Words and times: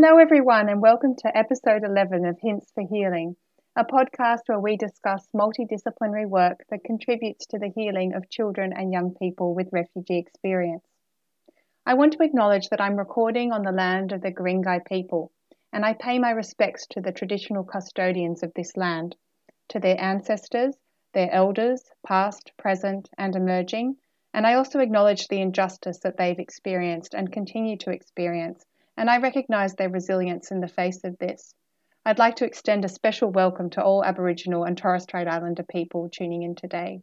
Hello, 0.00 0.18
everyone, 0.18 0.68
and 0.68 0.80
welcome 0.80 1.16
to 1.16 1.36
episode 1.36 1.82
11 1.82 2.24
of 2.24 2.38
Hints 2.40 2.70
for 2.72 2.86
Healing, 2.88 3.34
a 3.74 3.84
podcast 3.84 4.42
where 4.46 4.60
we 4.60 4.76
discuss 4.76 5.26
multidisciplinary 5.34 6.24
work 6.24 6.64
that 6.70 6.84
contributes 6.84 7.46
to 7.46 7.58
the 7.58 7.72
healing 7.74 8.14
of 8.14 8.30
children 8.30 8.72
and 8.72 8.92
young 8.92 9.12
people 9.16 9.56
with 9.56 9.72
refugee 9.72 10.18
experience. 10.18 10.84
I 11.84 11.94
want 11.94 12.12
to 12.12 12.22
acknowledge 12.22 12.68
that 12.68 12.80
I'm 12.80 12.94
recording 12.96 13.50
on 13.50 13.62
the 13.62 13.72
land 13.72 14.12
of 14.12 14.22
the 14.22 14.30
Guringai 14.30 14.86
people, 14.86 15.32
and 15.72 15.84
I 15.84 15.94
pay 15.94 16.20
my 16.20 16.30
respects 16.30 16.86
to 16.90 17.00
the 17.00 17.10
traditional 17.10 17.64
custodians 17.64 18.44
of 18.44 18.54
this 18.54 18.76
land, 18.76 19.16
to 19.70 19.80
their 19.80 20.00
ancestors, 20.00 20.76
their 21.12 21.32
elders, 21.32 21.82
past, 22.06 22.52
present, 22.56 23.08
and 23.18 23.34
emerging, 23.34 23.96
and 24.32 24.46
I 24.46 24.54
also 24.54 24.78
acknowledge 24.78 25.26
the 25.26 25.40
injustice 25.40 25.98
that 26.04 26.16
they've 26.16 26.38
experienced 26.38 27.14
and 27.14 27.32
continue 27.32 27.76
to 27.78 27.90
experience 27.90 28.64
and 28.98 29.08
I 29.08 29.18
recognise 29.18 29.76
their 29.76 29.88
resilience 29.88 30.50
in 30.50 30.58
the 30.58 30.66
face 30.66 31.04
of 31.04 31.16
this. 31.18 31.54
I'd 32.04 32.18
like 32.18 32.34
to 32.36 32.44
extend 32.44 32.84
a 32.84 32.88
special 32.88 33.30
welcome 33.30 33.70
to 33.70 33.82
all 33.82 34.04
Aboriginal 34.04 34.64
and 34.64 34.76
Torres 34.76 35.04
Strait 35.04 35.28
Islander 35.28 35.62
people 35.62 36.10
tuning 36.10 36.42
in 36.42 36.56
today. 36.56 37.02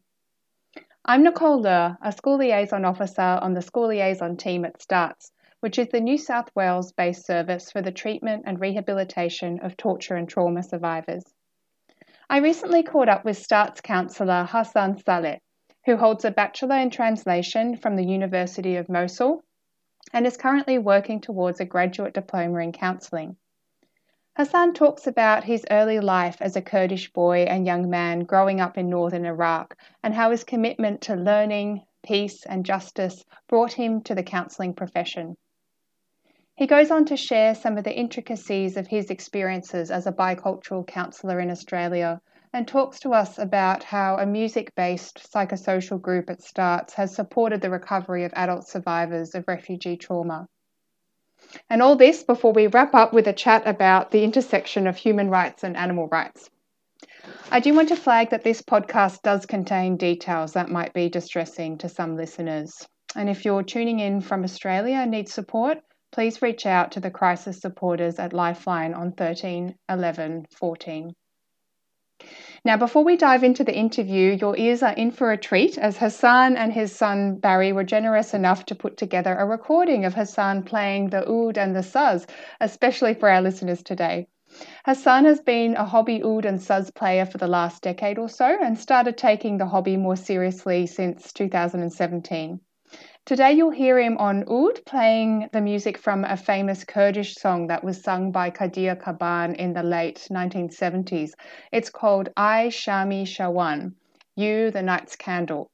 I'm 1.05 1.23
Nicole 1.23 1.61
Loehr, 1.61 1.95
a 2.03 2.11
school 2.11 2.37
liaison 2.37 2.83
officer 2.83 3.21
on 3.21 3.53
the 3.53 3.61
school 3.61 3.87
liaison 3.87 4.35
team 4.35 4.65
at 4.65 4.81
STARTTS, 4.81 5.31
which 5.61 5.79
is 5.79 5.87
the 5.87 6.01
New 6.01 6.17
South 6.17 6.49
Wales 6.53 6.91
based 6.91 7.25
service 7.25 7.71
for 7.71 7.81
the 7.81 7.93
treatment 7.93 8.43
and 8.45 8.59
rehabilitation 8.59 9.61
of 9.61 9.77
torture 9.77 10.17
and 10.17 10.27
trauma 10.27 10.63
survivors. 10.63 11.23
I 12.29 12.39
recently 12.39 12.83
caught 12.83 13.07
up 13.07 13.23
with 13.23 13.37
STARTTS 13.37 13.79
counsellor 13.79 14.43
Hassan 14.43 14.97
Saleh, 14.97 15.39
who 15.85 15.95
holds 15.95 16.25
a 16.25 16.31
Bachelor 16.31 16.75
in 16.75 16.89
Translation 16.89 17.77
from 17.77 17.95
the 17.95 18.05
University 18.05 18.75
of 18.75 18.89
Mosul 18.89 19.45
and 20.15 20.25
is 20.25 20.37
currently 20.37 20.77
working 20.77 21.19
towards 21.19 21.59
a 21.59 21.65
graduate 21.65 22.13
diploma 22.13 22.59
in 22.59 22.71
counselling. 22.71 23.35
Hassan 24.37 24.73
talks 24.73 25.07
about 25.07 25.43
his 25.43 25.65
early 25.69 25.99
life 25.99 26.37
as 26.39 26.55
a 26.55 26.61
Kurdish 26.61 27.11
boy 27.11 27.39
and 27.39 27.65
young 27.65 27.89
man 27.89 28.21
growing 28.21 28.61
up 28.61 28.77
in 28.77 28.89
northern 28.89 29.25
Iraq 29.25 29.75
and 30.01 30.13
how 30.13 30.31
his 30.31 30.45
commitment 30.45 31.01
to 31.01 31.17
learning, 31.17 31.83
peace, 32.01 32.45
and 32.45 32.65
justice 32.65 33.25
brought 33.49 33.73
him 33.73 34.01
to 34.03 34.15
the 34.15 34.23
counselling 34.23 34.73
profession. 34.73 35.35
He 36.55 36.65
goes 36.65 36.91
on 36.91 37.03
to 37.05 37.17
share 37.17 37.53
some 37.53 37.77
of 37.77 37.83
the 37.83 37.93
intricacies 37.93 38.77
of 38.77 38.87
his 38.87 39.09
experiences 39.09 39.91
as 39.91 40.07
a 40.07 40.13
bicultural 40.13 40.87
counsellor 40.87 41.41
in 41.41 41.51
Australia 41.51 42.21
and 42.55 42.69
talks 42.69 43.01
to 43.01 43.13
us 43.13 43.37
about 43.37 43.83
how 43.83 44.15
a 44.15 44.25
music 44.25 44.73
based 44.75 45.29
psychosocial 45.29 46.01
group 46.01 46.29
at 46.29 46.41
STARTTS 46.41 46.93
has 46.93 47.13
supported 47.13 47.59
the 47.59 47.69
recovery 47.69 48.23
of 48.23 48.31
adult 48.33 48.65
survivors 48.65 49.35
of 49.35 49.43
refugee 49.45 49.97
trauma. 49.97 50.47
And 51.69 51.81
all 51.81 51.97
this 51.97 52.23
before 52.23 52.53
we 52.53 52.67
wrap 52.67 52.95
up 52.95 53.11
with 53.11 53.27
a 53.27 53.33
chat 53.33 53.67
about 53.67 54.11
the 54.11 54.23
intersection 54.23 54.87
of 54.87 54.95
human 54.95 55.29
rights 55.29 55.65
and 55.65 55.75
animal 55.75 56.07
rights. 56.07 56.49
I 57.51 57.59
do 57.59 57.73
want 57.73 57.89
to 57.89 57.97
flag 57.97 58.29
that 58.29 58.45
this 58.45 58.61
podcast 58.61 59.21
does 59.21 59.45
contain 59.45 59.97
details 59.97 60.53
that 60.53 60.71
might 60.71 60.93
be 60.93 61.09
distressing 61.09 61.77
to 61.79 61.89
some 61.89 62.15
listeners. 62.15 62.87
And 63.17 63.29
if 63.29 63.43
you're 63.43 63.63
tuning 63.63 63.99
in 63.99 64.21
from 64.21 64.45
Australia 64.45 64.95
and 64.95 65.11
need 65.11 65.27
support, 65.27 65.79
please 66.13 66.41
reach 66.41 66.65
out 66.65 66.93
to 66.93 67.01
the 67.01 67.11
crisis 67.11 67.59
supporters 67.59 68.17
at 68.17 68.31
Lifeline 68.31 68.93
on 68.93 69.11
13 69.11 69.75
11 69.89 70.45
14. 70.57 71.13
Now, 72.63 72.77
before 72.77 73.03
we 73.03 73.17
dive 73.17 73.43
into 73.43 73.63
the 73.63 73.75
interview, 73.75 74.31
your 74.41 74.57
ears 74.57 74.81
are 74.81 74.93
in 74.93 75.11
for 75.11 75.31
a 75.31 75.37
treat 75.37 75.77
as 75.77 75.97
Hassan 75.97 76.57
and 76.57 76.73
his 76.73 76.95
son 76.95 77.35
Barry 77.35 77.71
were 77.71 77.83
generous 77.83 78.33
enough 78.33 78.65
to 78.65 78.75
put 78.75 78.97
together 78.97 79.35
a 79.35 79.45
recording 79.45 80.05
of 80.05 80.15
Hassan 80.15 80.63
playing 80.63 81.11
the 81.11 81.29
oud 81.29 81.57
and 81.59 81.75
the 81.75 81.81
saz, 81.81 82.27
especially 82.59 83.13
for 83.13 83.29
our 83.29 83.41
listeners 83.41 83.83
today. 83.83 84.27
Hassan 84.85 85.25
has 85.25 85.39
been 85.39 85.75
a 85.75 85.85
hobby 85.85 86.23
oud 86.23 86.45
and 86.45 86.59
saz 86.59 86.91
player 86.95 87.25
for 87.25 87.37
the 87.37 87.47
last 87.47 87.83
decade 87.83 88.17
or 88.17 88.29
so 88.29 88.57
and 88.59 88.79
started 88.79 89.17
taking 89.17 89.57
the 89.57 89.67
hobby 89.67 89.95
more 89.95 90.15
seriously 90.15 90.87
since 90.87 91.31
2017. 91.33 92.59
Today 93.25 93.53
you'll 93.53 93.71
hear 93.71 93.97
him 93.97 94.19
on 94.19 94.43
oud 94.47 94.85
playing 94.85 95.49
the 95.51 95.59
music 95.59 95.97
from 95.97 96.23
a 96.23 96.37
famous 96.37 96.83
Kurdish 96.83 97.33
song 97.33 97.65
that 97.67 97.83
was 97.83 97.99
sung 97.99 98.31
by 98.31 98.51
Qadir 98.51 99.01
Kaban 99.01 99.55
in 99.55 99.73
the 99.73 99.81
late 99.81 100.27
1970s. 100.29 101.31
It's 101.71 101.89
called 101.89 102.29
I 102.37 102.67
Shami 102.67 103.23
Shawan, 103.23 103.93
You 104.35 104.69
the 104.69 104.83
Night's 104.83 105.15
Candle. 105.15 105.71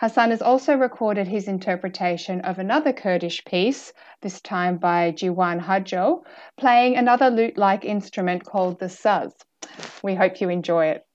Hassan 0.00 0.28
has 0.28 0.42
also 0.42 0.74
recorded 0.76 1.26
his 1.26 1.48
interpretation 1.48 2.42
of 2.42 2.58
another 2.58 2.92
Kurdish 2.92 3.42
piece, 3.46 3.94
this 4.20 4.42
time 4.42 4.76
by 4.76 5.12
Jiwan 5.12 5.58
Hajo, 5.58 6.24
playing 6.58 6.98
another 6.98 7.30
lute 7.30 7.56
like 7.56 7.86
instrument 7.86 8.44
called 8.44 8.78
the 8.78 8.90
saz. 8.90 9.32
We 10.02 10.14
hope 10.14 10.42
you 10.42 10.50
enjoy 10.50 10.88
it. 10.88 11.05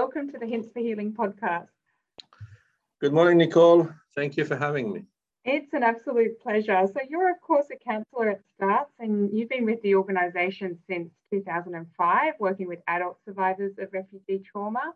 Welcome 0.00 0.30
to 0.30 0.38
the 0.38 0.46
Hints 0.46 0.68
for 0.72 0.78
Healing 0.78 1.12
podcast. 1.12 1.66
Good 3.00 3.12
morning, 3.12 3.36
Nicole. 3.36 3.88
Thank 4.14 4.36
you 4.36 4.44
for 4.44 4.56
having 4.56 4.92
me. 4.92 5.02
It's 5.44 5.72
an 5.72 5.82
absolute 5.82 6.38
pleasure. 6.40 6.86
So, 6.86 7.00
you're, 7.08 7.32
of 7.32 7.40
course, 7.40 7.66
a 7.72 7.76
counsellor 7.76 8.30
at 8.30 8.44
STARTTS, 8.54 8.92
and 9.00 9.36
you've 9.36 9.48
been 9.48 9.64
with 9.64 9.82
the 9.82 9.96
organisation 9.96 10.78
since 10.88 11.10
2005, 11.32 12.34
working 12.38 12.68
with 12.68 12.78
adult 12.86 13.18
survivors 13.24 13.72
of 13.80 13.92
refugee 13.92 14.38
trauma. 14.38 14.94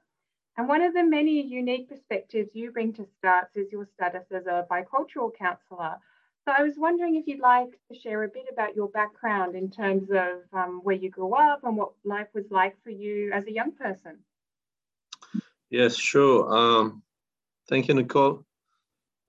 And 0.56 0.68
one 0.68 0.82
of 0.82 0.94
the 0.94 1.02
many 1.02 1.44
unique 1.44 1.88
perspectives 1.88 2.50
you 2.54 2.70
bring 2.70 2.92
to 2.92 3.04
STARTTS 3.18 3.56
is 3.56 3.72
your 3.72 3.88
status 3.94 4.26
as 4.30 4.46
a 4.46 4.68
bicultural 4.70 5.34
counsellor. 5.36 5.96
So 6.44 6.54
I 6.56 6.62
was 6.62 6.74
wondering 6.76 7.16
if 7.16 7.26
you'd 7.26 7.40
like 7.40 7.76
to 7.90 7.98
share 7.98 8.22
a 8.22 8.28
bit 8.28 8.46
about 8.52 8.76
your 8.76 8.88
background 8.88 9.56
in 9.56 9.68
terms 9.68 10.10
of 10.12 10.42
um, 10.52 10.80
where 10.84 10.94
you 10.94 11.10
grew 11.10 11.34
up 11.34 11.64
and 11.64 11.76
what 11.76 11.90
life 12.04 12.28
was 12.34 12.44
like 12.52 12.76
for 12.84 12.90
you 12.90 13.32
as 13.32 13.46
a 13.46 13.52
young 13.52 13.72
person. 13.72 14.20
Yes, 15.72 15.96
sure. 15.96 16.54
Um, 16.54 17.02
thank 17.66 17.88
you, 17.88 17.94
Nicole. 17.94 18.44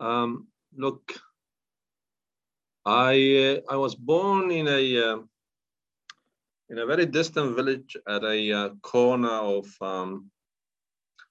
Um, 0.02 0.48
look, 0.76 1.14
I 2.86 3.62
uh, 3.70 3.74
I 3.74 3.78
was 3.78 3.96
born 3.96 4.52
in 4.52 4.68
a 4.68 4.84
uh, 5.12 5.20
in 6.70 6.80
a 6.80 6.86
very 6.86 7.06
distant 7.06 7.56
village 7.56 7.96
at 8.10 8.26
a 8.26 8.52
uh, 8.52 8.70
corner 8.82 9.30
of 9.30 9.68
um, 9.80 10.30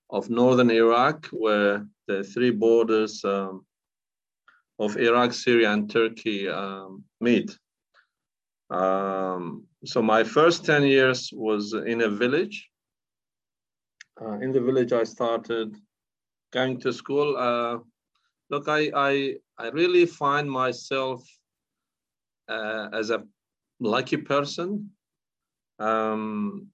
of 0.08 0.30
northern 0.30 0.70
Iraq, 0.70 1.26
where 1.26 1.86
the 2.08 2.24
three 2.24 2.50
borders 2.50 3.22
um, 3.22 3.66
of 4.78 4.96
Iraq, 4.96 5.34
Syria, 5.34 5.72
and 5.72 5.90
Turkey 5.90 6.48
um, 6.48 7.04
meet. 7.20 7.54
Um, 8.70 9.64
so 9.84 10.00
my 10.00 10.24
first 10.24 10.64
10 10.64 10.84
years 10.84 11.28
was 11.34 11.74
in 11.74 12.00
a 12.00 12.08
village. 12.08 12.71
Uh, 14.20 14.38
in 14.40 14.52
the 14.52 14.60
village, 14.60 14.92
I 14.92 15.04
started 15.04 15.76
going 16.52 16.78
to 16.80 16.92
school. 16.92 17.36
Uh, 17.36 17.78
look, 18.50 18.68
I, 18.68 18.90
I, 18.94 19.34
I 19.58 19.68
really 19.68 20.06
find 20.06 20.50
myself 20.50 21.26
uh, 22.48 22.88
as 22.92 23.10
a 23.10 23.24
lucky 23.80 24.18
person. 24.18 24.90
Um, 25.78 26.68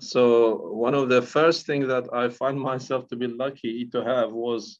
so 0.00 0.72
one 0.72 0.94
of 0.94 1.08
the 1.08 1.20
first 1.20 1.66
things 1.66 1.86
that 1.88 2.08
I 2.12 2.28
find 2.28 2.58
myself 2.70 3.08
to 3.08 3.16
be 3.16 3.26
lucky 3.26 3.86
to 3.86 4.04
have 4.04 4.32
was 4.32 4.78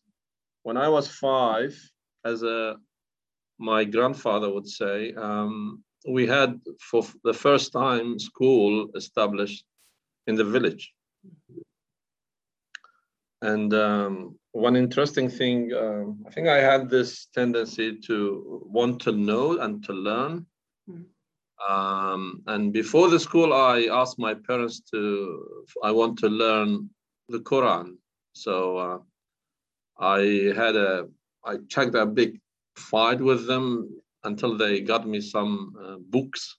when 0.62 0.76
I 0.76 0.88
was 0.88 1.08
five, 1.08 1.76
as 2.24 2.42
a 2.42 2.76
my 3.58 3.84
grandfather 3.84 4.50
would 4.50 4.66
say, 4.66 5.12
um, 5.14 5.84
we 6.08 6.26
had 6.26 6.58
for 6.80 7.04
the 7.24 7.34
first 7.34 7.72
time 7.72 8.18
school 8.18 8.88
established 8.94 9.64
in 10.26 10.34
the 10.34 10.44
village. 10.44 10.94
And 13.42 13.72
um, 13.72 14.38
one 14.52 14.76
interesting 14.76 15.30
thing, 15.30 15.72
um, 15.72 16.24
I 16.26 16.30
think 16.30 16.48
I 16.48 16.58
had 16.58 16.90
this 16.90 17.26
tendency 17.34 17.98
to 18.06 18.62
want 18.66 19.00
to 19.02 19.12
know 19.12 19.58
and 19.58 19.82
to 19.84 19.92
learn. 19.92 20.46
Mm. 20.88 21.04
Um, 21.68 22.42
and 22.46 22.72
before 22.72 23.08
the 23.08 23.20
school, 23.20 23.52
I 23.52 23.88
asked 23.90 24.18
my 24.18 24.34
parents 24.34 24.80
to, 24.92 25.64
I 25.82 25.90
want 25.90 26.18
to 26.20 26.28
learn 26.28 26.90
the 27.28 27.40
Quran. 27.40 27.96
So 28.32 28.76
uh, 28.78 28.98
I 29.98 30.52
had 30.56 30.76
a, 30.76 31.08
I 31.44 31.58
checked 31.68 31.94
a 31.94 32.06
big 32.06 32.40
fight 32.76 33.20
with 33.20 33.46
them 33.46 34.00
until 34.24 34.56
they 34.56 34.80
got 34.80 35.06
me 35.06 35.20
some 35.20 35.74
uh, 35.82 35.96
books 35.98 36.56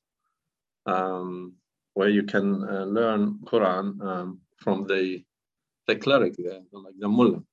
um, 0.86 1.54
where 1.94 2.10
you 2.10 2.24
can 2.24 2.64
uh, 2.64 2.86
learn 2.86 3.40
Quran 3.46 4.02
um, 4.02 4.40
from 4.58 4.86
the 4.88 5.24
the 5.94 6.00
cleric 6.00 6.36
there, 6.38 6.62
like 6.72 6.98
the 6.98 7.08
mullah. 7.08 7.44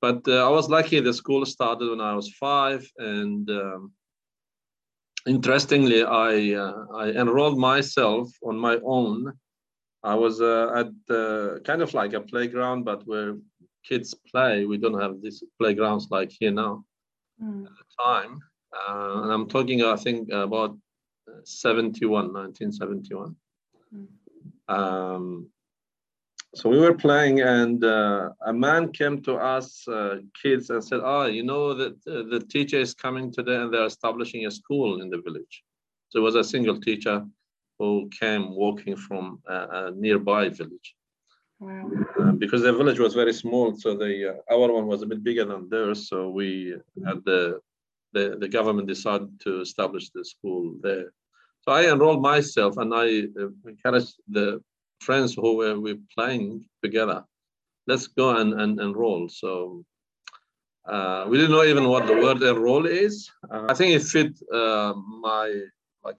But 0.00 0.26
uh, 0.26 0.46
I 0.46 0.50
was 0.50 0.68
lucky. 0.68 1.00
The 1.00 1.14
school 1.14 1.46
started 1.46 1.90
when 1.90 2.00
I 2.00 2.14
was 2.14 2.28
five, 2.30 2.82
and 2.98 3.48
um, 3.50 3.92
interestingly, 5.26 6.02
I 6.02 6.54
uh, 6.54 6.84
I 7.02 7.10
enrolled 7.10 7.58
myself 7.58 8.28
on 8.42 8.56
my 8.58 8.78
own. 8.84 9.32
I 10.02 10.14
was 10.16 10.40
uh, 10.40 10.68
at 10.80 11.14
uh, 11.14 11.60
kind 11.60 11.82
of 11.82 11.94
like 11.94 12.14
a 12.14 12.20
playground, 12.20 12.84
but 12.84 13.06
where 13.06 13.36
kids 13.88 14.14
play. 14.30 14.64
We 14.66 14.78
don't 14.78 15.00
have 15.00 15.22
these 15.22 15.44
playgrounds 15.60 16.08
like 16.10 16.32
here 16.38 16.50
now. 16.50 16.84
Mm. 17.40 17.66
At 17.66 17.72
the 17.80 18.02
time, 18.02 18.40
uh, 18.76 19.22
and 19.22 19.32
I'm 19.32 19.48
talking, 19.48 19.82
I 19.82 19.96
think, 19.96 20.30
about 20.30 20.76
71, 21.44 22.32
1971. 22.32 23.36
Mm. 23.94 24.06
Um, 24.68 25.51
so 26.54 26.68
we 26.68 26.78
were 26.78 26.94
playing 26.94 27.40
and 27.40 27.82
uh, 27.82 28.30
a 28.46 28.52
man 28.52 28.92
came 28.92 29.22
to 29.22 29.36
us 29.36 29.88
uh, 29.88 30.16
kids 30.40 30.68
and 30.68 30.84
said 30.84 31.00
oh 31.02 31.24
you 31.24 31.42
know 31.42 31.72
that 31.72 31.94
uh, 32.06 32.22
the 32.30 32.44
teacher 32.50 32.76
is 32.76 32.94
coming 32.94 33.32
today 33.32 33.56
and 33.56 33.72
they're 33.72 33.86
establishing 33.86 34.44
a 34.46 34.50
school 34.50 35.00
in 35.00 35.08
the 35.08 35.22
village. 35.22 35.64
So 36.10 36.18
it 36.18 36.22
was 36.22 36.34
a 36.34 36.44
single 36.44 36.78
teacher 36.78 37.24
who 37.78 38.10
came 38.20 38.54
walking 38.54 38.96
from 38.96 39.40
a, 39.48 39.54
a 39.54 39.90
nearby 39.92 40.50
village. 40.50 40.94
Wow. 41.58 41.90
Uh, 42.20 42.32
because 42.32 42.62
the 42.62 42.72
village 42.72 42.98
was 42.98 43.14
very 43.14 43.32
small 43.32 43.74
so 43.76 43.96
the 43.96 44.34
uh, 44.34 44.54
our 44.54 44.70
one 44.72 44.86
was 44.86 45.02
a 45.02 45.06
bit 45.06 45.22
bigger 45.22 45.44
than 45.44 45.68
theirs 45.70 46.08
so 46.08 46.28
we 46.28 46.74
had 47.06 47.24
the 47.24 47.60
the, 48.12 48.36
the 48.38 48.48
government 48.48 48.88
decided 48.88 49.40
to 49.40 49.62
establish 49.62 50.10
the 50.10 50.22
school 50.22 50.74
there. 50.82 51.14
So 51.62 51.72
i 51.72 51.90
enrolled 51.90 52.20
myself 52.20 52.76
and 52.76 52.92
i 52.94 53.06
uh, 53.40 53.48
encouraged 53.66 54.16
the 54.28 54.60
friends 55.06 55.34
who 55.34 55.56
were 55.56 55.78
we 55.78 56.00
playing 56.14 56.64
together. 56.82 57.24
Let's 57.86 58.06
go 58.06 58.36
and, 58.36 58.60
and 58.60 58.80
enroll. 58.80 59.28
So 59.28 59.84
uh, 60.86 61.26
we 61.28 61.36
didn't 61.36 61.52
know 61.52 61.64
even 61.64 61.88
what 61.88 62.06
the 62.06 62.14
word 62.14 62.42
enroll 62.42 62.86
is. 62.86 63.30
Uh, 63.50 63.66
I 63.68 63.74
think 63.74 63.94
it 63.94 64.02
fit 64.02 64.32
uh, 64.52 64.94
my 65.20 65.46
like 66.04 66.16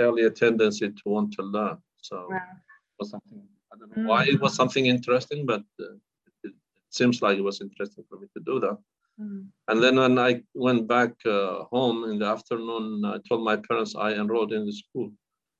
earlier 0.00 0.30
tendency 0.30 0.88
to 0.88 1.02
want 1.04 1.32
to 1.34 1.42
learn. 1.42 1.78
So 1.98 2.26
wow. 2.30 2.36
it 2.36 2.96
was 2.98 3.10
something 3.10 3.42
I 3.72 3.78
don't 3.78 3.96
know 3.96 4.02
mm. 4.02 4.06
why 4.06 4.24
it 4.24 4.40
was 4.40 4.54
something 4.54 4.86
interesting, 4.86 5.46
but 5.46 5.62
uh, 5.80 5.94
it, 6.26 6.34
it, 6.44 6.52
seems 6.90 7.22
like 7.22 7.38
it 7.38 7.42
was 7.42 7.60
interesting 7.60 8.04
for 8.08 8.18
me 8.18 8.26
to 8.36 8.42
do 8.44 8.60
that. 8.60 8.78
Mm. 9.20 9.46
And 9.68 9.82
then 9.82 9.96
when 9.96 10.18
I 10.18 10.42
went 10.54 10.86
back 10.86 11.12
uh, 11.24 11.64
home 11.70 12.10
in 12.10 12.18
the 12.18 12.26
afternoon, 12.26 13.04
I 13.04 13.16
told 13.26 13.44
my 13.44 13.56
parents 13.56 13.94
I 13.94 14.12
enrolled 14.12 14.52
in 14.52 14.66
the 14.66 14.72
school. 14.72 15.10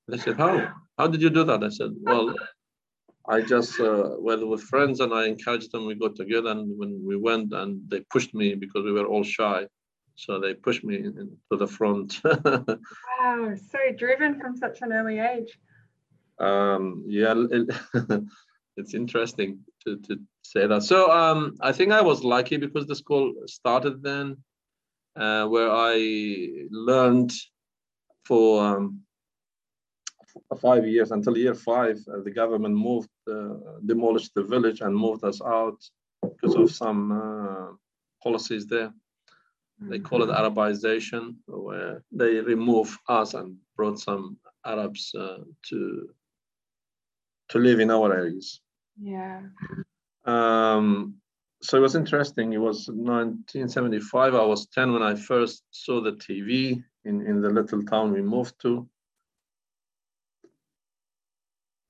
They 0.08 0.18
said, 0.18 0.36
"How? 0.36 0.72
How 0.98 1.06
did 1.06 1.22
you 1.22 1.30
do 1.30 1.44
that?" 1.44 1.62
I 1.62 1.68
said, 1.68 1.92
"Well, 2.00 2.34
I 3.28 3.40
just 3.40 3.78
uh, 3.78 4.16
went 4.18 4.46
with 4.46 4.62
friends 4.62 5.00
and 5.00 5.14
I 5.14 5.26
encouraged 5.26 5.72
them. 5.72 5.86
We 5.86 5.94
got 5.94 6.16
together, 6.16 6.50
and 6.50 6.76
when 6.78 7.02
we 7.04 7.16
went, 7.16 7.52
and 7.52 7.88
they 7.88 8.00
pushed 8.10 8.34
me 8.34 8.54
because 8.54 8.84
we 8.84 8.92
were 8.92 9.06
all 9.06 9.22
shy, 9.22 9.66
so 10.16 10.40
they 10.40 10.54
pushed 10.54 10.84
me 10.84 11.02
to 11.02 11.56
the 11.56 11.66
front. 11.66 12.20
wow, 12.24 13.54
so 13.70 13.78
driven 13.96 14.40
from 14.40 14.56
such 14.56 14.82
an 14.82 14.92
early 14.92 15.20
age. 15.20 15.58
Um, 16.38 17.04
yeah, 17.06 17.34
it, 17.36 17.70
it's 18.76 18.94
interesting 18.94 19.60
to, 19.84 19.98
to 19.98 20.20
say 20.42 20.66
that. 20.66 20.82
So 20.82 21.10
um, 21.10 21.54
I 21.60 21.72
think 21.72 21.92
I 21.92 22.02
was 22.02 22.24
lucky 22.24 22.56
because 22.56 22.86
the 22.86 22.96
school 22.96 23.32
started 23.46 24.02
then, 24.02 24.38
uh, 25.14 25.46
where 25.46 25.70
I 25.70 26.48
learned 26.70 27.32
for 28.24 28.64
um, 28.64 29.02
five 30.60 30.86
years 30.86 31.10
until 31.10 31.36
year 31.36 31.54
five, 31.54 31.98
uh, 32.12 32.20
the 32.22 32.30
government 32.30 32.74
moved, 32.74 33.08
uh, 33.30 33.54
demolished 33.84 34.32
the 34.34 34.42
village 34.42 34.80
and 34.80 34.94
moved 34.94 35.24
us 35.24 35.40
out 35.42 35.78
because 36.22 36.54
of 36.54 36.70
some 36.70 37.12
uh, 37.12 37.68
policies 38.22 38.66
there. 38.66 38.92
They 39.80 39.98
call 39.98 40.22
it. 40.22 40.28
Arabization, 40.28 41.34
where 41.46 42.04
they 42.12 42.34
remove 42.40 42.96
us 43.08 43.34
and 43.34 43.56
brought 43.76 43.98
some 43.98 44.36
Arabs 44.64 45.12
uh, 45.18 45.38
to 45.70 46.08
to 47.48 47.58
live 47.58 47.80
in 47.80 47.90
our 47.90 48.14
areas. 48.14 48.60
Yeah. 49.00 49.42
Um, 50.24 51.16
so 51.60 51.76
it 51.76 51.80
was 51.80 51.94
interesting. 51.94 52.52
It 52.52 52.58
was 52.58 52.88
1975. 52.88 54.34
I 54.34 54.44
was 54.44 54.66
10 54.66 54.92
when 54.92 55.02
I 55.02 55.14
first 55.14 55.64
saw 55.70 56.00
the 56.00 56.12
TV 56.12 56.82
in, 57.04 57.26
in 57.26 57.40
the 57.40 57.50
little 57.50 57.82
town 57.82 58.12
we 58.12 58.22
moved 58.22 58.60
to. 58.62 58.88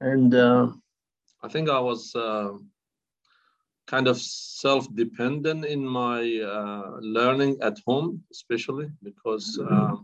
And 0.02 0.34
uh, 0.34 0.66
I 1.44 1.48
think 1.48 1.70
I 1.70 1.78
was 1.78 2.12
uh, 2.16 2.54
kind 3.86 4.08
of 4.08 4.18
self-dependent 4.18 5.64
in 5.64 5.86
my 5.86 6.40
uh, 6.40 6.98
learning 7.00 7.58
at 7.62 7.78
home, 7.86 8.20
especially 8.32 8.90
because 9.04 9.60
uh, 9.70 9.94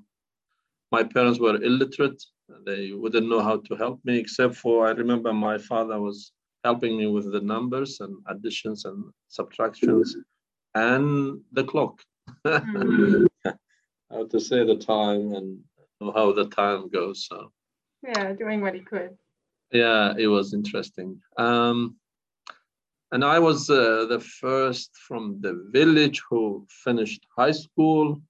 my 0.93 1.03
parents 1.03 1.41
were 1.41 1.61
illiterate. 1.61 2.23
They 2.65 2.93
wouldn't 2.93 3.29
know 3.29 3.41
how 3.41 3.57
to 3.57 3.75
help 3.75 3.99
me, 4.05 4.19
except 4.19 4.55
for 4.55 4.87
I 4.87 4.93
remember 4.93 5.33
my 5.33 5.59
father 5.59 6.01
was 6.01 6.31
helping 6.63 6.97
me 6.97 7.09
with 7.09 7.33
the 7.33 7.41
numbers 7.41 7.99
and 7.99 8.19
additions 8.29 8.85
and 8.85 9.03
subtractions 9.27 10.15
and 10.77 11.41
the 11.51 11.65
clock. 11.65 12.01
Mm-hmm. 12.47 13.27
how 14.13 14.27
to 14.27 14.39
say 14.39 14.65
the 14.65 14.77
time 14.77 15.35
and 15.35 15.59
how 16.15 16.31
the 16.33 16.47
time 16.47 16.89
goes. 16.89 17.27
So 17.29 17.51
yeah, 18.05 18.33
doing 18.35 18.61
what 18.61 18.75
he 18.75 18.81
could 18.81 19.19
yeah 19.73 20.15
it 20.17 20.27
was 20.27 20.55
interesting. 20.55 21.21
Um, 21.37 21.97
and 23.11 23.25
i 23.25 23.39
was 23.39 23.71
uh, 23.71 24.05
the 24.07 24.21
first 24.21 24.91
from 25.07 25.41
the 25.41 25.55
village 25.73 26.21
who 26.29 26.67
finished 26.69 27.27
high 27.35 27.53
school 27.53 28.21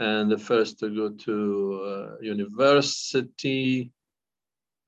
and 0.00 0.30
the 0.30 0.38
first 0.38 0.78
to 0.80 0.88
go 0.94 1.08
to 1.10 1.82
uh, 1.86 2.16
university. 2.20 3.92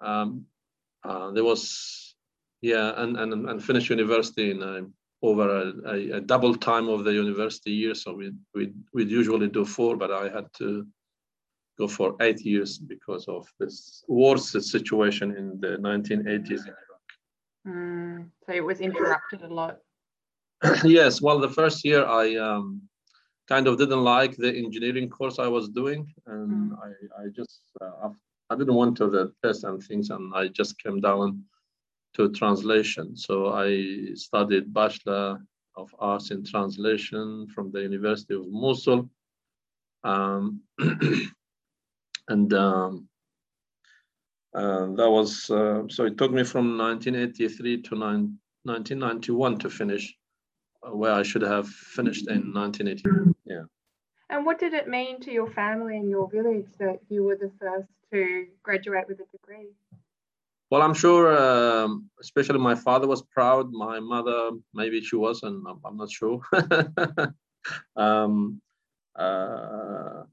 Um, 0.00 0.46
uh, 1.04 1.30
there 1.30 1.44
was 1.44 2.14
yeah 2.60 2.92
and 2.96 3.16
and, 3.16 3.48
and 3.48 3.64
finish 3.64 3.90
university 3.90 4.50
in 4.50 4.62
uh, 4.62 4.80
over 5.22 5.48
a, 5.48 5.90
a, 5.90 6.10
a, 6.16 6.20
double 6.20 6.54
time 6.54 6.88
of 6.88 7.04
the 7.04 7.12
university 7.12 7.70
year. 7.70 7.94
So 7.94 8.14
we 8.14 8.32
we 8.54 8.72
we'd 8.92 9.10
usually 9.10 9.48
do 9.48 9.64
four 9.64 9.96
but 9.96 10.10
i 10.10 10.28
had 10.28 10.46
to 10.58 10.86
go 11.78 11.86
for 11.86 12.16
eight 12.20 12.40
years 12.40 12.78
because 12.78 13.26
of 13.28 13.46
this 13.58 14.04
worse 14.08 14.52
situation 14.52 15.36
in 15.36 15.60
the 15.60 15.76
1980s 15.78 16.66
in 16.66 16.74
Iraq. 16.84 17.06
Mm, 17.66 18.30
so 18.44 18.52
it 18.52 18.64
was 18.64 18.80
interrupted 18.80 19.42
a 19.42 19.52
lot. 19.52 19.78
yes, 20.84 21.20
well, 21.20 21.38
the 21.38 21.48
first 21.48 21.84
year 21.84 22.06
I 22.06 22.36
um, 22.36 22.82
kind 23.48 23.66
of 23.66 23.78
didn't 23.78 24.02
like 24.02 24.36
the 24.36 24.54
engineering 24.54 25.08
course 25.10 25.38
I 25.38 25.48
was 25.48 25.68
doing, 25.68 26.12
and 26.26 26.72
mm. 26.72 26.78
I, 26.82 27.22
I 27.22 27.28
just 27.34 27.60
uh, 27.80 28.08
I 28.48 28.56
didn't 28.56 28.74
want 28.74 28.96
to 28.98 29.10
the 29.10 29.32
test 29.42 29.64
and 29.64 29.82
things, 29.82 30.10
and 30.10 30.32
I 30.34 30.48
just 30.48 30.78
came 30.82 31.00
down 31.00 31.42
to 32.14 32.32
translation. 32.32 33.16
So 33.16 33.52
I 33.52 34.14
studied 34.14 34.72
Bachelor 34.72 35.38
of 35.76 35.94
Arts 35.98 36.30
in 36.30 36.44
Translation 36.44 37.46
from 37.54 37.70
the 37.70 37.82
University 37.82 38.34
of 38.34 38.48
Mosul. 38.48 39.10
Um, 40.04 40.62
and 42.28 42.52
um, 42.54 43.08
uh, 44.54 44.86
that 44.94 45.10
was, 45.10 45.50
uh, 45.50 45.82
so 45.88 46.04
it 46.06 46.16
took 46.16 46.32
me 46.32 46.42
from 46.42 46.78
1983 46.78 47.82
to 47.82 47.94
nine, 47.94 48.38
1991 48.64 49.58
to 49.58 49.70
finish, 49.70 50.16
uh, 50.82 50.96
where 50.96 51.12
I 51.12 51.22
should 51.22 51.42
have 51.42 51.68
finished 51.68 52.28
in 52.28 52.52
1980. 52.54 53.34
Yeah. 53.44 53.64
And 54.30 54.44
what 54.44 54.58
did 54.58 54.72
it 54.72 54.88
mean 54.88 55.20
to 55.20 55.30
your 55.30 55.48
family 55.50 55.96
and 55.98 56.08
your 56.08 56.28
village 56.28 56.66
that 56.78 57.00
you 57.08 57.22
were 57.22 57.36
the 57.36 57.52
first 57.60 57.88
to 58.12 58.46
graduate 58.62 59.06
with 59.08 59.20
a 59.20 59.26
degree? 59.30 59.68
Well, 60.70 60.82
I'm 60.82 60.94
sure, 60.94 61.36
um, 61.36 62.10
especially 62.20 62.58
my 62.58 62.74
father 62.74 63.06
was 63.06 63.22
proud. 63.22 63.72
My 63.72 64.00
mother, 64.00 64.50
maybe 64.74 65.00
she 65.00 65.14
wasn't. 65.14 65.64
I'm, 65.68 65.80
I'm 65.84 65.96
not 65.96 66.10
sure. 66.10 66.40
um, 67.96 68.60
uh, 69.14 70.24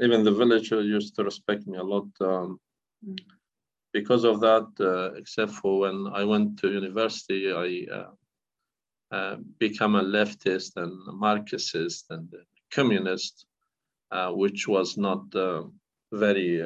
even 0.00 0.24
the 0.24 0.32
village 0.32 0.70
used 0.70 1.14
to 1.16 1.24
respect 1.24 1.66
me 1.66 1.78
a 1.78 1.82
lot 1.82 2.08
um, 2.20 2.60
mm. 3.06 3.18
because 3.92 4.24
of 4.24 4.40
that. 4.40 4.68
Uh, 4.80 5.14
except 5.16 5.52
for 5.52 5.80
when 5.80 6.08
I 6.12 6.24
went 6.24 6.58
to 6.60 6.72
university, 6.72 7.52
I 7.52 7.86
uh, 7.92 8.10
uh 9.14 9.36
became 9.58 9.94
a 9.96 10.02
leftist 10.02 10.76
and 10.76 10.92
a 11.08 11.12
Marxist 11.12 12.06
and 12.10 12.32
communist, 12.70 13.46
uh, 14.10 14.30
which 14.30 14.66
was 14.66 14.96
not 14.96 15.22
uh, 15.34 15.64
very 16.12 16.62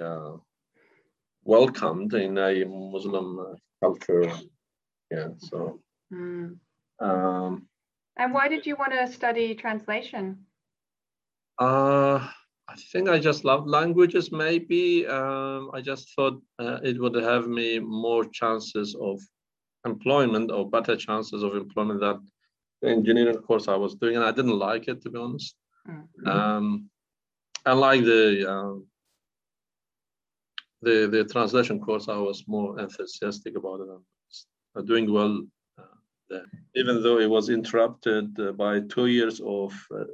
welcomed 1.44 2.14
in 2.14 2.38
a 2.38 2.64
Muslim 2.64 3.56
culture. 3.80 4.32
Yeah, 5.10 5.28
so. 5.38 5.80
Mm. 6.12 6.58
Um, 6.98 7.68
and 8.16 8.32
why 8.32 8.48
did 8.48 8.66
you 8.66 8.76
want 8.76 8.92
to 8.92 9.12
study 9.12 9.54
translation? 9.54 10.46
Uh, 11.58 12.26
I 12.76 12.78
think 12.92 13.08
I 13.08 13.18
just 13.18 13.44
loved 13.44 13.68
languages. 13.68 14.30
Maybe 14.30 15.06
um, 15.06 15.70
I 15.72 15.80
just 15.80 16.14
thought 16.14 16.40
uh, 16.58 16.78
it 16.82 17.00
would 17.00 17.14
have 17.14 17.48
me 17.48 17.78
more 17.78 18.24
chances 18.26 18.94
of 19.00 19.18
employment 19.86 20.50
or 20.50 20.68
better 20.68 20.94
chances 20.96 21.42
of 21.42 21.54
employment 21.54 22.00
than 22.00 22.26
the 22.82 22.88
engineering 22.88 23.38
course 23.38 23.68
I 23.68 23.76
was 23.76 23.94
doing, 23.94 24.16
and 24.16 24.24
I 24.24 24.30
didn't 24.30 24.58
like 24.58 24.88
it 24.88 25.00
to 25.02 25.10
be 25.10 25.18
honest. 25.18 25.56
Mm-hmm. 25.88 26.28
Um, 26.28 26.90
I 27.64 27.72
like 27.72 28.04
the 28.04 28.50
um, 28.52 28.86
the 30.82 31.08
the 31.10 31.24
translation 31.24 31.80
course, 31.80 32.08
I 32.08 32.18
was 32.18 32.44
more 32.46 32.78
enthusiastic 32.78 33.56
about 33.56 33.80
it. 33.80 33.88
and 34.74 34.86
doing 34.86 35.10
well 35.10 35.42
uh, 35.78 35.96
there, 36.28 36.46
even 36.74 37.02
though 37.02 37.18
it 37.18 37.30
was 37.30 37.48
interrupted 37.48 38.38
uh, 38.38 38.52
by 38.52 38.80
two 38.80 39.06
years 39.06 39.40
of 39.40 39.72
uh, 39.94 40.04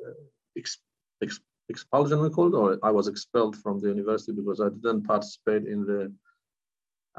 ex, 0.57 0.79
ex, 1.23 1.41
expulsion, 1.73 2.21
we 2.21 2.31
called, 2.37 2.55
or 2.55 2.79
I 2.83 2.91
was 2.99 3.07
expelled 3.09 3.57
from 3.63 3.81
the 3.81 3.89
university 3.97 4.33
because 4.41 4.61
I 4.61 4.69
didn't 4.85 5.05
participate 5.13 5.65
in 5.75 5.81
the 5.91 6.03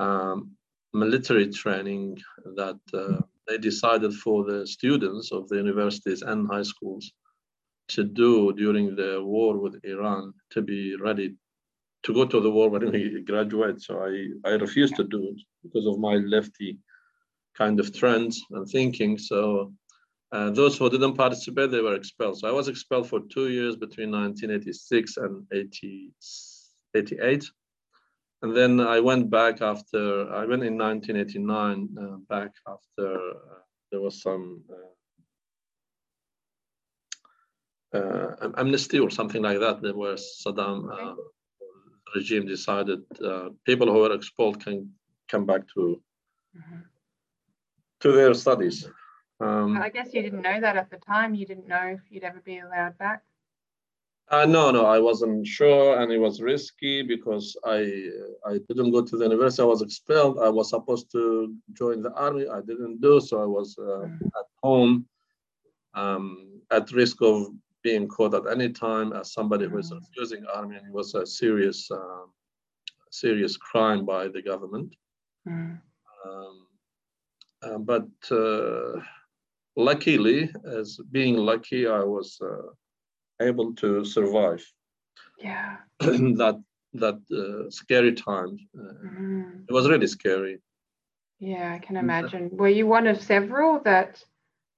um, 0.03 0.37
military 0.93 1.47
training 1.61 2.05
that 2.59 2.79
uh, 2.93 3.19
they 3.47 3.57
decided 3.57 4.13
for 4.23 4.37
the 4.49 4.59
students 4.77 5.31
of 5.37 5.41
the 5.49 5.57
universities 5.65 6.21
and 6.21 6.47
high 6.47 6.67
schools 6.73 7.05
to 7.95 8.01
do 8.23 8.53
during 8.63 8.95
the 8.95 9.11
war 9.33 9.51
with 9.63 9.75
Iran 9.83 10.33
to 10.53 10.61
be 10.61 10.81
ready 11.07 11.27
to 12.05 12.13
go 12.13 12.25
to 12.25 12.39
the 12.45 12.53
war 12.57 12.69
when 12.69 12.91
we 12.91 13.21
graduate. 13.31 13.81
So 13.81 13.93
I, 14.09 14.49
I 14.49 14.51
refused 14.65 14.95
to 14.97 15.05
do 15.15 15.21
it 15.31 15.39
because 15.63 15.85
of 15.87 15.99
my 15.99 16.15
lefty 16.35 16.79
kind 17.61 17.79
of 17.79 17.87
trends 17.99 18.41
and 18.51 18.67
thinking. 18.67 19.17
So 19.17 19.73
uh, 20.33 20.49
those 20.49 20.77
who 20.77 20.89
didn't 20.89 21.13
participate, 21.13 21.69
they 21.69 21.81
were 21.81 21.93
expelled. 21.93 22.39
So 22.39 22.47
I 22.47 22.51
was 22.51 22.67
expelled 22.67 23.07
for 23.07 23.19
two 23.31 23.49
years 23.49 23.75
between 23.75 24.09
1986 24.09 25.17
and 25.17 25.45
80, 25.53 26.11
88. 26.95 27.45
And 28.41 28.57
then 28.57 28.79
I 28.79 28.99
went 28.99 29.29
back 29.29 29.61
after, 29.61 30.33
I 30.33 30.45
went 30.45 30.63
in 30.63 30.75
1989 30.75 31.89
uh, 31.95 32.17
back 32.27 32.51
after 32.67 33.15
uh, 33.15 33.59
there 33.91 34.01
was 34.01 34.23
some 34.23 34.63
uh, 37.93 37.97
uh, 37.97 38.49
amnesty 38.57 38.99
or 38.99 39.11
something 39.11 39.43
like 39.43 39.59
that. 39.59 39.83
There 39.83 39.95
was 39.95 40.43
Saddam 40.43 40.89
uh, 40.91 41.13
regime 42.15 42.47
decided 42.47 43.01
uh, 43.23 43.49
people 43.67 43.85
who 43.85 43.99
were 43.99 44.15
expelled 44.15 44.65
can 44.65 44.91
come 45.29 45.45
back 45.45 45.61
to 45.75 46.01
mm-hmm. 46.57 46.79
to 47.99 48.11
their 48.11 48.33
studies. 48.33 48.89
Um, 49.39 49.77
I 49.77 49.89
guess 49.89 50.13
you 50.13 50.21
didn't 50.21 50.41
know 50.41 50.59
that 50.61 50.77
at 50.77 50.89
the 50.89 50.97
time. 50.97 51.33
You 51.35 51.45
didn't 51.45 51.67
know 51.67 51.97
if 51.97 52.01
you'd 52.09 52.23
ever 52.23 52.41
be 52.41 52.59
allowed 52.59 52.97
back. 52.97 53.23
Uh, 54.29 54.45
no, 54.45 54.71
no, 54.71 54.85
I 54.85 54.99
wasn't 54.99 55.45
sure, 55.45 55.99
and 55.99 56.11
it 56.11 56.17
was 56.17 56.41
risky 56.41 57.01
because 57.03 57.57
I 57.65 58.09
I 58.45 58.57
didn't 58.69 58.91
go 58.91 59.01
to 59.01 59.17
the 59.17 59.25
university. 59.25 59.61
I 59.61 59.65
was 59.65 59.81
expelled. 59.81 60.39
I 60.39 60.49
was 60.49 60.69
supposed 60.69 61.11
to 61.11 61.53
join 61.73 62.01
the 62.01 62.13
army. 62.13 62.47
I 62.47 62.61
didn't 62.61 63.01
do 63.01 63.19
so. 63.19 63.43
I 63.43 63.45
was 63.45 63.75
uh, 63.77 64.07
mm. 64.07 64.25
at 64.25 64.47
home, 64.63 65.05
um, 65.93 66.61
at 66.71 66.91
risk 66.93 67.21
of 67.21 67.47
being 67.83 68.07
caught 68.07 68.33
at 68.33 68.49
any 68.49 68.69
time 68.69 69.11
as 69.11 69.33
somebody 69.33 69.67
who 69.67 69.77
is 69.77 69.91
mm. 69.91 69.99
refusing 69.99 70.45
army, 70.53 70.77
and 70.77 70.87
it 70.87 70.93
was 70.93 71.13
a 71.15 71.25
serious, 71.25 71.91
um, 71.91 72.31
serious 73.11 73.57
crime 73.57 74.05
by 74.05 74.29
the 74.29 74.41
government. 74.41 74.95
Mm. 75.47 75.79
Um, 76.25 76.67
uh, 77.61 77.77
but 77.77 78.07
uh, 78.31 78.99
luckily, 79.75 80.51
as 80.65 80.99
being 81.11 81.37
lucky, 81.37 81.87
I 81.87 82.03
was 82.03 82.39
uh, 82.41 82.71
able 83.41 83.73
to 83.75 84.05
survive. 84.05 84.65
Yeah. 85.39 85.77
that 85.99 86.61
that 86.93 87.19
uh, 87.31 87.69
scary 87.71 88.13
time. 88.13 88.59
Uh, 88.77 88.93
mm. 89.05 89.63
It 89.67 89.73
was 89.73 89.89
really 89.89 90.07
scary. 90.07 90.59
Yeah, 91.39 91.73
I 91.73 91.79
can 91.79 91.97
imagine. 91.97 92.49
Were 92.53 92.69
you 92.69 92.87
one 92.87 93.07
of 93.07 93.21
several 93.21 93.79
that 93.81 94.23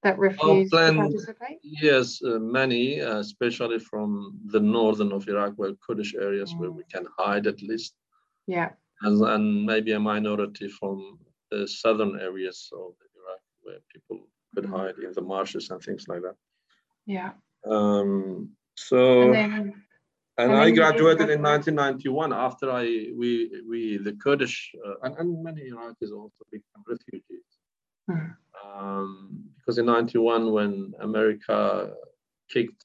that 0.03 0.17
refused 0.17 0.71
to 0.71 0.93
participate? 0.93 1.59
Yes, 1.63 2.21
uh, 2.23 2.39
many, 2.39 3.01
uh, 3.01 3.19
especially 3.19 3.79
from 3.79 4.39
the 4.45 4.59
northern 4.59 5.11
of 5.11 5.27
Iraq, 5.27 5.53
where 5.57 5.73
Kurdish 5.85 6.15
areas 6.15 6.53
mm. 6.53 6.59
where 6.59 6.71
we 6.71 6.83
mm. 6.83 6.89
can 6.89 7.05
hide 7.17 7.47
at 7.47 7.61
least. 7.61 7.95
Yeah. 8.47 8.69
And, 9.01 9.21
and 9.21 9.65
maybe 9.65 9.91
a 9.91 9.99
minority 9.99 10.69
from 10.69 11.19
the 11.51 11.67
southern 11.67 12.19
areas 12.19 12.69
of 12.73 12.93
Iraq, 13.17 13.41
where 13.63 13.79
people 13.93 14.27
could 14.55 14.65
mm. 14.65 14.77
hide 14.77 14.97
in 14.97 15.11
the 15.13 15.21
marshes 15.21 15.69
and 15.69 15.81
things 15.81 16.07
like 16.07 16.21
that. 16.21 16.35
Yeah. 17.05 17.31
Um, 17.69 18.49
so. 18.75 19.21
And, 19.23 19.35
then, 19.35 19.83
and, 20.37 20.51
I 20.53 20.71
graduated 20.71 21.29
in 21.29 21.41
1991 21.41 22.33
after 22.33 22.71
I 22.71 22.83
we 23.15 23.61
we 23.69 23.97
the 23.97 24.13
Kurdish 24.13 24.73
uh, 24.85 24.95
and, 25.03 25.15
and 25.17 25.43
many 25.43 25.61
Iraqis 25.71 26.11
also 26.11 26.43
became 26.51 26.83
refugees. 26.87 27.49
Mm. 28.09 28.35
Um, 28.65 29.45
because 29.57 29.77
in 29.77 29.85
91 29.85 30.51
when 30.51 30.93
America 30.99 31.93
kicked 32.51 32.83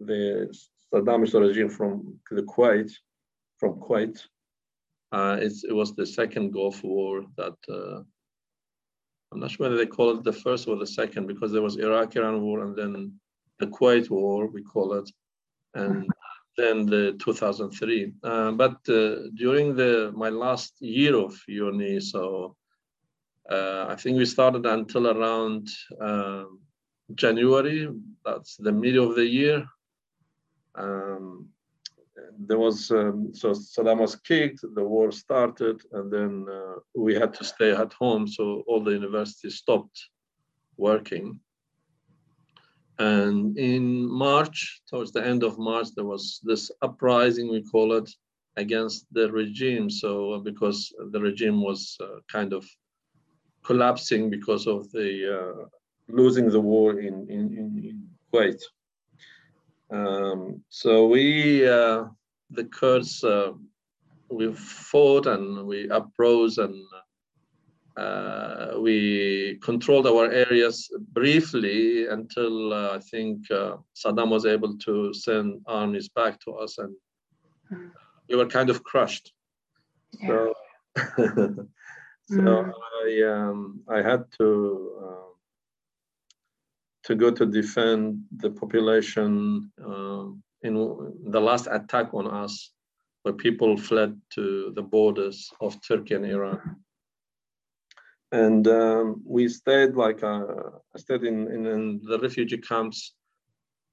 the 0.00 0.52
Saddamist 0.92 1.34
regime 1.34 1.70
from 1.70 2.18
the 2.30 2.42
Kuwait, 2.42 2.90
from 3.58 3.80
Kuwait, 3.80 4.20
uh, 5.12 5.38
it 5.40 5.74
was 5.74 5.94
the 5.94 6.06
second 6.06 6.52
Gulf 6.52 6.82
War 6.84 7.24
that 7.36 7.56
uh, 7.68 8.02
I'm 9.32 9.40
not 9.40 9.50
sure 9.50 9.64
whether 9.64 9.76
they 9.76 9.86
call 9.86 10.10
it 10.10 10.24
the 10.24 10.32
first 10.32 10.66
or 10.66 10.76
the 10.76 10.86
second 10.86 11.26
because 11.26 11.52
there 11.52 11.62
was 11.62 11.76
Iraq-Iran 11.76 12.40
war 12.42 12.64
and 12.64 12.74
then 12.76 13.12
the 13.60 13.66
Kuwait 13.66 14.10
war 14.10 14.46
we 14.46 14.62
call 14.62 14.94
it, 14.94 15.08
and 15.74 16.08
then 16.56 16.86
the 16.86 17.16
2003. 17.20 18.12
Uh, 18.22 18.52
but 18.52 18.76
uh, 18.88 19.28
during 19.34 19.76
the 19.76 20.12
my 20.16 20.30
last 20.30 20.74
year 20.80 21.14
of 21.16 21.38
uni, 21.46 22.00
so 22.00 22.56
uh, 23.48 23.86
I 23.88 23.94
think 23.96 24.18
we 24.18 24.24
started 24.24 24.66
until 24.66 25.08
around 25.08 25.68
um, 26.00 26.60
January. 27.14 27.88
That's 28.24 28.56
the 28.56 28.72
middle 28.72 29.10
of 29.10 29.16
the 29.16 29.26
year. 29.26 29.66
Um, 30.74 31.49
there 32.38 32.58
was 32.58 32.90
um, 32.90 33.34
so 33.34 33.50
Saddam 33.50 33.98
was 33.98 34.16
kicked, 34.16 34.60
the 34.74 34.84
war 34.84 35.12
started, 35.12 35.80
and 35.92 36.12
then 36.12 36.46
uh, 36.50 36.80
we 36.94 37.14
had 37.14 37.34
to 37.34 37.44
stay 37.44 37.72
at 37.72 37.92
home. 37.92 38.26
So 38.26 38.62
all 38.66 38.82
the 38.82 38.92
universities 38.92 39.56
stopped 39.56 40.08
working. 40.76 41.40
And 42.98 43.56
in 43.56 44.10
March, 44.10 44.82
towards 44.88 45.12
the 45.12 45.26
end 45.26 45.42
of 45.42 45.58
March, 45.58 45.88
there 45.96 46.04
was 46.04 46.40
this 46.42 46.70
uprising, 46.82 47.50
we 47.50 47.62
call 47.62 47.94
it, 47.94 48.10
against 48.56 49.06
the 49.12 49.32
regime. 49.32 49.88
So 49.88 50.38
because 50.40 50.92
the 51.10 51.20
regime 51.20 51.62
was 51.62 51.96
uh, 52.00 52.20
kind 52.30 52.52
of 52.52 52.66
collapsing 53.64 54.28
because 54.28 54.66
of 54.66 54.90
the 54.92 55.10
uh, 55.38 55.66
losing 56.08 56.50
the 56.50 56.60
war 56.60 57.00
in, 57.00 57.26
in, 57.28 57.56
in 57.56 58.08
Kuwait. 58.32 58.60
Um, 59.90 60.62
so 60.68 61.06
we, 61.08 61.66
uh, 61.68 62.04
the 62.50 62.64
Kurds, 62.64 63.22
uh, 63.24 63.52
we 64.30 64.52
fought 64.54 65.26
and 65.26 65.66
we 65.66 65.88
uprose 65.90 66.58
and 66.58 66.74
uh, 67.96 68.78
we 68.78 69.58
controlled 69.62 70.06
our 70.06 70.30
areas 70.30 70.90
briefly 71.12 72.06
until 72.06 72.72
uh, 72.72 72.96
I 72.96 72.98
think 72.98 73.50
uh, 73.50 73.76
Saddam 73.94 74.30
was 74.30 74.46
able 74.46 74.78
to 74.78 75.12
send 75.12 75.60
armies 75.66 76.08
back 76.08 76.40
to 76.40 76.52
us, 76.52 76.78
and 76.78 76.94
mm. 77.70 77.90
we 78.28 78.36
were 78.36 78.46
kind 78.46 78.70
of 78.70 78.84
crushed. 78.84 79.32
Yeah. 80.20 80.28
So, 80.28 80.54
so 82.28 82.36
mm. 82.36 82.72
I 83.04 83.32
um, 83.32 83.80
I 83.88 84.02
had 84.02 84.24
to 84.38 84.92
um, 85.02 85.30
to 87.04 87.14
go 87.16 87.30
to 87.30 87.44
defend 87.44 88.22
the 88.36 88.50
population 88.50 89.70
um, 89.84 90.42
in 90.62 90.74
the 91.30 91.40
last 91.40 91.66
attack 91.70 92.12
on 92.14 92.26
us, 92.26 92.72
where 93.22 93.34
people 93.34 93.76
fled 93.76 94.20
to 94.34 94.72
the 94.74 94.82
borders 94.82 95.50
of 95.60 95.76
Turkey 95.86 96.14
and 96.14 96.26
Iran 96.26 96.76
and 98.32 98.66
um, 98.68 99.22
we 99.24 99.48
stayed 99.48 99.94
like 99.94 100.22
uh, 100.22 100.44
I 100.94 100.98
stayed 100.98 101.24
in, 101.24 101.50
in, 101.50 101.66
in 101.66 102.00
the 102.04 102.18
refugee 102.18 102.58
camps 102.58 103.14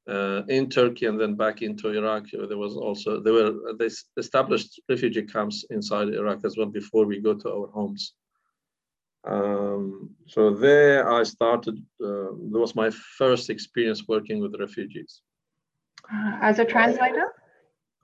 uh, 0.08 0.44
in 0.48 0.70
Turkey 0.70 1.08
and 1.08 1.20
then 1.20 1.36
back 1.36 1.62
into 1.62 1.90
Iraq. 1.90 2.26
There 2.32 2.58
was 2.58 2.76
also 2.76 3.20
there 3.20 3.34
were 3.34 3.74
they 3.80 3.90
established 4.18 4.80
refugee 4.90 5.24
camps 5.24 5.66
inside 5.70 6.10
Iraq 6.10 6.46
as 6.46 6.56
well 6.56 6.68
before 6.68 7.06
we 7.06 7.20
go 7.20 7.34
to 7.34 7.52
our 7.52 7.68
homes. 7.68 8.14
Um, 9.26 10.12
so 10.28 10.52
there 10.52 11.12
I 11.12 11.24
started. 11.24 11.78
Uh, 12.02 12.32
that 12.52 12.60
was 12.60 12.76
my 12.76 12.92
first 13.18 13.50
experience 13.50 14.08
working 14.08 14.40
with 14.40 14.60
refugees. 14.60 15.22
Uh, 16.14 16.38
as 16.42 16.60
a 16.60 16.66
translator. 16.66 17.34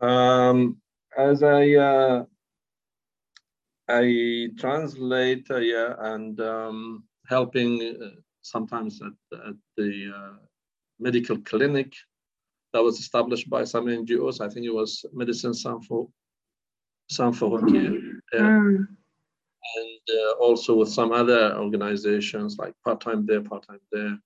Um, 0.02 0.78
as 1.18 1.42
a 1.42 1.80
uh, 1.80 2.24
I 3.88 4.50
translate, 4.58 5.46
uh, 5.50 5.58
yeah, 5.58 5.94
and 6.00 6.40
um, 6.40 7.04
helping 7.28 7.82
uh, 7.82 8.08
sometimes 8.42 9.02
at, 9.02 9.40
at 9.48 9.56
the 9.78 10.12
uh, 10.16 10.38
medical 11.00 11.38
clinic 11.40 11.94
that 12.74 12.84
was 12.84 13.00
established 13.00 13.50
by 13.50 13.64
some 13.64 13.86
NGOs. 13.86 14.42
I 14.42 14.50
think 14.50 14.66
it 14.66 14.74
was 14.74 15.06
Medicine 15.14 15.54
Sans 15.54 15.86
Sans 17.10 17.38
Frontières. 17.38 18.02
Yeah. 18.34 18.40
Mm. 18.40 18.88
And 19.76 20.18
uh, 20.20 20.32
also 20.42 20.76
with 20.76 20.90
some 20.90 21.12
other 21.12 21.56
organizations 21.56 22.58
like 22.58 22.74
Part 22.84 23.02
Time 23.02 23.26
There, 23.26 23.42
Part 23.42 23.66
Time 23.68 23.80
There, 23.92 24.18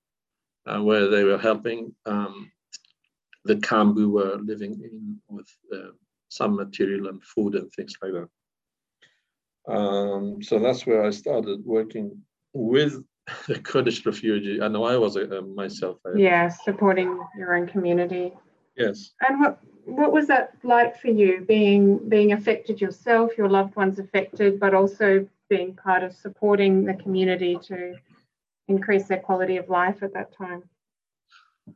uh, 0.65 0.81
where 0.81 1.07
they 1.09 1.23
were 1.23 1.37
helping 1.37 1.93
um, 2.05 2.51
the 3.47 3.57
camp 3.57 3.95
we 3.95 4.05
were 4.05 4.37
living 4.37 4.73
in 4.83 5.19
with 5.29 5.49
uh, 5.73 5.91
some 6.29 6.55
material 6.55 7.07
and 7.07 7.23
food 7.23 7.55
and 7.55 7.71
things 7.71 7.93
like 8.01 8.11
that. 8.13 8.29
Um, 9.73 10.41
so 10.41 10.59
that's 10.59 10.85
where 10.85 11.03
I 11.03 11.09
started 11.09 11.65
working 11.65 12.21
with 12.53 13.03
the 13.47 13.59
Kurdish 13.59 14.05
refugee. 14.05 14.61
I 14.61 14.67
know 14.67 14.83
I 14.85 14.97
was 14.97 15.15
a, 15.15 15.23
a 15.23 15.41
myself. 15.41 15.97
A, 16.05 16.17
yeah, 16.17 16.47
supporting 16.49 17.19
your 17.37 17.55
own 17.55 17.67
community. 17.67 18.33
Yes. 18.75 19.11
And 19.27 19.39
what 19.39 19.59
what 19.85 20.11
was 20.11 20.27
that 20.27 20.53
like 20.63 20.99
for 20.99 21.07
you, 21.07 21.43
being 21.47 22.09
being 22.09 22.33
affected 22.33 22.79
yourself, 22.79 23.37
your 23.37 23.49
loved 23.49 23.75
ones 23.75 23.99
affected, 23.99 24.59
but 24.59 24.73
also 24.73 25.27
being 25.49 25.73
part 25.73 26.03
of 26.03 26.13
supporting 26.13 26.85
the 26.85 26.93
community 26.93 27.57
to 27.63 27.95
increase 28.67 29.07
their 29.07 29.19
quality 29.19 29.57
of 29.57 29.69
life 29.69 30.03
at 30.03 30.13
that 30.13 30.33
time? 30.33 30.63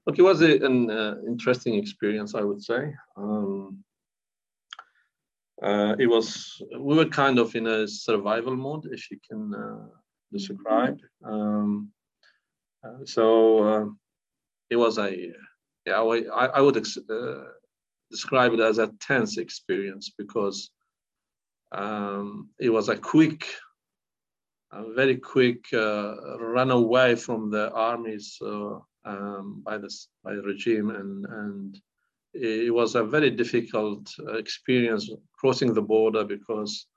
Look, 0.05 0.17
it 0.17 0.21
was 0.21 0.41
a, 0.41 0.57
an 0.65 0.89
uh, 0.89 1.15
interesting 1.27 1.75
experience, 1.75 2.33
I 2.35 2.41
would 2.41 2.61
say. 2.61 2.93
Um, 3.17 3.83
uh, 5.61 5.95
it 5.99 6.07
was 6.07 6.61
we 6.79 6.95
were 6.95 7.05
kind 7.05 7.37
of 7.37 7.55
in 7.55 7.67
a 7.67 7.87
survival 7.87 8.55
mode, 8.55 8.87
if 8.91 9.11
you 9.11 9.19
can 9.29 9.53
uh, 9.53 9.87
describe. 10.31 10.97
Um, 11.23 11.91
uh, 12.83 13.05
so 13.05 13.63
uh, 13.63 13.85
it 14.69 14.75
was 14.75 14.97
a 14.97 15.31
yeah 15.85 16.01
I, 16.01 16.45
I 16.45 16.61
would 16.61 16.77
uh, 16.77 17.43
describe 18.09 18.53
it 18.53 18.59
as 18.59 18.79
a 18.79 18.91
tense 18.99 19.37
experience 19.37 20.11
because 20.17 20.71
um, 21.71 22.49
it 22.59 22.69
was 22.69 22.89
a 22.89 22.97
quick, 22.97 23.45
a 24.71 24.93
very 24.93 25.17
quick 25.17 25.65
uh, 25.73 26.37
run 26.39 26.71
away 26.71 27.15
from 27.15 27.51
the 27.51 27.71
armies 27.71 28.37
um, 29.05 29.61
by 29.65 29.77
the 29.77 29.89
by 30.23 30.35
the 30.35 30.41
regime 30.41 30.89
and 30.91 31.25
and 31.25 31.81
it 32.33 32.73
was 32.73 32.95
a 32.95 33.03
very 33.03 33.29
difficult 33.29 34.09
uh, 34.19 34.33
experience 34.33 35.09
crossing 35.37 35.73
the 35.73 35.81
border 35.81 36.23
because 36.23 36.87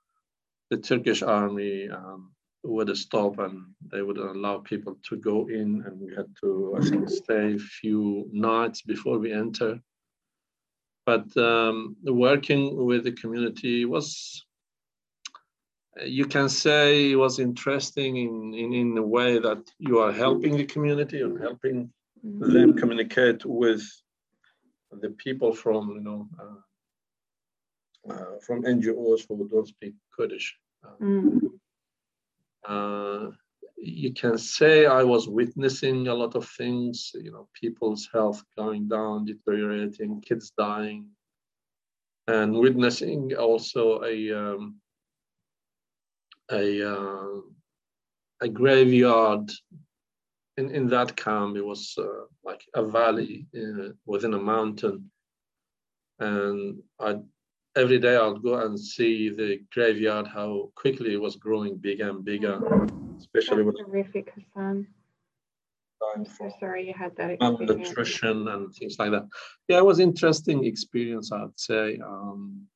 the 0.69 0.77
Turkish 0.77 1.21
army 1.21 1.89
um, 1.89 2.31
would 2.63 2.95
stop 2.97 3.39
and 3.39 3.61
they 3.91 4.01
would 4.01 4.17
allow 4.17 4.57
people 4.59 4.97
to 5.07 5.17
go 5.17 5.47
in, 5.47 5.83
and 5.85 5.99
we 5.99 6.13
had 6.15 6.27
to, 6.41 6.75
I 6.77 6.89
think, 6.89 7.09
stay 7.09 7.55
a 7.55 7.59
few 7.59 8.27
nights 8.31 8.81
before 8.81 9.19
we 9.19 9.31
enter. 9.31 9.79
But 11.05 11.35
um, 11.37 11.95
working 12.03 12.83
with 12.85 13.03
the 13.03 13.11
community 13.11 13.85
was, 13.85 14.43
you 16.03 16.25
can 16.25 16.49
say, 16.49 17.11
it 17.11 17.15
was 17.15 17.37
interesting 17.37 18.17
in, 18.17 18.53
in, 18.55 18.73
in 18.73 18.97
a 18.97 19.05
way 19.05 19.37
that 19.37 19.69
you 19.77 19.99
are 19.99 20.11
helping 20.11 20.57
the 20.57 20.65
community 20.65 21.21
and 21.21 21.39
helping 21.39 21.91
them 22.25 22.73
communicate 22.73 23.45
with 23.45 23.83
the 25.01 25.09
people 25.11 25.53
from 25.53 25.89
you 25.91 26.01
know 26.01 26.27
uh, 26.39 28.13
uh, 28.13 28.39
from 28.45 28.63
NGOs 28.63 29.25
who 29.27 29.47
don't 29.47 29.67
speak 29.67 29.93
Kurdish. 30.15 30.55
Mm. 31.01 31.39
Uh, 32.67 33.31
you 33.77 34.13
can 34.13 34.37
say 34.37 34.85
I 34.85 35.03
was 35.03 35.27
witnessing 35.27 36.07
a 36.07 36.13
lot 36.13 36.35
of 36.35 36.47
things, 36.57 37.11
you 37.13 37.31
know, 37.31 37.47
people's 37.53 38.09
health 38.11 38.43
going 38.57 38.87
down, 38.87 39.25
deteriorating, 39.25 40.21
kids 40.21 40.51
dying, 40.57 41.07
and 42.27 42.53
witnessing 42.53 43.35
also 43.35 44.03
a 44.03 44.31
um, 44.31 44.75
a 46.51 46.91
uh, 46.91 47.41
a 48.41 48.47
graveyard 48.47 49.51
in, 50.57 50.71
in 50.71 50.87
that 50.87 51.15
camp, 51.15 51.57
it 51.57 51.65
was 51.65 51.95
uh, 51.97 52.25
like 52.43 52.63
a 52.73 52.83
valley 52.85 53.47
in, 53.53 53.93
within 54.05 54.33
a 54.33 54.39
mountain. 54.39 55.11
And 56.19 56.81
I 56.99 57.17
every 57.75 57.99
day 57.99 58.15
I'd 58.15 58.41
go 58.41 58.55
and 58.65 58.79
see 58.79 59.29
the 59.29 59.59
graveyard, 59.73 60.27
how 60.27 60.71
quickly 60.75 61.13
it 61.13 61.21
was 61.21 61.35
growing 61.35 61.75
bigger 61.75 62.09
and 62.09 62.23
bigger, 62.23 62.55
especially 63.17 63.63
That's 63.63 63.77
with 63.77 63.85
horrific, 63.85 64.33
Hassan. 64.33 64.87
I'm 66.15 66.25
so 66.25 66.49
sorry 66.59 66.87
you 66.87 66.93
had 66.93 67.15
that 67.17 67.31
experience. 67.31 67.89
Nutrition 67.89 68.47
and 68.47 68.73
things 68.73 68.97
like 68.99 69.11
that. 69.11 69.27
Yeah, 69.67 69.79
it 69.79 69.85
was 69.85 69.99
interesting 69.99 70.63
experience, 70.65 71.31
I'd 71.31 71.59
say, 71.59 71.99
um, 72.05 72.67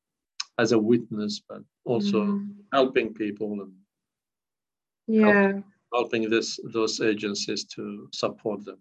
as 0.57 0.73
a 0.73 0.79
witness, 0.79 1.41
but 1.47 1.61
also 1.85 2.25
mm. 2.25 2.49
helping 2.73 3.13
people 3.13 3.61
and 3.61 3.71
yeah 5.07 5.43
helping 5.43 5.63
this 6.29 6.59
those 6.73 7.01
agencies 7.01 7.63
to 7.65 8.07
support 8.13 8.65
them. 8.65 8.79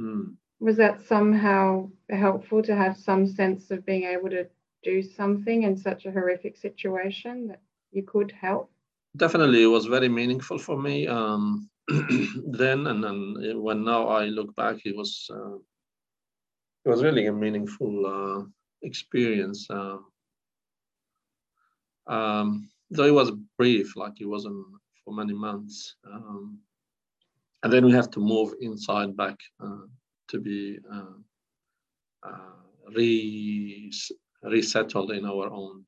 Mm. 0.00 0.36
Was 0.60 0.76
that 0.76 1.00
somehow 1.00 1.90
helpful 2.10 2.62
to 2.62 2.76
have 2.76 2.96
some 2.96 3.26
sense 3.26 3.70
of 3.70 3.86
being 3.86 4.04
able 4.04 4.28
to 4.30 4.46
do 4.82 5.02
something 5.02 5.62
in 5.62 5.76
such 5.76 6.06
a 6.06 6.10
horrific 6.10 6.56
situation 6.56 7.48
that 7.48 7.60
you 7.92 8.02
could 8.02 8.32
help? 8.32 8.70
Definitely, 9.16 9.62
it 9.62 9.66
was 9.66 9.86
very 9.86 10.08
meaningful 10.08 10.58
for 10.58 10.80
me 10.80 11.06
um, 11.06 11.68
then, 11.88 12.86
and 12.86 13.02
then 13.02 13.62
when 13.62 13.84
now 13.84 14.08
I 14.08 14.26
look 14.26 14.54
back, 14.54 14.76
it 14.84 14.96
was 14.96 15.28
uh, 15.30 15.56
it 16.84 16.88
was 16.88 17.02
really 17.02 17.26
a 17.26 17.32
meaningful 17.32 18.06
uh, 18.06 18.44
experience. 18.82 19.66
Uh, 19.68 19.98
um, 22.06 22.70
though 22.90 23.04
it 23.04 23.14
was 23.14 23.32
brief, 23.58 23.96
like 23.96 24.20
it 24.20 24.26
wasn't 24.26 24.66
for 25.10 25.16
many 25.16 25.34
months. 25.34 25.96
Um, 26.06 26.58
and 27.62 27.72
then 27.72 27.84
we 27.84 27.92
have 27.92 28.10
to 28.12 28.20
move 28.20 28.54
inside 28.60 29.16
back 29.16 29.36
uh, 29.62 29.86
to 30.28 30.38
be 30.38 30.78
uh, 30.92 31.16
uh, 32.22 32.60
re 32.96 33.92
resettled 34.42 35.10
in 35.10 35.26
our 35.26 35.50
own 35.50 35.84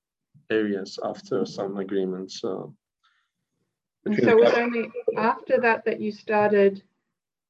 areas 0.50 0.98
after 1.04 1.46
some 1.46 1.78
agreements. 1.78 2.40
so 2.40 2.74
it 4.04 4.36
was 4.36 4.52
only 4.54 4.90
after 5.16 5.60
that 5.60 5.84
that 5.84 6.00
you 6.00 6.10
started 6.10 6.82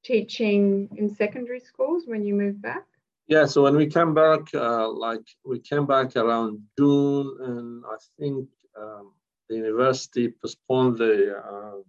teaching 0.05 0.89
in 0.97 1.09
secondary 1.09 1.61
schools 1.61 2.05
when 2.07 2.23
you 2.23 2.35
moved 2.35 2.61
back? 2.61 2.85
Yeah, 3.29 3.47
so 3.47 3.63
when 3.63 3.77
we 3.77 3.87
came 3.87 4.13
back, 4.13 4.43
uh, 4.55 4.89
like 4.91 5.27
we 5.45 5.59
came 5.59 5.87
back 5.87 6.17
around 6.17 6.61
June, 6.79 7.29
and 7.41 7.85
I 7.87 7.97
think 8.19 8.49
um, 8.79 9.13
the 9.49 9.57
university 9.57 10.29
postponed 10.29 10.99
the 10.99 11.37
uh, 11.37 11.81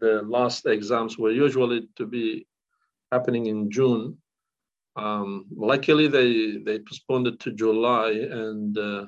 the 0.00 0.22
last 0.22 0.66
exams 0.66 1.18
were 1.18 1.30
usually 1.30 1.88
to 1.96 2.06
be 2.06 2.46
happening 3.12 3.46
in 3.46 3.70
June. 3.70 4.16
Um, 4.96 5.46
luckily, 5.54 6.08
they 6.08 6.58
they 6.58 6.78
postponed 6.78 7.26
it 7.26 7.40
to 7.40 7.52
July, 7.52 8.10
and 8.10 8.76
uh, 8.76 9.06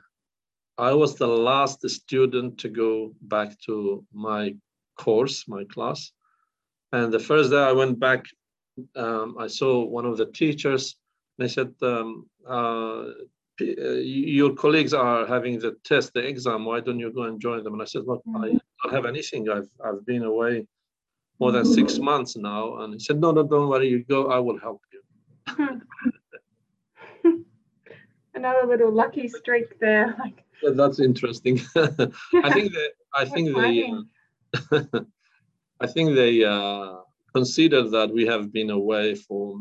I 0.78 0.92
was 0.92 1.14
the 1.14 1.26
last 1.26 1.88
student 1.88 2.58
to 2.58 2.68
go 2.68 3.14
back 3.22 3.58
to 3.66 4.04
my 4.12 4.54
course, 4.96 5.48
my 5.48 5.64
class. 5.64 6.12
And 6.92 7.12
the 7.12 7.18
first 7.18 7.50
day 7.50 7.62
I 7.62 7.72
went 7.72 7.98
back, 7.98 8.24
um, 8.94 9.36
I 9.38 9.46
saw 9.46 9.84
one 9.84 10.04
of 10.04 10.16
the 10.16 10.26
teachers. 10.26 10.96
And 11.38 11.44
I 11.46 11.48
said, 11.48 11.72
um, 11.82 12.28
uh, 12.46 13.04
"Your 13.60 14.54
colleagues 14.54 14.92
are 14.94 15.26
having 15.26 15.58
the 15.58 15.76
test, 15.84 16.12
the 16.14 16.26
exam. 16.26 16.64
Why 16.64 16.80
don't 16.80 16.98
you 16.98 17.12
go 17.12 17.22
and 17.22 17.40
join 17.40 17.62
them?" 17.64 17.74
And 17.74 17.82
I 17.82 17.86
said, 17.86 18.04
"Look, 18.06 18.22
mm-hmm. 18.24 18.44
I 18.44 18.48
don't 18.48 18.94
have 18.94 19.06
anything. 19.06 19.48
I've 19.48 19.68
I've 19.84 20.04
been 20.06 20.24
away 20.24 20.66
more 21.40 21.52
than 21.52 21.64
six 21.64 21.98
months 21.98 22.36
now." 22.36 22.76
And 22.78 22.94
he 22.94 23.00
said, 23.00 23.20
"No, 23.20 23.30
no, 23.32 23.42
don't 23.42 23.68
worry. 23.68 23.88
You 23.88 24.04
go. 24.04 24.28
I 24.28 24.38
will 24.38 24.58
help 24.58 24.82
you." 24.92 25.02
Another 28.34 28.66
little 28.66 28.92
lucky 28.92 29.28
streak 29.28 29.78
there. 29.80 30.14
Like 30.18 30.44
that's 30.74 31.00
interesting. 31.00 31.60
I 31.74 32.52
think 32.52 32.72
that 32.72 32.90
I 33.14 33.24
think 33.24 33.56
they 33.56 33.92
uh, 34.72 35.00
I 35.80 35.86
think 35.86 36.14
they 36.14 36.44
uh, 36.44 36.96
consider 37.34 37.88
that 37.90 38.12
we 38.12 38.26
have 38.26 38.52
been 38.52 38.70
away 38.70 39.14
for 39.14 39.58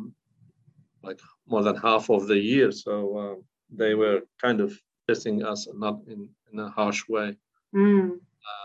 like 1.03 1.19
more 1.47 1.63
than 1.63 1.75
half 1.75 2.09
of 2.09 2.27
the 2.27 2.37
year, 2.37 2.71
so 2.71 3.17
uh, 3.17 3.35
they 3.69 3.95
were 3.95 4.21
kind 4.41 4.61
of 4.61 4.77
testing 5.07 5.43
us, 5.43 5.67
not 5.73 5.99
in, 6.07 6.29
in 6.51 6.59
a 6.59 6.69
harsh 6.69 7.07
way. 7.07 7.35
Mm. 7.73 8.19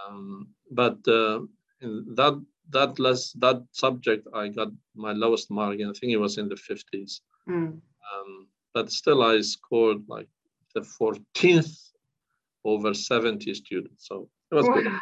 Um, 0.09 0.49
but 0.71 0.99
uh, 1.09 1.41
in 1.81 2.15
that 2.15 2.43
that 2.71 2.99
less 2.99 3.33
that 3.33 3.63
subject, 3.73 4.29
I 4.35 4.49
got 4.49 4.69
my 4.95 5.13
lowest 5.13 5.51
mark, 5.51 5.81
and 5.81 5.91
I 5.91 5.93
think 5.99 6.13
it 6.13 6.19
was 6.19 6.39
in 6.39 6.49
the 6.49 6.57
fifties. 6.57 7.23
Mm. 7.49 7.81
Um, 8.15 8.47
but 8.75 8.93
still, 8.93 9.23
I 9.23 9.41
scored 9.41 10.03
like 10.09 10.29
the 10.75 10.81
14th 10.81 11.91
over 12.65 12.95
70 12.95 13.55
students. 13.55 14.07
So 14.07 14.29
it 14.51 14.55
was 14.55 14.67
wow, 14.67 14.75
good. 14.75 14.93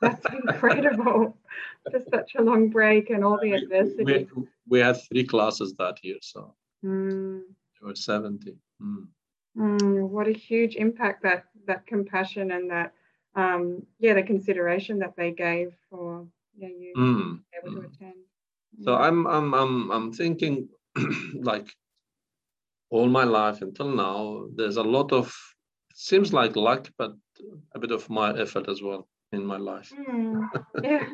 That's 0.00 0.26
incredible. 0.32 1.36
Just 1.92 2.10
such 2.10 2.34
a 2.36 2.42
long 2.42 2.68
break 2.68 3.10
and 3.10 3.24
all 3.24 3.38
the 3.40 3.52
adversity. 3.52 4.04
We, 4.04 4.46
we, 4.68 4.78
had 4.80 4.96
three 5.08 5.24
classes 5.24 5.74
that 5.78 5.98
year, 6.02 6.18
so 6.20 6.54
mm. 6.84 7.40
there 7.80 7.88
were 7.88 7.94
70. 7.94 8.56
Mm. 8.80 9.06
Mm, 9.58 10.08
what 10.08 10.28
a 10.28 10.32
huge 10.32 10.76
impact 10.76 11.22
that 11.24 11.44
that 11.66 11.86
compassion 11.86 12.52
and 12.52 12.70
that 12.70 12.92
um, 13.34 13.82
yeah 13.98 14.14
the 14.14 14.22
consideration 14.22 14.98
that 15.00 15.14
they 15.16 15.32
gave 15.32 15.74
for 15.90 16.26
yeah 16.56 16.68
you 16.68 16.92
mm. 16.96 17.40
able 17.56 17.74
to 17.74 17.82
mm. 17.82 17.94
attend. 17.94 18.14
So 18.82 18.94
I'm 18.94 19.26
I'm 19.26 19.54
I'm 19.54 19.90
I'm 19.90 20.12
thinking 20.12 20.68
like 21.34 21.74
all 22.90 23.08
my 23.08 23.24
life 23.24 23.62
until 23.62 23.88
now, 23.88 24.46
there's 24.54 24.76
a 24.76 24.82
lot 24.82 25.12
of 25.12 25.34
seems 25.94 26.32
like 26.32 26.56
luck, 26.56 26.90
but 26.96 27.12
a 27.74 27.78
bit 27.78 27.90
of 27.90 28.08
my 28.08 28.36
effort 28.38 28.68
as 28.68 28.82
well 28.82 29.08
in 29.32 29.44
my 29.44 29.56
life. 29.56 29.92
Mm, 29.92 30.48
yeah. 30.82 31.06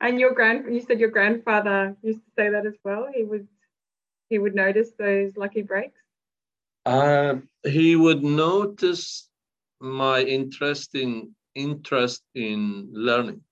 and 0.00 0.20
your 0.20 0.32
grand, 0.34 0.72
you 0.72 0.80
said 0.80 1.00
your 1.00 1.10
grandfather 1.10 1.96
used 2.02 2.20
to 2.20 2.30
say 2.36 2.48
that 2.48 2.66
as 2.66 2.76
well. 2.84 3.08
He 3.12 3.24
would, 3.24 3.48
he 4.28 4.38
would 4.38 4.54
notice 4.54 4.92
those 4.98 5.36
lucky 5.36 5.62
breaks. 5.62 6.00
Uh, 6.86 7.36
he 7.64 7.96
would 7.96 8.22
notice 8.22 9.28
my 9.80 10.22
interest 10.22 10.94
in 10.94 11.34
interest 11.54 12.22
in 12.34 12.88
learning, 12.92 13.42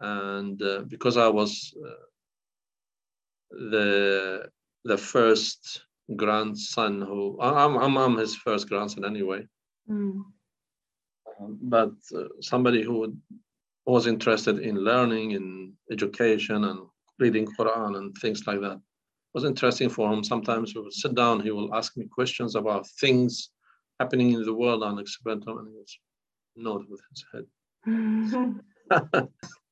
and 0.00 0.60
uh, 0.62 0.80
because 0.88 1.16
I 1.16 1.28
was 1.28 1.72
uh, 1.78 2.06
the 3.50 4.48
the 4.84 4.98
first 4.98 5.82
grandson 6.16 7.00
who 7.00 7.38
I'm, 7.40 7.78
I'm, 7.78 7.96
I'm 7.96 8.16
his 8.16 8.34
first 8.36 8.68
grandson 8.68 9.04
anyway. 9.04 9.46
Mm. 9.88 10.24
Um, 11.40 11.58
but 11.62 11.92
uh, 12.14 12.24
somebody 12.40 12.82
who 12.82 13.16
was 13.86 14.06
interested 14.06 14.58
in 14.58 14.76
learning, 14.76 15.32
in 15.32 15.72
education, 15.90 16.64
and 16.64 16.80
reading 17.18 17.46
Quran 17.46 17.96
and 17.96 18.14
things 18.18 18.46
like 18.46 18.60
that 18.60 18.80
was 19.34 19.44
interesting 19.44 19.88
for 19.88 20.12
him. 20.12 20.22
Sometimes 20.22 20.74
we 20.74 20.80
would 20.80 20.92
sit 20.92 21.14
down, 21.14 21.40
he 21.40 21.50
will 21.50 21.74
ask 21.74 21.96
me 21.96 22.06
questions 22.06 22.54
about 22.54 22.86
things 23.00 23.50
happening 24.00 24.32
in 24.32 24.44
the 24.44 24.54
world 24.54 24.82
on 24.82 24.98
them, 25.44 25.58
and 25.58 25.68
he 25.68 25.74
would 25.74 25.88
nod 26.56 26.82
with 26.88 27.00
his 27.10 27.24
head. 27.32 27.46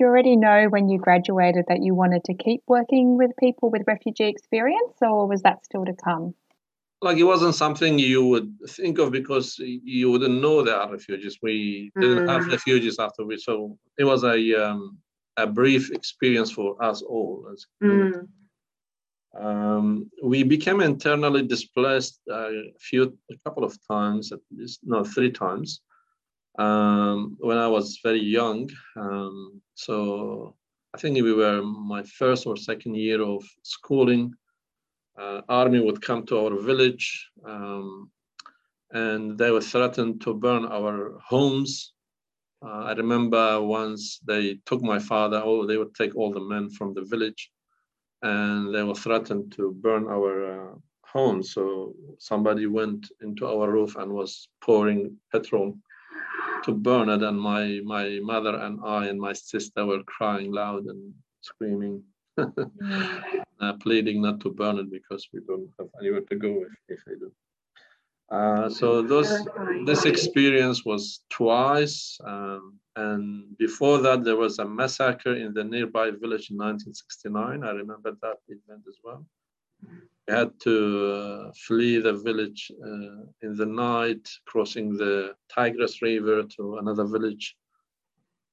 you 0.00 0.06
already 0.06 0.34
know 0.34 0.66
when 0.68 0.88
you 0.88 0.98
graduated 0.98 1.66
that 1.68 1.82
you 1.82 1.94
wanted 1.94 2.24
to 2.24 2.34
keep 2.34 2.62
working 2.66 3.16
with 3.16 3.30
people 3.38 3.70
with 3.70 3.82
refugee 3.86 4.24
experience, 4.24 4.96
or 5.00 5.26
was 5.28 5.42
that 5.42 5.64
still 5.64 5.84
to 5.84 5.92
come? 5.92 6.34
Like 7.02 7.18
it 7.18 7.24
wasn't 7.24 7.54
something 7.54 7.98
you 7.98 8.24
would 8.26 8.54
think 8.68 8.98
of 8.98 9.12
because 9.12 9.56
you 9.58 10.10
wouldn't 10.10 10.40
know 10.42 10.62
there 10.62 10.76
are 10.76 10.90
refugees. 10.90 11.38
We 11.42 11.90
didn't 11.98 12.28
have 12.28 12.42
mm. 12.42 12.50
refugees 12.50 12.98
after 12.98 13.24
we, 13.24 13.38
so 13.38 13.78
it 13.98 14.04
was 14.04 14.24
a 14.24 14.38
um, 14.54 14.98
a 15.36 15.46
brief 15.46 15.90
experience 15.92 16.50
for 16.50 16.82
us 16.82 17.00
all. 17.02 17.46
Mm. 17.82 18.26
Um, 19.38 20.10
we 20.22 20.42
became 20.42 20.80
internally 20.80 21.46
displaced 21.46 22.20
a 22.28 22.50
few, 22.80 23.16
a 23.30 23.34
couple 23.44 23.64
of 23.64 23.78
times, 23.88 24.32
at 24.32 24.40
least 24.50 24.80
no, 24.82 25.04
three 25.04 25.30
times 25.30 25.80
um, 26.60 27.36
when 27.40 27.56
I 27.56 27.68
was 27.68 28.00
very 28.02 28.22
young. 28.22 28.68
Um, 28.96 29.62
so 29.74 30.56
I 30.94 30.98
think 30.98 31.14
we 31.14 31.32
were 31.32 31.62
my 31.62 32.02
first 32.02 32.46
or 32.46 32.56
second 32.56 32.96
year 32.96 33.22
of 33.22 33.42
schooling. 33.62 34.34
Uh, 35.18 35.40
army 35.48 35.80
would 35.80 36.02
come 36.02 36.26
to 36.26 36.38
our 36.38 36.60
village 36.60 37.28
um, 37.46 38.10
and 38.92 39.38
they 39.38 39.50
were 39.50 39.60
threatened 39.72 40.20
to 40.22 40.34
burn 40.34 40.66
our 40.66 41.18
homes. 41.24 41.92
Uh, 42.64 42.82
I 42.90 42.92
remember 42.92 43.62
once 43.62 44.20
they 44.26 44.58
took 44.66 44.82
my 44.82 44.98
father, 44.98 45.40
oh, 45.42 45.66
they 45.66 45.78
would 45.78 45.94
take 45.94 46.14
all 46.14 46.30
the 46.30 46.40
men 46.40 46.68
from 46.68 46.92
the 46.92 47.04
village 47.04 47.50
and 48.22 48.74
they 48.74 48.82
were 48.82 48.94
threatened 48.94 49.52
to 49.52 49.72
burn 49.80 50.06
our 50.08 50.34
uh, 50.56 50.74
homes. 51.04 51.54
So 51.54 51.94
somebody 52.18 52.66
went 52.66 53.10
into 53.22 53.46
our 53.46 53.70
roof 53.70 53.96
and 53.96 54.12
was 54.12 54.48
pouring 54.60 55.16
petrol 55.32 55.78
to 56.64 56.72
burn 56.72 57.08
it, 57.08 57.22
and 57.22 57.38
my 57.38 57.80
my 57.84 58.20
mother 58.22 58.56
and 58.56 58.80
I 58.84 59.06
and 59.06 59.20
my 59.20 59.32
sister 59.32 59.86
were 59.86 60.02
crying 60.04 60.52
loud 60.52 60.86
and 60.86 61.14
screaming, 61.40 62.02
uh, 62.38 63.72
pleading 63.80 64.22
not 64.22 64.40
to 64.40 64.50
burn 64.50 64.78
it 64.78 64.90
because 64.90 65.28
we 65.32 65.40
don't 65.46 65.70
have 65.78 65.88
anywhere 66.00 66.22
to 66.30 66.36
go 66.36 66.62
if, 66.62 66.98
if 66.98 67.04
they 67.06 67.14
do. 67.14 67.32
Uh, 68.30 68.68
so 68.68 69.02
those 69.02 69.44
this 69.86 70.04
experience 70.04 70.84
was 70.84 71.22
twice, 71.30 72.16
um, 72.24 72.78
and 72.94 73.58
before 73.58 73.98
that 73.98 74.22
there 74.22 74.36
was 74.36 74.60
a 74.60 74.64
massacre 74.64 75.34
in 75.34 75.52
the 75.52 75.64
nearby 75.64 76.10
village 76.10 76.50
in 76.50 76.56
1969. 76.56 77.64
I 77.64 77.70
remember 77.70 78.12
that 78.22 78.38
event 78.48 78.84
as 78.88 78.98
well. 79.02 79.26
Had 80.30 80.52
to 80.60 81.12
uh, 81.14 81.52
flee 81.66 81.98
the 81.98 82.14
village 82.14 82.70
uh, 82.82 83.24
in 83.42 83.56
the 83.56 83.66
night, 83.66 84.28
crossing 84.46 84.96
the 84.96 85.34
Tigris 85.54 86.02
River 86.02 86.44
to 86.56 86.78
another 86.78 87.04
village 87.04 87.56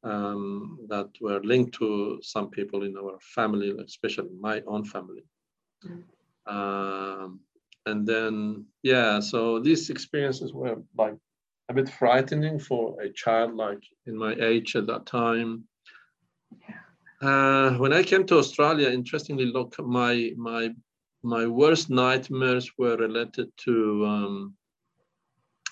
um, 0.03 0.79
that 0.89 1.09
were 1.21 1.41
linked 1.43 1.75
to 1.75 2.19
some 2.21 2.49
people 2.49 2.83
in 2.83 2.95
our 2.97 3.17
family, 3.35 3.75
especially 3.85 4.29
my 4.39 4.61
own 4.67 4.83
family. 4.85 5.23
Mm. 5.85 6.03
Um, 6.51 7.39
and 7.85 8.05
then, 8.05 8.65
yeah, 8.83 9.19
so 9.19 9.59
these 9.59 9.89
experiences 9.89 10.53
were 10.53 10.77
like 10.97 11.15
a 11.69 11.73
bit 11.73 11.89
frightening 11.89 12.59
for 12.59 13.01
a 13.01 13.09
child 13.11 13.55
like 13.55 13.83
in 14.05 14.17
my 14.17 14.33
age 14.39 14.75
at 14.75 14.87
that 14.87 15.05
time. 15.05 15.63
Uh, 17.21 17.71
when 17.75 17.93
I 17.93 18.03
came 18.03 18.25
to 18.27 18.37
Australia, 18.37 18.89
interestingly, 18.89 19.45
look, 19.45 19.75
my 19.79 20.31
my 20.37 20.69
my 21.27 21.45
worst 21.45 21.89
nightmares 21.89 22.71
were 22.77 22.95
related 22.95 23.51
to 23.57 24.05
um, 24.05 24.53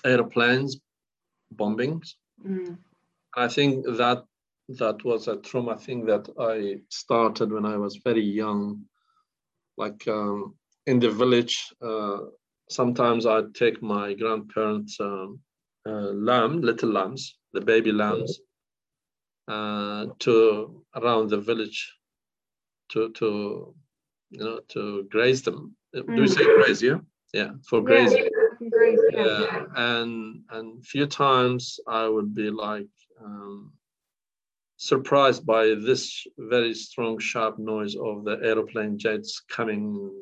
airplanes, 0.04 0.76
bombings. 1.54 2.14
Mm. 2.46 2.76
I 3.34 3.48
think 3.48 3.86
that 3.86 4.24
that 4.68 5.02
was 5.04 5.28
a 5.28 5.36
trauma 5.36 5.78
thing 5.78 6.04
that 6.06 6.28
I 6.38 6.80
started 6.90 7.50
when 7.52 7.64
I 7.64 7.78
was 7.78 8.00
very 8.04 8.22
young. 8.22 8.82
Like 9.78 10.06
um, 10.08 10.54
in 10.86 10.98
the 10.98 11.10
village, 11.10 11.56
uh, 11.80 12.18
sometimes 12.68 13.24
I'd 13.24 13.54
take 13.54 13.82
my 13.82 14.12
grandparents' 14.12 15.00
um, 15.00 15.40
uh, 15.88 16.12
lamb, 16.28 16.60
little 16.60 16.90
lambs, 16.90 17.38
the 17.54 17.62
baby 17.62 17.92
lambs, 17.92 18.40
uh, 19.48 20.06
to 20.18 20.84
around 20.94 21.30
the 21.30 21.40
village 21.40 21.94
to 22.90 23.10
to 23.12 23.74
you 24.36 24.44
know 24.44 24.60
to 24.68 25.04
graze 25.10 25.42
them. 25.42 25.76
Mm. 25.94 26.14
Do 26.14 26.22
you 26.22 26.28
say 26.28 26.44
graze? 26.44 26.82
Yeah, 26.82 26.98
yeah, 27.32 27.50
for 27.68 27.80
grazing. 27.82 28.28
Yeah, 28.60 29.40
yeah. 29.40 29.64
and 29.76 30.42
and 30.50 30.84
few 30.84 31.06
times 31.06 31.80
I 31.86 32.08
would 32.08 32.34
be 32.34 32.50
like 32.50 32.94
um, 33.24 33.72
surprised 34.76 35.44
by 35.46 35.74
this 35.88 36.26
very 36.38 36.74
strong, 36.74 37.18
sharp 37.18 37.58
noise 37.58 37.96
of 37.96 38.24
the 38.24 38.38
aeroplane 38.42 38.98
jets 38.98 39.40
coming. 39.48 40.12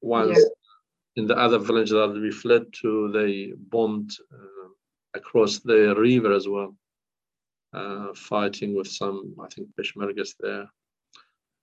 Once 0.00 0.38
yeah. 0.38 1.22
in 1.22 1.26
the 1.28 1.36
other 1.36 1.58
village 1.58 1.90
that 1.90 2.12
we 2.12 2.30
fled 2.32 2.64
to, 2.80 3.12
they 3.12 3.52
bombed 3.70 4.10
uh, 4.32 4.68
across 5.14 5.60
the 5.60 5.94
river 5.96 6.32
as 6.32 6.48
well 6.48 6.74
uh, 7.72 8.08
fighting 8.14 8.74
with 8.74 8.88
some, 8.88 9.34
I 9.42 9.46
think, 9.48 9.68
Peshmergas 9.78 10.34
there. 10.38 10.66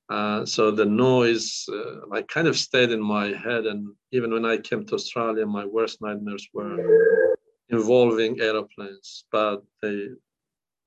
Uh, 0.10 0.44
so 0.46 0.72
the 0.72 0.86
noise, 0.86 1.66
uh, 1.72 2.08
like, 2.08 2.28
kind 2.28 2.48
of 2.48 2.58
stayed 2.58 2.92
in 2.92 3.02
my 3.02 3.28
head. 3.28 3.66
And 3.66 3.94
even 4.12 4.32
when 4.32 4.46
I 4.46 4.58
came 4.58 4.86
to 4.86 4.96
Australia, 4.96 5.46
my 5.46 5.66
worst 5.66 6.02
nightmares 6.02 6.48
were 6.54 7.38
involving 7.70 8.42
aeroplanes, 8.42 9.26
but 9.32 9.64
they 9.82 10.08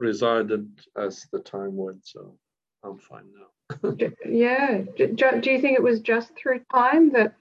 resided 0.00 0.68
as 0.96 1.26
the 1.32 1.38
time 1.38 1.76
went. 1.76 2.04
So 2.04 2.36
I'm 2.82 2.98
fine 2.98 3.28
now. 3.38 3.94
yeah. 4.28 4.82
Do 4.96 5.50
you 5.50 5.60
think 5.60 5.78
it 5.78 5.82
was 5.82 6.00
just 6.00 6.32
through 6.36 6.60
time 6.74 7.12
that 7.12 7.34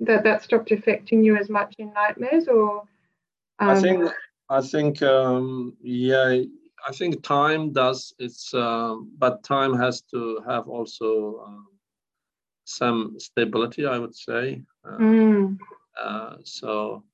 that 0.00 0.24
that 0.24 0.42
stopped 0.42 0.70
affecting 0.70 1.24
you 1.24 1.36
as 1.36 1.48
much 1.48 1.74
in 1.78 1.92
nightmares, 1.92 2.48
or? 2.48 2.82
Um... 3.60 3.70
I 3.70 3.80
think 3.80 4.10
I 4.50 4.60
think 4.60 5.02
um, 5.02 5.76
yeah, 5.82 6.42
I 6.86 6.92
think 6.92 7.22
time 7.22 7.72
does 7.72 8.14
its, 8.18 8.52
um, 8.54 9.12
but 9.18 9.42
time 9.42 9.74
has 9.74 10.02
to 10.12 10.40
have 10.46 10.68
also 10.68 11.42
um, 11.46 11.66
some 12.64 13.16
stability, 13.18 13.86
I 13.86 13.98
would 13.98 14.14
say. 14.14 14.62
Uh, 14.84 14.98
mm. 14.98 15.58
uh, 16.00 16.36
so 16.44 17.04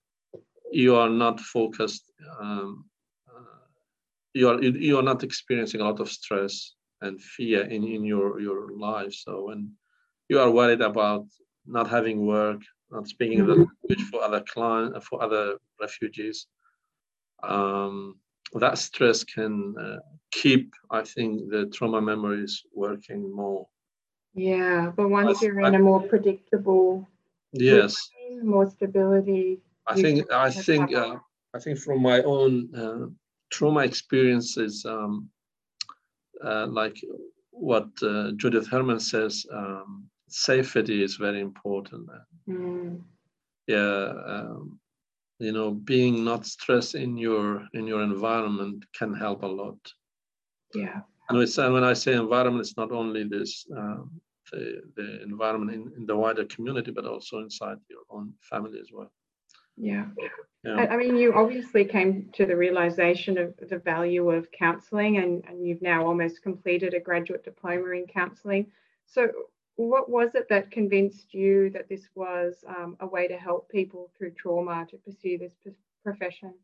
you 0.72 0.96
are 0.96 1.09
not 1.09 1.40
focused. 1.40 2.11
Um, 2.40 2.85
uh, 3.29 3.64
you 4.35 4.48
are 4.48 4.62
you 4.62 4.98
are 4.98 5.03
not 5.03 5.22
experiencing 5.22 5.81
a 5.81 5.85
lot 5.85 6.00
of 6.00 6.11
stress 6.11 6.74
and 7.00 7.20
fear 7.20 7.62
in, 7.62 7.85
in 7.85 8.05
your 8.05 8.40
your 8.40 8.70
life. 8.77 9.14
So 9.14 9.44
when 9.46 9.72
you 10.29 10.40
are 10.40 10.50
worried 10.50 10.81
about 10.81 11.27
not 11.66 11.88
having 11.88 12.27
work, 12.27 12.61
not 12.90 13.09
speaking 13.09 13.38
mm-hmm. 13.38 13.48
the 13.48 13.55
language 13.55 14.11
for 14.11 14.22
other 14.22 14.42
client 14.53 15.03
for 15.03 15.22
other 15.22 15.57
refugees, 15.81 16.46
um, 17.42 18.16
that 18.61 18.79
stress 18.79 19.25
can 19.25 19.75
uh, 19.79 19.99
keep, 20.31 20.73
I 20.90 21.03
think, 21.03 21.51
the 21.51 21.67
trauma 21.67 22.01
memories 22.01 22.62
working 22.73 23.35
more. 23.35 23.67
Yeah, 24.35 24.93
but 24.97 25.09
once 25.09 25.43
I, 25.43 25.47
you're 25.47 25.61
in 25.61 25.75
I, 25.75 25.79
a 25.79 25.81
more 25.81 26.03
predictable, 26.03 27.07
yes, 27.53 27.97
routine, 28.31 28.47
more 28.47 28.69
stability. 28.71 29.61
I 29.87 29.95
think 29.95 30.33
I 30.33 30.51
think 30.51 30.95
uh, 30.95 31.17
I 31.55 31.59
think 31.59 31.79
from 31.79 32.03
my 32.03 32.23
own 32.23 32.75
uh, 32.75 33.07
trauma 33.51 33.81
experiences, 33.81 34.85
um, 34.85 35.29
uh, 36.43 36.67
like 36.67 36.97
what 37.51 37.88
uh, 38.03 38.33
Judith 38.37 38.67
Herman 38.67 38.99
says, 38.99 39.47
um, 39.53 40.09
safety 40.29 41.03
is 41.03 41.17
very 41.17 41.40
important. 41.40 42.09
Mm. 42.49 43.01
Yeah, 43.67 44.12
um, 44.27 44.81
you 45.38 45.53
know 45.53 45.70
being 45.70 46.25
not 46.25 46.47
stressed 46.47 46.94
in 46.94 47.16
your 47.16 47.66
in 47.73 47.87
your 47.87 48.03
environment 48.03 48.85
can 48.97 49.12
help 49.12 49.42
a 49.42 49.47
lot 49.47 49.79
yeah 50.75 51.01
and 51.29 51.38
when 51.75 51.85
i 51.85 51.92
say 51.92 52.14
environment 52.14 52.64
it's 52.64 52.77
not 52.77 52.92
only 52.92 53.25
this 53.25 53.66
um, 53.77 54.11
the, 54.53 54.83
the 54.97 55.23
environment 55.23 55.73
in, 55.73 55.92
in 55.97 56.07
the 56.07 56.16
wider 56.16 56.44
community 56.44 56.90
but 56.90 57.07
also 57.07 57.38
inside 57.38 57.79
your 57.88 58.03
own 58.11 58.33
family 58.51 58.79
as 58.79 58.90
well 58.92 59.11
yeah. 59.77 60.07
yeah. 60.62 60.87
I 60.90 60.97
mean, 60.97 61.16
you 61.16 61.35
obviously 61.35 61.85
came 61.85 62.31
to 62.35 62.47
the 62.47 62.57
realization 62.57 63.38
of 63.38 63.55
the 63.68 63.79
value 63.79 64.31
of 64.31 64.51
counselling, 64.53 65.18
and, 65.18 65.44
and 65.49 65.66
you've 65.66 65.83
now 65.83 66.07
almost 66.07 66.42
completed 66.42 66.94
a 66.94 67.01
graduate 67.01 67.44
diploma 67.44 67.90
in 67.90 68.07
counselling. 68.07 68.66
So, 69.07 69.31
what 69.76 70.08
was 70.08 70.34
it 70.34 70.48
that 70.48 70.70
convinced 70.70 71.34
you 71.34 71.70
that 71.70 71.88
this 71.88 72.08
was 72.14 72.64
um, 72.68 72.96
a 73.00 73.06
way 73.06 73.26
to 73.28 73.37
help 73.37 73.68
people 73.68 74.10
through 74.16 74.32
trauma 74.32 74.87
to 74.90 74.96
pursue 74.98 75.38
this 75.38 75.54
profession? 76.02 76.54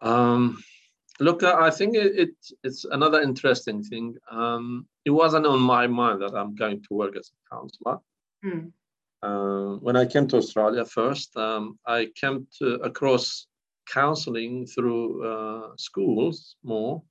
Um, 0.00 0.62
look, 1.18 1.42
I 1.42 1.70
think 1.70 1.96
it, 1.96 2.18
it, 2.18 2.30
it's 2.64 2.84
another 2.84 3.20
interesting 3.20 3.82
thing. 3.82 4.16
Um, 4.30 4.86
it 5.04 5.10
wasn't 5.10 5.46
on 5.46 5.60
my 5.60 5.86
mind 5.86 6.22
that 6.22 6.34
I'm 6.34 6.54
going 6.54 6.82
to 6.82 6.94
work 6.94 7.16
as 7.16 7.30
a 7.30 7.54
counselor. 7.54 7.98
Mm. 8.44 8.72
Uh, 9.22 9.76
when 9.80 9.96
I 9.96 10.06
came 10.06 10.26
to 10.28 10.38
Australia 10.38 10.84
first, 10.86 11.36
um, 11.36 11.78
I 11.86 12.08
came 12.18 12.46
to, 12.58 12.74
across 12.76 13.46
counseling 13.86 14.66
through 14.66 15.26
uh, 15.26 15.68
schools 15.76 16.56
more 16.62 17.02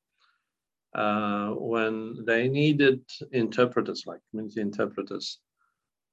uh, 0.93 1.49
when 1.49 2.25
they 2.25 2.47
needed 2.47 3.01
interpreters, 3.31 4.03
like 4.07 4.19
community 4.31 4.61
interpreters, 4.61 5.39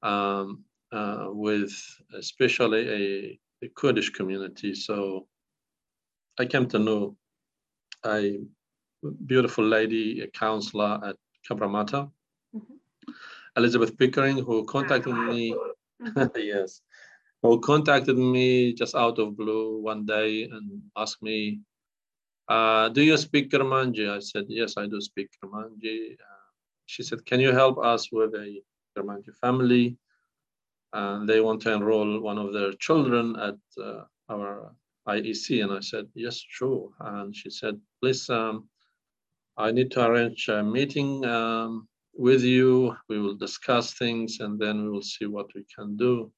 um, 0.03 0.65
uh, 0.93 1.27
with 1.29 1.73
especially 2.15 2.89
a, 2.89 3.65
a, 3.65 3.69
Kurdish 3.75 4.11
community. 4.11 4.75
So 4.75 5.27
I 6.39 6.45
came 6.45 6.67
to 6.69 6.79
know 6.79 7.17
a 8.05 8.39
beautiful 9.25 9.65
lady, 9.65 10.21
a 10.21 10.29
counselor 10.29 11.01
at 11.05 11.17
Cabramatta, 11.49 12.11
mm-hmm. 12.55 13.13
Elizabeth 13.57 13.97
Pickering, 13.97 14.39
who 14.39 14.65
contacted 14.65 15.15
me. 15.15 15.57
Mm-hmm. 16.03 16.27
yes, 16.37 16.83
who 17.43 17.61
contacted 17.61 18.19
me 18.19 18.75
just 18.75 18.95
out 18.95 19.19
of 19.19 19.37
blue 19.37 19.81
one 19.81 20.05
day 20.05 20.45
and 20.45 20.83
asked 20.97 21.23
me 21.23 21.61
uh, 22.49 22.89
do 22.91 23.03
you 23.03 23.17
speak 23.17 23.51
Kermanji? 23.51 24.09
I 24.09 24.21
said, 24.21 24.47
yes, 24.49 24.77
I 24.77 24.87
do 24.87 25.01
speak 25.01 25.31
Kermanji. 25.43 26.13
Uh, 26.15 26.51
she 26.87 27.03
said, 27.03 27.27
can 27.27 27.41
you 27.41 27.53
help 27.53 27.79
us 27.79 28.13
with 28.13 28.35
a 28.35 28.63
Kermanji 28.97 29.35
family? 29.41 29.97
And 30.93 31.29
they 31.29 31.41
want 31.41 31.63
to 31.63 31.73
enroll 31.73 32.21
one 32.21 32.39
of 32.39 32.53
their 32.53 32.73
children 32.73 33.37
at 33.37 33.57
uh, 33.83 34.05
our 34.31 34.73
IEC. 35.09 35.63
And 35.63 35.73
I 35.73 35.81
said, 35.81 36.07
yes, 36.15 36.43
sure. 36.49 36.91
And 37.01 37.35
she 37.35 37.51
said, 37.51 37.81
please, 38.01 38.31
um, 38.31 38.69
I 39.57 39.73
need 39.73 39.91
to 39.93 40.07
arrange 40.07 40.49
a 40.49 40.63
meeting 40.63 41.25
um, 41.25 41.89
with 42.15 42.43
you. 42.43 42.97
We 43.09 43.19
will 43.19 43.35
discuss 43.35 43.95
things 43.95 44.39
and 44.41 44.59
then 44.59 44.85
we 44.85 44.91
will 44.91 45.03
see 45.03 45.27
what 45.27 45.47
we 45.55 45.65
can 45.75 45.97
do. 45.97 46.31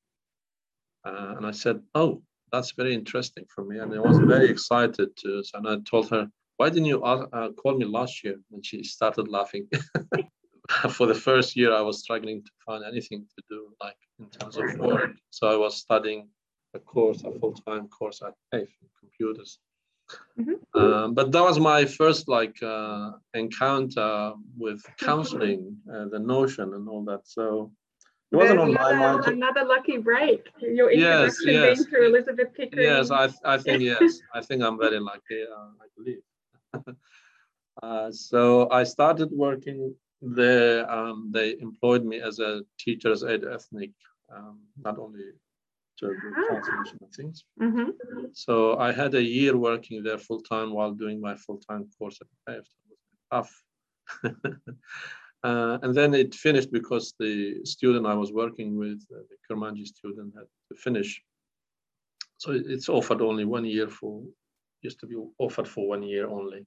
Uh, 1.05 1.35
and 1.37 1.47
I 1.47 1.51
said, 1.51 1.81
oh, 1.95 2.23
that's 2.53 2.73
very 2.73 2.95
interesting 2.95 3.45
for 3.55 3.65
me. 3.65 3.79
And 3.79 3.93
I 3.95 3.99
was 3.99 4.19
very 4.19 4.49
excited 4.49 5.17
to. 5.17 5.43
And 5.55 5.69
I 5.69 5.77
told 5.89 6.11
her, 6.11 6.29
why 6.57 6.69
didn't 6.69 6.87
you 6.87 7.03
uh, 7.03 7.51
call 7.53 7.77
me 7.77 7.85
last 7.85 8.25
year? 8.25 8.37
And 8.53 8.65
she 8.65 8.83
started 8.83 9.29
laughing. 9.29 9.69
for 10.91 11.07
the 11.07 11.15
first 11.15 11.57
year, 11.57 11.73
I 11.73 11.81
was 11.81 12.01
struggling 12.01 12.43
to 12.43 12.51
find 12.67 12.85
anything 12.85 13.27
to 13.37 13.45
do, 13.49 13.69
like 13.81 13.97
in 14.19 14.27
terms 14.27 14.57
of 14.57 14.79
work. 14.79 15.13
So 15.31 15.49
I 15.49 15.57
was 15.57 15.77
studying 15.77 16.29
a 16.75 16.79
course, 16.79 17.25
a 17.25 17.33
full-time 17.39 17.89
course 17.89 18.21
at 18.23 18.35
TAFE 18.53 18.69
computers. 18.99 19.59
Mm-hmm. 20.39 20.81
Um, 20.81 21.15
but 21.15 21.33
that 21.33 21.43
was 21.43 21.59
my 21.59 21.85
first 21.85 22.29
like 22.29 22.63
uh, 22.63 23.13
encounter 23.35 24.33
with 24.57 24.83
counseling, 24.99 25.77
uh, 25.93 26.07
the 26.07 26.19
notion 26.19 26.75
and 26.75 26.89
all 26.89 27.05
that. 27.05 27.23
So 27.25 27.73
It 28.31 28.37
wasn't 28.37 28.61
on 28.61 28.71
another, 28.71 28.97
my 28.97 29.13
mind. 29.13 29.25
to- 29.25 29.31
another 29.33 29.65
lucky 29.65 29.97
break. 29.99 30.41
Your 30.61 30.91
Yes, 30.93 31.41
introduction 31.41 31.55
yes. 31.55 31.79
being 31.79 31.89
through 31.91 32.07
Elizabeth 32.09 32.53
Pickering. 32.55 32.87
Yes, 32.87 33.11
I, 33.11 33.31
I 33.45 33.57
think 33.59 33.83
yes. 33.83 34.21
I 34.35 34.41
think 34.43 34.63
I'm 34.63 34.79
very 34.79 35.01
lucky. 35.01 35.43
Uh, 35.43 35.71
I 35.85 35.87
believe. 35.97 36.23
uh, 37.83 38.11
so 38.13 38.69
I 38.71 38.85
started 38.85 39.31
working 39.33 39.95
there. 40.21 40.91
Um, 40.91 41.31
they 41.33 41.59
employed 41.61 42.05
me 42.05 42.21
as 42.21 42.39
a 42.39 42.63
teacher's 42.79 43.25
aide 43.25 43.45
ethnic, 43.45 43.93
um, 44.35 44.61
not 44.85 44.99
only 44.99 45.25
to 46.01 46.07
do 46.09 46.33
Ah. 46.37 46.45
translation 46.49 46.99
and 47.01 47.13
things. 47.19 47.45
Mhm. 47.61 47.89
So 48.35 48.77
I 48.79 48.93
had 48.93 49.15
a 49.15 49.23
year 49.23 49.57
working 49.57 50.03
there 50.03 50.19
full 50.19 50.43
time 50.43 50.73
while 50.73 50.93
doing 50.93 51.19
my 51.21 51.35
full 51.35 51.59
time 51.69 51.89
course 51.99 52.19
at 52.21 52.29
TAFE. 52.47 52.69
It 52.69 52.89
was 52.91 53.01
tough. 53.33 53.53
uh, 55.45 55.79
and 55.83 55.95
then 55.95 56.15
it 56.15 56.35
finished 56.35 56.73
because 56.73 57.15
the 57.19 57.65
student 57.65 58.07
I 58.07 58.15
was 58.15 58.33
working 58.33 58.77
with, 58.77 59.01
uh, 59.15 59.21
the 59.31 59.37
Kurmanji 59.55 59.87
student, 59.87 60.35
had 60.37 60.47
to 60.71 60.75
finish. 60.77 61.23
So 62.39 62.53
it's 62.53 62.89
offered 62.89 63.23
only 63.23 63.45
one 63.45 63.65
year 63.65 63.89
for, 63.89 64.23
used 64.83 65.01
to 65.01 65.07
be 65.07 65.17
offered 65.39 65.69
for 65.69 65.89
one 65.89 66.03
year 66.03 66.29
only, 66.29 66.67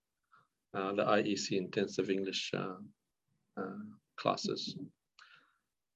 uh, 0.74 0.94
the 0.94 1.04
IEC 1.04 1.58
intensive 1.58 2.10
English 2.10 2.52
uh, 2.56 2.76
uh, 3.58 3.84
classes. 4.18 4.76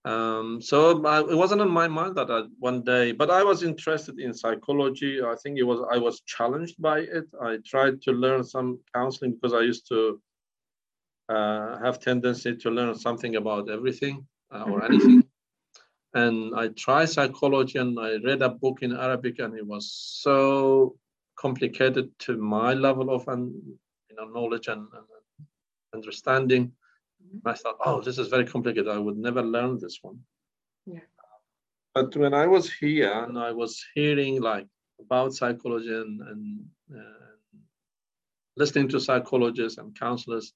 Um, 0.04 0.62
so 0.62 1.04
I, 1.04 1.22
it 1.22 1.36
wasn't 1.36 1.62
on 1.62 1.70
my 1.70 1.88
mind 1.88 2.16
that 2.16 2.30
I, 2.30 2.44
one 2.60 2.84
day, 2.84 3.12
but 3.12 3.32
I 3.32 3.44
was 3.44 3.64
interested 3.64 4.20
in 4.20 4.36
psychology. 4.36 5.20
I 5.24 5.36
think 5.42 5.58
it 5.58 5.64
was 5.64 5.80
I 5.92 5.98
was 5.98 6.22
challenged 6.22 6.80
by 6.80 7.00
it. 7.00 7.26
I 7.42 7.58
tried 7.66 8.04
to 8.04 8.12
learn 8.12 8.44
some 8.44 8.80
counseling 8.94 9.34
because 9.34 9.54
I 9.54 9.62
used 9.62 9.88
to 9.90 10.22
uh, 11.30 11.78
have 11.80 12.00
tendency 12.00 12.56
to 12.56 12.70
learn 12.70 12.96
something 12.96 13.36
about 13.36 13.70
everything 13.70 14.26
uh, 14.52 14.64
or 14.64 14.84
anything. 14.84 15.24
And 16.14 16.56
I 16.56 16.70
tried 16.70 17.10
psychology 17.10 17.78
and 17.78 18.00
I 18.00 18.16
read 18.24 18.42
a 18.42 18.48
book 18.48 18.84
in 18.84 18.96
Arabic 18.96 19.40
and 19.40 19.54
it 19.54 19.68
was 19.68 19.92
so 19.92 20.96
complicated 21.36 22.10
to 22.20 22.38
my 22.38 22.74
level 22.74 23.10
of 23.14 23.28
um, 23.28 23.62
you 24.10 24.16
know 24.16 24.24
knowledge 24.24 24.70
and, 24.70 24.88
and 24.94 25.48
understanding. 25.94 26.72
I 27.46 27.54
thought, 27.54 27.80
oh, 27.86 28.00
this 28.00 28.18
is 28.18 28.30
very 28.30 28.46
complicated. 28.46 28.88
I 28.88 28.98
would 28.98 29.18
never 29.18 29.44
learn 29.44 29.78
this 29.78 30.00
one. 30.02 30.20
Yeah. 30.86 31.00
But 31.94 32.16
when 32.16 32.34
I 32.34 32.46
was 32.48 32.72
here 32.72 33.12
and 33.12 33.38
I 33.38 33.52
was 33.52 33.84
hearing 33.94 34.42
like 34.42 34.68
about 35.02 35.34
psychology 35.34 35.94
and, 35.94 36.22
and 36.22 36.66
uh, 36.96 37.58
listening 38.56 38.88
to 38.90 39.02
psychologists 39.02 39.80
and 39.80 40.00
counselors, 40.00 40.54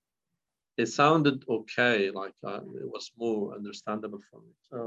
it 0.81 0.87
sounded 1.01 1.37
okay. 1.57 1.97
Like 2.21 2.37
uh, 2.51 2.61
it 2.83 2.89
was 2.95 3.05
more 3.23 3.41
understandable 3.57 4.21
for 4.29 4.39
me. 4.45 4.53
So 4.69 4.77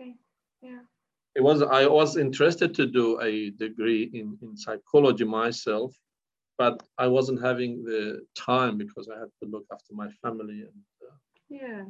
okay. 0.00 0.12
Yeah. 0.68 0.82
it 1.38 1.42
was. 1.48 1.58
I 1.62 1.86
was 2.00 2.10
interested 2.26 2.70
to 2.78 2.84
do 3.00 3.06
a 3.30 3.32
degree 3.64 4.04
in 4.20 4.26
in 4.44 4.50
psychology 4.64 5.26
myself, 5.42 5.90
but 6.60 6.74
I 7.04 7.06
wasn't 7.16 7.40
having 7.48 7.72
the 7.90 8.02
time 8.50 8.74
because 8.82 9.06
I 9.14 9.16
had 9.22 9.32
to 9.40 9.46
look 9.54 9.66
after 9.76 9.92
my 10.02 10.08
family 10.22 10.58
and. 10.68 10.80
Uh, 11.06 11.16
Yeah. 11.48 11.84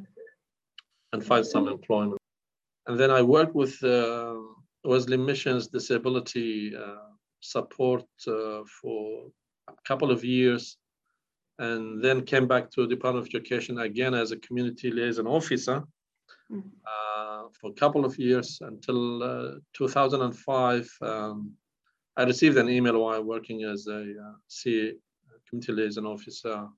and 1.13 1.21
find 1.31 1.45
some 1.45 1.65
employment. 1.75 2.21
And 2.87 2.95
then 2.99 3.11
I 3.19 3.21
worked 3.35 3.55
with 3.63 3.75
uh, 3.83 4.35
Wesley 4.89 5.17
Mission's 5.29 5.67
disability 5.77 6.75
uh, 6.75 7.09
support 7.53 8.05
uh, 8.27 8.61
for 8.81 9.01
a 9.67 9.75
couple 9.89 10.09
of 10.15 10.23
years, 10.23 10.63
and 11.59 12.03
then 12.03 12.23
came 12.23 12.47
back 12.47 12.69
to 12.71 12.87
Department 12.87 13.25
of 13.25 13.29
Education 13.29 13.79
again 13.79 14.13
as 14.13 14.31
a 14.31 14.37
community 14.37 14.91
liaison 14.91 15.27
officer 15.27 15.83
Mhm. 16.51 16.71
uh, 16.85 17.49
for 17.59 17.71
a 17.71 17.73
couple 17.73 18.05
of 18.05 18.17
years 18.17 18.59
until 18.61 19.23
uh, 19.23 19.55
2005. 19.73 20.89
Um, 21.01 21.57
I 22.15 22.23
received 22.23 22.57
an 22.57 22.69
email 22.69 22.99
while 23.01 23.23
working 23.23 23.63
as 23.63 23.87
a 23.87 24.01
uh, 24.01 24.35
CA, 24.47 24.93
community 25.49 25.73
liaison 25.73 26.05
officer 26.05 26.69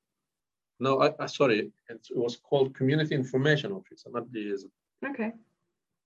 no, 0.79 1.01
I, 1.01 1.11
I 1.19 1.25
sorry, 1.25 1.59
it, 1.59 1.71
it 2.09 2.17
was 2.17 2.37
called 2.37 2.73
Community 2.73 3.13
Information 3.15 3.71
Officer, 3.71 4.09
not 4.11 4.31
liaison. 4.31 4.71
Okay. 5.05 5.31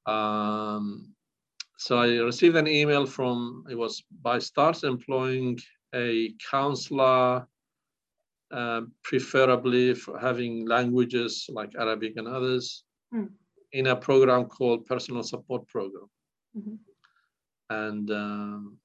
Um, 0.05 1.13
so 1.77 1.97
I 1.97 2.07
received 2.17 2.55
an 2.55 2.67
email 2.67 3.05
from 3.05 3.65
it 3.69 3.75
was 3.75 4.03
by 4.21 4.39
STARTTS 4.39 4.83
employing 4.83 5.59
a 5.93 6.33
counselor, 6.49 7.47
uh, 8.59 8.81
preferably 9.03 9.93
for 9.95 10.13
having 10.27 10.53
languages 10.75 11.31
like 11.57 11.71
Arabic 11.83 12.13
and 12.17 12.27
others, 12.27 12.65
Hmm. 13.11 13.27
in 13.79 13.87
a 13.87 13.95
program 13.95 14.43
called 14.55 14.85
Personal 14.85 15.23
Support 15.23 15.61
Program. 15.67 16.07
Mhm. 16.57 16.77
And 17.69 18.07
um, 18.11 18.77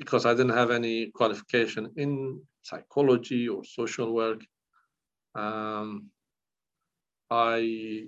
because 0.00 0.24
I 0.26 0.32
didn't 0.34 0.56
have 0.60 0.70
any 0.80 0.96
qualification 1.18 1.84
in 1.96 2.10
psychology 2.62 3.48
or 3.48 3.60
social 3.64 4.08
work, 4.20 4.40
um, 5.34 5.88
I 7.30 8.06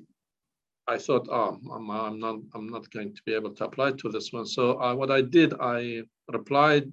I 0.88 0.98
thought, 0.98 1.26
oh, 1.30 1.58
I'm, 1.74 1.90
I'm 1.90 2.18
not 2.26 2.36
I'm 2.54 2.68
not 2.76 2.84
going 2.94 3.12
to 3.16 3.22
be 3.26 3.34
able 3.38 3.52
to 3.54 3.64
apply 3.64 3.88
to 3.92 4.08
this 4.14 4.32
one. 4.32 4.46
So 4.46 4.62
I, 4.86 4.92
what 5.00 5.10
I 5.10 5.20
did, 5.22 5.50
I 5.60 6.02
replied 6.38 6.86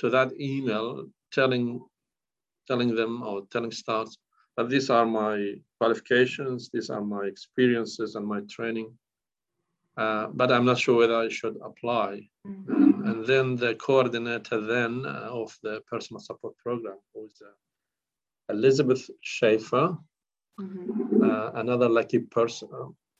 to 0.00 0.10
that 0.10 0.30
email 0.40 0.86
telling 1.32 1.64
telling 2.66 2.94
them 2.94 3.22
or 3.22 3.46
telling 3.50 3.72
staff 3.72 4.08
that 4.56 4.68
these 4.68 4.90
are 4.90 5.06
my 5.06 5.54
qualifications, 5.78 6.70
these 6.72 6.90
are 6.90 7.02
my 7.02 7.24
experiences 7.26 8.14
and 8.16 8.26
my 8.26 8.40
training. 8.50 8.90
Uh, 9.96 10.26
but 10.28 10.52
I'm 10.52 10.64
not 10.66 10.78
sure 10.78 10.96
whether 10.98 11.16
I 11.16 11.28
should 11.28 11.56
apply. 11.62 12.28
Mhm. 12.46 12.68
And, 12.68 13.08
and 13.08 13.26
then 13.26 13.56
the 13.56 13.74
coordinator 13.76 14.60
then 14.60 15.04
uh, 15.06 15.28
of 15.42 15.56
the 15.62 15.80
personal 15.90 16.20
support 16.20 16.54
program 16.58 16.98
was 17.14 17.32
uh, 17.42 18.52
Elizabeth 18.54 19.08
Schaefer, 19.22 19.96
Mhm. 20.60 21.22
uh, 21.22 21.50
another 21.62 21.88
lucky 21.88 22.20
person 22.20 22.68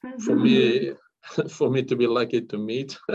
Mhm. 0.05 0.21
for 0.25 0.37
me 0.37 0.93
for 1.57 1.71
me 1.71 1.83
to 1.83 1.97
be 1.97 2.07
lucky 2.07 2.41
to 2.41 2.57
meet 2.59 2.97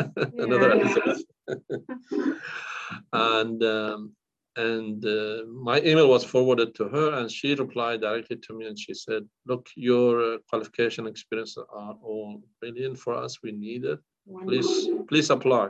another 0.45 0.69
Yeah. 0.69 0.75
Elizabeth. 0.81 1.23
and 3.13 3.63
um, 3.63 4.15
and 4.55 5.05
uh, 5.05 5.43
my 5.47 5.79
email 5.81 6.09
was 6.09 6.23
forwarded 6.23 6.75
to 6.75 6.87
her, 6.89 7.19
and 7.19 7.31
she 7.31 7.55
replied 7.55 8.01
directly 8.01 8.37
to 8.37 8.53
me, 8.53 8.67
and 8.67 8.77
she 8.77 8.93
said, 8.93 9.23
"Look, 9.45 9.69
your 9.75 10.33
uh, 10.33 10.37
qualification 10.49 11.07
experience 11.07 11.57
are 11.57 11.95
all 12.03 12.41
brilliant 12.59 12.99
for 12.99 13.15
us. 13.15 13.41
We 13.41 13.51
need 13.51 13.85
it. 13.85 13.99
Please, 14.43 14.89
please 15.07 15.29
apply." 15.29 15.69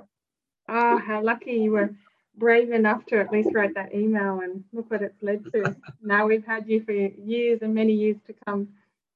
Oh, 0.69 0.97
how 0.97 1.21
lucky 1.21 1.53
you 1.53 1.71
were 1.71 1.93
brave 2.37 2.71
enough 2.71 3.05
to 3.07 3.19
at 3.19 3.31
least 3.31 3.49
write 3.53 3.75
that 3.75 3.93
email 3.93 4.39
and 4.39 4.63
look 4.71 4.89
what 4.89 5.01
it's 5.01 5.21
led 5.21 5.43
to. 5.53 5.75
now 6.01 6.25
we've 6.25 6.45
had 6.45 6.67
you 6.67 6.81
for 6.83 6.93
years 6.93 7.59
and 7.61 7.73
many 7.73 7.93
years 7.93 8.17
to 8.27 8.33
come. 8.45 8.67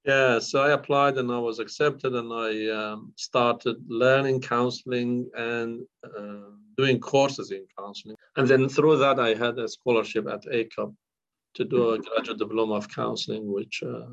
Yeah, 0.06 0.38
so 0.38 0.62
I 0.62 0.74
applied 0.74 1.18
and 1.18 1.32
I 1.32 1.40
was 1.40 1.58
accepted, 1.58 2.14
and 2.14 2.32
I 2.32 2.68
um, 2.70 3.12
started 3.16 3.78
learning 3.88 4.42
counseling 4.42 5.28
and 5.36 5.82
uh, 6.04 6.52
doing 6.78 7.00
courses 7.00 7.50
in 7.52 7.66
counseling. 7.78 8.15
And 8.38 8.48
then 8.48 8.68
through 8.70 8.98
that, 8.98 9.20
I 9.20 9.34
had 9.34 9.58
a 9.60 9.68
scholarship 9.68 10.28
at 10.28 10.44
ACAP 10.46 10.94
to 11.56 11.64
do 11.66 11.92
a 11.92 12.00
graduate 12.00 12.38
diploma 12.40 12.76
of 12.76 12.90
counseling, 12.90 13.52
which 13.52 13.82
uh, 13.84 14.08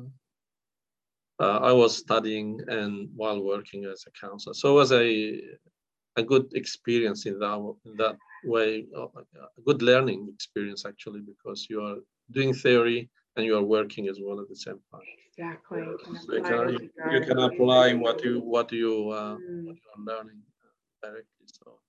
uh, 1.39 1.59
I 1.69 1.71
was 1.73 1.97
studying 1.97 2.59
and 2.67 3.09
while 3.15 3.41
working 3.43 3.85
as 3.85 4.05
a 4.07 4.11
counselor. 4.25 4.53
So 4.53 4.71
it 4.71 4.75
was 4.81 4.91
a 4.91 5.41
a 6.15 6.23
good 6.23 6.45
experience 6.53 7.25
in 7.25 7.39
that 7.39 7.57
in 7.85 7.95
that 7.97 8.17
way, 8.45 8.85
uh, 8.95 9.07
a 9.57 9.61
good 9.65 9.81
learning 9.81 10.29
experience 10.33 10.85
actually, 10.85 11.21
because 11.21 11.67
you 11.69 11.81
are 11.81 11.97
doing 12.31 12.53
theory 12.53 13.09
and 13.35 13.45
you 13.45 13.57
are 13.57 13.63
working 13.63 14.07
as 14.07 14.19
well 14.21 14.39
at 14.39 14.47
the 14.47 14.55
same 14.55 14.79
time. 14.91 15.07
Exactly. 15.27 15.79
You 15.81 15.97
can 16.05 16.15
So 16.15 16.33
you 16.33 16.39
apply 16.39 16.49
can, 16.49 16.69
you, 16.73 16.79
you 16.79 17.11
you 17.19 17.21
can 17.25 17.39
apply 17.39 17.93
what 17.93 18.23
you 18.23 18.33
what 18.41 18.71
you 18.71 18.93
uh, 19.09 19.35
Mm. 19.35 19.65
what 19.67 19.77
you 19.83 19.89
are 19.95 20.01
learning 20.11 20.41
uh, 20.63 20.75
directly. 21.03 21.45
So 21.59 21.79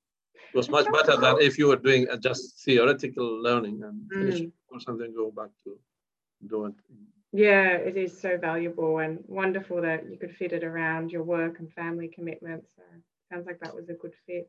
it 0.53 0.57
was 0.57 0.68
much 0.68 0.86
better 0.92 1.16
than 1.16 1.40
if 1.40 1.59
you 1.59 1.66
were 1.68 1.76
doing 1.76 2.07
just 2.20 2.64
theoretical 2.64 3.42
learning 3.42 3.82
and 3.82 4.11
finish 4.11 4.40
Mm. 4.40 4.53
or 4.68 4.80
something, 4.80 5.12
go 5.14 5.30
back 5.30 5.51
to 5.64 5.78
do 6.47 6.66
it. 6.66 6.74
Yeah, 7.32 7.70
it 7.88 7.97
is 7.97 8.16
so 8.16 8.36
valuable 8.38 8.99
and 8.99 9.24
wonderful 9.26 9.80
that 9.82 10.09
you 10.11 10.16
could 10.16 10.34
fit 10.36 10.53
it 10.53 10.62
around 10.62 11.11
your 11.11 11.24
work 11.24 11.59
and 11.59 11.72
family 11.72 12.09
commitments. 12.09 12.68
So 12.76 12.82
sounds 13.30 13.47
like 13.47 13.61
that 13.61 13.74
was 13.74 13.88
a 13.88 13.95
good 13.95 14.14
fit. 14.26 14.49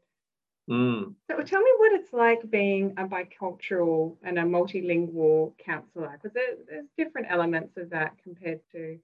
Mm. 0.70 1.14
So 1.28 1.42
tell 1.42 1.62
me 1.62 1.72
what 1.78 1.94
it's 1.94 2.14
like 2.14 2.50
being 2.50 2.94
a 2.98 3.06
bicultural 3.06 4.18
and 4.24 4.38
a 4.40 4.44
multilingual 4.44 5.58
counsellor, 5.58 6.12
because 6.14 6.34
there, 6.34 6.56
there's 6.68 6.88
different 6.98 7.28
elements 7.30 7.78
of 7.78 7.90
that 7.92 8.14
compared 8.24 8.62
to, 8.72 9.00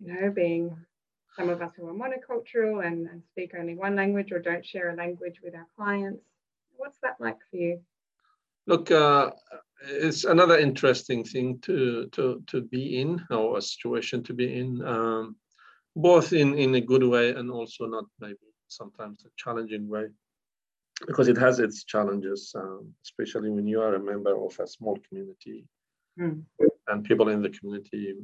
you 0.00 0.12
know, 0.12 0.30
being 0.30 0.76
some 1.36 1.48
of 1.48 1.62
us 1.62 1.72
who 1.76 1.88
are 1.88 1.94
monocultural 1.94 2.84
and, 2.86 3.06
and 3.08 3.22
speak 3.30 3.52
only 3.58 3.74
one 3.74 3.96
language 3.96 4.32
or 4.32 4.38
don't 4.38 4.64
share 4.64 4.90
a 4.90 4.96
language 4.96 5.40
with 5.42 5.54
our 5.54 5.66
clients. 5.76 6.24
What's 6.76 6.98
that 7.02 7.16
like 7.20 7.38
for 7.50 7.56
you? 7.56 7.80
Look, 8.66 8.90
uh, 8.90 9.30
it's 9.82 10.24
another 10.24 10.58
interesting 10.58 11.24
thing 11.24 11.58
to 11.60 12.08
to 12.12 12.42
to 12.46 12.62
be 12.62 13.00
in 13.00 13.24
or 13.30 13.58
a 13.58 13.62
situation 13.62 14.22
to 14.24 14.34
be 14.34 14.58
in. 14.58 14.84
Um, 14.84 15.36
both 15.96 16.32
in 16.32 16.56
in 16.56 16.74
a 16.76 16.80
good 16.80 17.02
way 17.02 17.30
and 17.30 17.50
also 17.50 17.86
not 17.86 18.04
maybe 18.20 18.48
sometimes 18.68 19.24
a 19.24 19.30
challenging 19.36 19.88
way 19.88 20.06
because 21.06 21.28
it 21.28 21.36
has 21.36 21.58
its 21.58 21.84
challenges 21.84 22.52
um, 22.54 22.94
especially 23.04 23.50
when 23.50 23.66
you 23.66 23.80
are 23.80 23.94
a 23.94 24.00
member 24.12 24.36
of 24.44 24.58
a 24.60 24.66
small 24.66 24.96
community 25.08 25.64
Mm. 26.20 26.42
and 26.88 27.04
people 27.04 27.28
in 27.28 27.42
the 27.42 27.50
community 27.50 28.16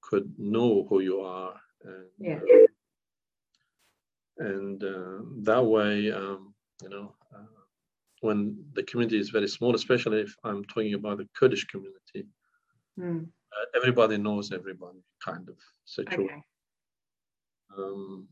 could 0.00 0.32
know 0.38 0.86
who 0.88 1.00
you 1.00 1.20
are 1.20 1.54
and 1.84 2.06
Yeah. 2.18 2.40
and 4.38 4.82
uh, 4.82 5.18
that 5.42 5.64
way 5.64 6.10
um, 6.10 6.54
you 6.82 6.88
know 6.88 7.14
uh, 7.34 7.46
when 8.20 8.56
the 8.74 8.82
community 8.82 9.18
is 9.18 9.30
very 9.30 9.48
small 9.48 9.74
especially 9.74 10.20
if 10.20 10.34
i'm 10.44 10.64
talking 10.64 10.94
about 10.94 11.18
the 11.18 11.28
kurdish 11.38 11.64
community 11.66 12.26
Mm. 12.98 13.24
uh, 13.24 13.66
everybody 13.74 14.16
knows 14.16 14.52
everybody 14.52 15.00
kind 15.24 15.48
of 15.48 15.56
situation 15.84 16.24
Okay. 16.30 16.42
um, 17.76 18.28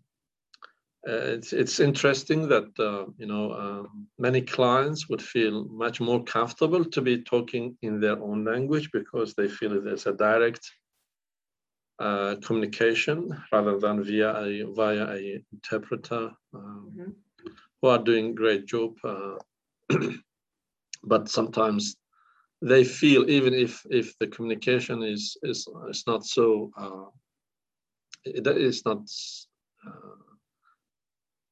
uh, 1.09 1.35
it's 1.37 1.53
it's 1.53 1.81
interesting 1.81 2.47
that 2.49 2.71
uh, 2.79 3.07
you 3.19 3.27
know 3.27 3.53
um, 3.53 4.07
many 4.19 4.41
clients 4.41 5.09
would 5.09 5.21
feel 5.21 5.65
much 5.65 6.01
more 6.01 6.23
comfortable 6.23 6.85
to 6.85 7.01
be 7.03 7.23
talking 7.23 7.77
in 7.83 7.99
their 7.99 8.23
own 8.23 8.45
language 8.45 8.89
because 8.93 9.35
they 9.35 9.49
feel 9.49 9.81
there's 9.83 10.07
a 10.07 10.13
direct 10.13 10.65
uh, 11.99 12.37
communication 12.43 13.29
rather 13.53 13.79
than 13.79 14.03
via 14.05 14.31
a 14.37 14.65
via 14.75 15.07
a 15.11 15.45
interpreter 15.53 16.31
um, 16.55 16.93
Mhm. 16.97 17.15
who 17.81 17.89
are 17.89 18.03
doing 18.03 18.35
great 18.35 18.67
job 18.67 18.93
uh, 19.05 19.37
but 21.05 21.29
sometimes 21.29 21.97
they 22.63 22.85
feel 22.85 23.29
even 23.29 23.55
if 23.55 23.85
if 23.91 24.17
the 24.19 24.27
communication 24.27 25.03
is 25.03 25.37
is 25.43 25.69
is 25.91 26.05
not 26.07 26.25
so 26.25 26.71
uh, 26.77 27.07
it 28.25 28.47
is 28.47 28.85
not 28.85 29.03
uh, 29.87 30.33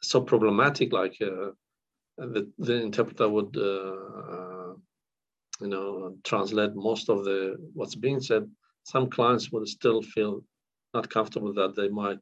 so 0.02 0.20
problematic 0.20 0.92
like 0.92 1.16
uh, 1.20 1.50
the 2.16 2.50
the 2.58 2.74
interpreter 2.82 3.28
would 3.28 3.56
uh, 3.56 3.94
uh, 4.34 4.72
you 5.60 5.68
know 5.68 6.16
translate 6.24 6.74
most 6.74 7.08
of 7.08 7.24
the 7.24 7.56
what's 7.74 7.94
being 7.94 8.20
said 8.20 8.48
some 8.92 9.08
clients 9.16 9.50
would 9.52 9.68
still 9.68 10.02
feel 10.02 10.34
not 10.94 11.08
comfortable 11.08 11.52
that 11.54 11.74
they 11.76 11.88
might 11.88 12.18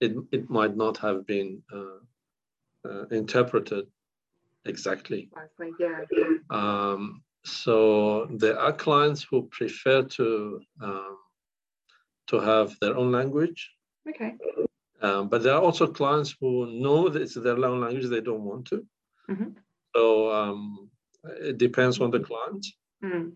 it, 0.00 0.12
it 0.32 0.44
might 0.58 0.74
not 0.76 0.96
have 1.06 1.26
been 1.26 1.50
uh, 1.78 2.00
uh, 2.88 3.04
interpreted 3.20 3.84
exactly 4.72 5.22
Yeah. 5.78 6.04
um, 6.50 7.22
so 7.44 8.26
there 8.42 8.58
are 8.64 8.72
clients 8.86 9.20
who 9.28 9.38
prefer 9.58 10.02
to 10.18 10.26
um, 10.86 11.16
to 12.30 12.36
have 12.50 12.68
their 12.80 12.94
own 13.00 13.10
language, 13.10 13.60
Okay. 14.10 14.32
um, 15.02 15.28
but 15.30 15.42
there 15.42 15.54
are 15.56 15.62
also 15.68 15.86
clients 16.00 16.30
who 16.38 16.50
know 16.84 17.08
that 17.08 17.22
it's 17.22 17.34
their 17.34 17.64
own 17.70 17.80
language 17.80 18.06
they 18.08 18.20
don't 18.20 18.44
want 18.50 18.64
to. 18.70 18.86
Mhm. 19.32 19.48
So 19.96 20.02
um, 20.40 20.90
it 21.48 21.56
depends 21.58 21.96
on 22.00 22.10
the 22.10 22.20
client. 22.20 22.64
Mm. 23.02 23.32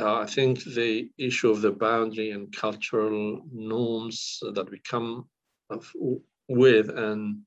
Uh, 0.00 0.20
I 0.20 0.26
think 0.26 0.64
the 0.64 1.10
issue 1.18 1.50
of 1.50 1.60
the 1.60 1.72
boundary 1.72 2.30
and 2.30 2.50
cultural 2.56 3.42
norms 3.52 4.38
that 4.54 4.70
we 4.70 4.78
come 4.78 5.28
of, 5.68 5.92
with 6.48 6.88
and 6.88 7.42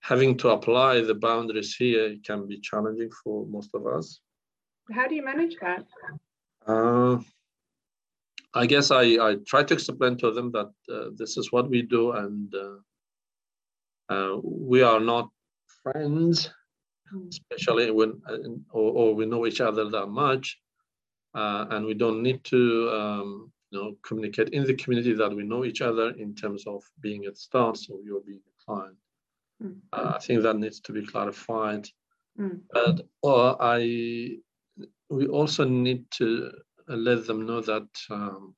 having 0.00 0.36
to 0.38 0.50
apply 0.50 1.00
the 1.00 1.14
boundaries 1.14 1.74
here 1.74 2.16
can 2.24 2.46
be 2.46 2.60
challenging 2.60 3.10
for 3.24 3.46
most 3.46 3.70
of 3.74 3.84
us. 3.86 4.20
How 4.92 5.08
do 5.08 5.16
you 5.16 5.24
manage 5.24 5.56
that? 5.60 5.84
Uh, 6.66 7.18
I 8.54 8.66
guess 8.66 8.92
I, 8.92 9.02
I 9.02 9.36
try 9.46 9.64
to 9.64 9.74
explain 9.74 10.18
to 10.18 10.30
them 10.30 10.52
that 10.52 10.72
uh, 10.92 11.10
this 11.16 11.36
is 11.36 11.50
what 11.50 11.68
we 11.68 11.82
do 11.82 12.12
and 12.12 12.54
uh, 12.54 14.14
uh, 14.14 14.40
we 14.42 14.82
are 14.82 15.00
not 15.00 15.28
friends, 15.82 16.50
Mm. 17.12 17.28
especially 17.28 17.90
when 17.90 18.22
uh, 18.28 18.38
or, 18.70 18.92
or 18.92 19.14
we 19.16 19.26
know 19.26 19.44
each 19.44 19.60
other 19.60 19.88
that 19.90 20.06
much, 20.06 20.60
uh, 21.34 21.66
and 21.70 21.86
we 21.86 21.94
don't 21.94 22.22
need 22.22 22.42
to 22.44 22.90
um, 22.90 23.52
you 23.70 23.78
know 23.78 23.96
communicate 24.02 24.50
in 24.50 24.64
the 24.64 24.74
community 24.74 25.12
that 25.14 25.34
we 25.34 25.42
know 25.42 25.64
each 25.64 25.80
other 25.80 26.10
in 26.10 26.34
terms 26.34 26.64
of 26.66 26.82
being 27.00 27.24
at 27.26 27.38
STARTTS, 27.38 27.86
so 27.86 28.00
you're 28.04 28.20
being 28.20 28.40
a 28.40 28.64
client. 28.64 28.96
Mm. 29.62 29.76
Uh, 29.92 30.12
I 30.16 30.18
think 30.18 30.42
that 30.42 30.56
needs 30.56 30.80
to 30.80 30.92
be 30.92 31.04
clarified. 31.06 31.88
Mm. 32.38 32.60
But 32.72 33.06
or 33.22 33.56
I 33.60 34.38
we 35.08 35.26
also 35.26 35.64
need 35.64 36.10
to 36.12 36.50
uh, 36.88 36.94
let 36.94 37.26
them 37.26 37.46
know 37.46 37.60
that 37.60 37.88
um, 38.10 38.54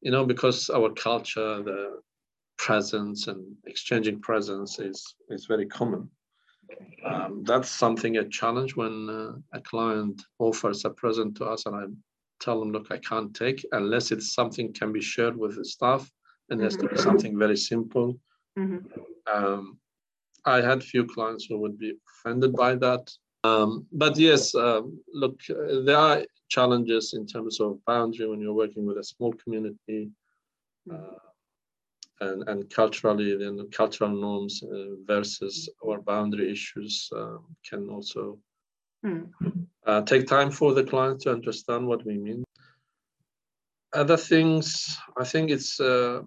you 0.00 0.10
know 0.10 0.24
because 0.24 0.70
our 0.70 0.90
culture 0.90 1.62
the 1.62 2.00
presence 2.56 3.26
and 3.26 3.44
exchanging 3.66 4.20
presence 4.20 4.78
is 4.78 5.14
is 5.28 5.46
very 5.46 5.66
common. 5.66 6.08
Um, 7.04 7.42
that's 7.44 7.68
something 7.68 8.16
a 8.16 8.28
challenge 8.28 8.76
when 8.76 9.08
uh, 9.10 9.58
a 9.58 9.60
client 9.60 10.22
offers 10.38 10.84
a 10.84 10.90
present 10.90 11.36
to 11.36 11.44
us 11.44 11.66
and 11.66 11.76
i 11.76 11.84
tell 12.40 12.58
them 12.60 12.72
look 12.72 12.88
i 12.90 12.98
can't 12.98 13.34
take 13.34 13.64
unless 13.72 14.10
it's 14.10 14.34
something 14.34 14.72
can 14.72 14.92
be 14.92 15.00
shared 15.00 15.36
with 15.36 15.56
the 15.56 15.64
staff 15.64 16.10
and 16.50 16.60
has 16.60 16.76
to 16.76 16.88
be 16.88 16.96
something 16.96 17.38
very 17.38 17.56
simple 17.56 18.18
Mhm. 18.56 18.84
um, 19.32 19.78
I 20.44 20.60
had 20.60 20.84
few 20.84 21.06
clients 21.06 21.46
who 21.46 21.58
would 21.58 21.78
be 21.78 21.96
offended 22.10 22.52
by 22.54 22.74
that. 22.76 23.10
Um, 23.44 23.86
but 23.92 24.16
yes, 24.16 24.54
um, 24.54 25.00
look, 25.12 25.40
uh, 25.50 25.80
there 25.84 25.96
are 25.96 26.24
challenges 26.48 27.14
in 27.14 27.26
terms 27.26 27.60
of 27.60 27.84
boundary 27.86 28.28
when 28.28 28.40
you're 28.40 28.54
working 28.54 28.86
with 28.86 28.98
a 28.98 29.04
small 29.04 29.32
community, 29.32 30.10
uh, 30.92 31.18
and 32.20 32.48
and 32.48 32.70
culturally, 32.70 33.36
then 33.36 33.56
the 33.56 33.66
cultural 33.66 34.10
norms 34.10 34.62
uh, 34.62 34.94
versus 35.06 35.68
our 35.84 36.00
boundary 36.00 36.50
issues 36.50 37.08
um, 37.16 37.44
can 37.68 37.88
also 37.88 38.38
Mm. 39.04 39.30
uh, 39.86 40.00
take 40.02 40.26
time 40.26 40.50
for 40.50 40.72
the 40.72 40.82
client 40.82 41.20
to 41.20 41.30
understand 41.30 41.86
what 41.86 42.04
we 42.06 42.16
mean. 42.16 42.42
Other 43.92 44.16
things, 44.16 44.98
I 45.18 45.24
think 45.24 45.50
it's 45.50 45.78
uh, 45.78 46.22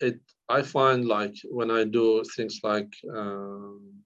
it. 0.00 0.20
I 0.48 0.62
find 0.62 1.06
like 1.06 1.34
when 1.50 1.70
I 1.70 1.84
do 1.84 2.24
things 2.36 2.60
like 2.64 2.92
um, 3.14 4.02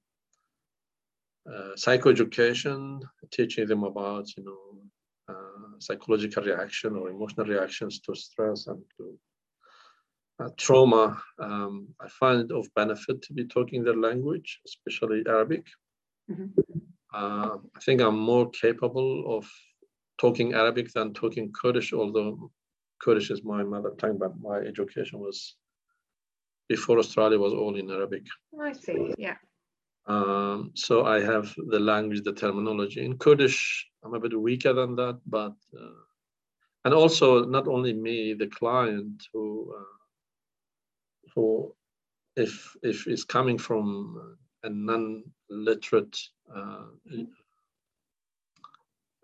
uh, 1.49 1.75
psychoeducation, 1.77 3.01
teaching 3.31 3.67
them 3.67 3.83
about 3.85 4.27
you 4.37 4.45
know 4.45 5.35
uh, 5.35 5.79
psychological 5.79 6.43
reaction 6.45 6.97
or 6.97 7.09
emotional 7.09 7.47
reactions 7.47 8.01
to 8.01 8.15
stress 8.15 8.67
and 8.67 8.83
to 8.99 9.19
uh, 10.43 10.49
trauma. 10.57 11.23
Um, 11.39 11.89
I 12.01 12.09
find 12.09 12.41
it 12.41 12.55
of 12.55 12.73
benefit 12.75 13.23
to 13.23 13.33
be 13.33 13.45
talking 13.45 13.85
their 13.85 13.97
language, 13.97 14.61
especially 14.67 15.23
Arabic. 15.27 15.67
Mhm. 16.31 16.53
Uh, 17.13 17.59
I 17.77 17.81
think 17.81 18.01
I'm 18.01 18.19
more 18.19 18.51
capable 18.51 19.37
of 19.37 19.51
talking 20.19 20.55
Arabic 20.55 20.93
than 20.93 21.13
talking 21.13 21.53
Kurdish, 21.53 21.93
although 21.93 22.51
Kurdish 23.03 23.31
is 23.31 23.43
my 23.45 23.63
mother 23.63 23.91
tongue, 23.99 24.19
but 24.19 24.39
my 24.39 24.59
education 24.59 25.19
was 25.19 25.57
before 26.69 26.99
Australia 26.99 27.39
was 27.39 27.53
all 27.53 27.77
in 27.77 27.91
Arabic. 27.91 28.25
I 28.61 28.73
see. 28.73 29.13
Yeah. 29.19 29.37
Um, 30.07 30.73
so 30.75 31.05
I 31.05 31.21
have 31.21 31.55
the 31.75 31.79
language, 31.79 32.23
the 32.23 32.33
terminology. 32.33 33.05
In 33.05 33.19
Kurdish, 33.19 33.89
I'm 34.03 34.15
a 34.15 34.21
bit 34.21 34.39
weaker 34.39 34.73
than 34.73 34.97
that, 34.97 35.21
but 35.27 35.55
uh, 35.79 36.03
and 36.85 36.95
also 36.95 37.45
not 37.45 37.69
only 37.69 37.93
me, 37.93 38.35
the 38.35 38.49
client 38.49 39.23
who 39.33 39.73
uh, 39.79 40.02
who 41.35 41.75
if 42.37 42.77
if 42.83 43.07
is 43.07 43.25
coming 43.25 43.59
from 43.59 44.37
a 44.63 44.71
non-literate 44.71 46.19
uh, 46.55 46.85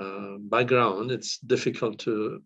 uh, 0.00 0.36
background, 0.38 1.10
it's 1.10 1.38
difficult 1.38 1.98
to 2.00 2.42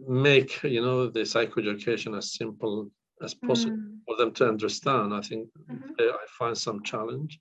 make 0.00 0.62
you 0.62 0.80
know 0.80 1.08
the 1.08 1.20
psychoeducation 1.20 2.16
as 2.16 2.32
simple 2.32 2.90
as 3.22 3.34
possible 3.34 3.76
Mm. 3.76 3.98
for 4.06 4.16
them 4.16 4.32
to 4.34 4.48
understand. 4.48 5.12
I 5.12 5.20
think 5.20 5.48
Mhm. 5.68 6.00
uh, 6.00 6.14
I 6.22 6.26
find 6.38 6.56
some 6.56 6.82
challenge. 6.82 7.40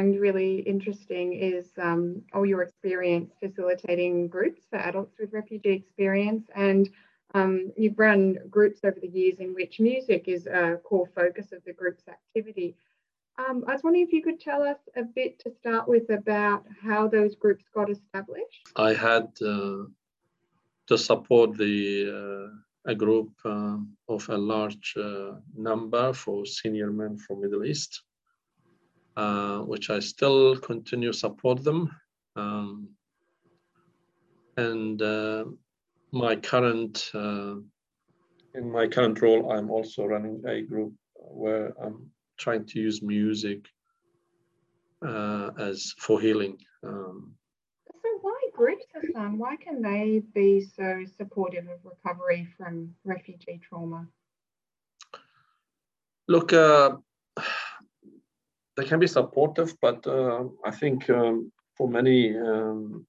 Find 0.00 0.18
really 0.18 0.60
interesting 0.60 1.34
is 1.34 1.66
um, 1.78 2.22
all 2.32 2.46
your 2.46 2.62
experience 2.62 3.32
facilitating 3.38 4.28
groups 4.28 4.62
for 4.70 4.78
adults 4.78 5.14
with 5.18 5.32
refugee 5.32 5.72
experience. 5.72 6.48
And 6.54 6.88
um, 7.34 7.70
you've 7.76 7.98
run 7.98 8.38
groups 8.48 8.80
over 8.82 8.98
the 8.98 9.08
years 9.08 9.40
in 9.40 9.54
which 9.54 9.78
music 9.78 10.24
is 10.26 10.46
a 10.46 10.80
core 10.84 11.08
focus 11.14 11.52
of 11.52 11.62
the 11.66 11.74
group's 11.74 12.08
activity. 12.08 12.76
Um, 13.38 13.64
I 13.68 13.72
was 13.74 13.82
wondering 13.82 14.06
if 14.06 14.12
you 14.12 14.22
could 14.22 14.40
tell 14.40 14.62
us 14.62 14.78
a 14.96 15.02
bit 15.02 15.38
to 15.40 15.50
start 15.50 15.86
with 15.86 16.08
about 16.10 16.64
how 16.82 17.06
those 17.06 17.34
groups 17.34 17.64
got 17.74 17.90
established. 17.90 18.62
I 18.76 18.94
had 18.94 19.28
uh, 19.44 19.84
to 20.86 20.96
support 20.96 21.56
the 21.56 21.76
uh, 22.20 22.90
a 22.90 22.94
group 22.94 23.30
uh, 23.44 23.76
of 24.08 24.26
a 24.30 24.38
large 24.38 24.94
uh, 24.96 25.32
number 25.54 26.14
for 26.14 26.46
senior 26.46 26.90
men 26.90 27.18
from 27.18 27.42
Middle 27.42 27.64
East, 27.64 28.02
uh, 29.20 29.58
which 29.72 29.90
I 29.90 30.00
still 30.00 30.56
continue 30.56 31.12
support 31.12 31.62
them. 31.62 31.80
Um, 32.36 32.88
and 34.56 35.00
uh, 35.02 35.44
my 36.12 36.36
current 36.36 37.10
in 38.54 38.70
my 38.72 38.86
current 38.88 39.20
role, 39.20 39.52
I'm 39.52 39.70
also 39.70 40.04
running 40.04 40.42
a 40.46 40.62
group 40.62 40.92
where 41.14 41.72
I'm 41.82 42.10
trying 42.38 42.64
to 42.66 42.80
use 42.80 43.02
music 43.02 43.68
uh, 45.06 45.50
as 45.58 45.94
for 45.98 46.20
healing. 46.20 46.56
Um, 46.82 47.34
so 48.02 48.08
why 48.22 48.40
groups, 48.54 48.86
Hassan? 48.94 49.38
Why 49.38 49.56
can 49.56 49.82
they 49.82 50.22
be 50.34 50.60
so 50.60 51.04
supportive 51.16 51.66
of 51.68 51.78
recovery 51.84 52.48
from 52.56 52.94
refugee 53.04 53.60
trauma? 53.68 54.06
Look, 56.26 56.52
uh, 56.52 56.96
they 58.80 58.86
can 58.88 58.98
be 58.98 59.06
supportive, 59.06 59.76
but 59.82 60.06
uh, 60.06 60.44
I 60.64 60.70
think 60.70 61.10
um, 61.10 61.52
for 61.76 61.86
many 61.86 62.36
um, 62.38 63.06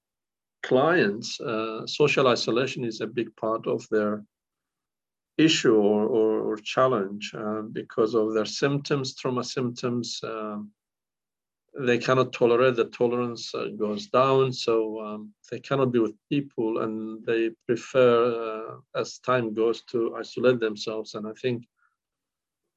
clients, 0.63 1.39
uh, 1.39 1.87
social 1.87 2.27
isolation 2.27 2.83
is 2.83 2.99
a 2.99 3.07
big 3.07 3.33
part 3.37 3.65
of 3.67 3.87
their 3.89 4.23
issue 5.37 5.75
or, 5.75 6.05
or, 6.07 6.41
or 6.41 6.57
challenge 6.57 7.33
uh, 7.37 7.61
because 7.61 8.15
of 8.15 8.33
their 8.33 8.45
symptoms, 8.45 9.15
trauma 9.15 9.45
symptoms. 9.45 10.19
Um, 10.23 10.71
they 11.79 11.97
cannot 11.97 12.33
tolerate, 12.33 12.75
the 12.75 12.85
tolerance 12.85 13.55
uh, 13.55 13.69
goes 13.79 14.07
down, 14.07 14.51
so 14.51 14.99
um, 14.99 15.33
they 15.49 15.61
cannot 15.61 15.93
be 15.93 15.99
with 15.99 16.15
people 16.27 16.79
and 16.79 17.25
they 17.25 17.51
prefer, 17.65 18.75
uh, 18.75 18.99
as 18.99 19.19
time 19.19 19.53
goes, 19.53 19.83
to 19.83 20.17
isolate 20.17 20.59
themselves. 20.59 21.15
And 21.15 21.25
I 21.25 21.33
think 21.41 21.63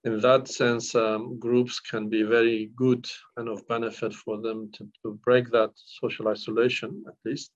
in 0.05 0.21
that 0.21 0.49
sense, 0.49 0.95
um, 0.95 1.39
groups 1.39 1.81
can 1.81 2.09
be 2.09 2.23
very 2.23 2.71
good 2.77 3.07
and 3.37 3.49
of 3.49 3.67
benefit 3.69 4.13
for 4.13 4.41
them 4.41 4.71
to, 4.73 4.89
to 5.03 5.19
break 5.25 5.51
that 5.51 5.71
social 5.75 6.29
isolation, 6.29 7.05
at 7.09 7.15
least. 7.25 7.53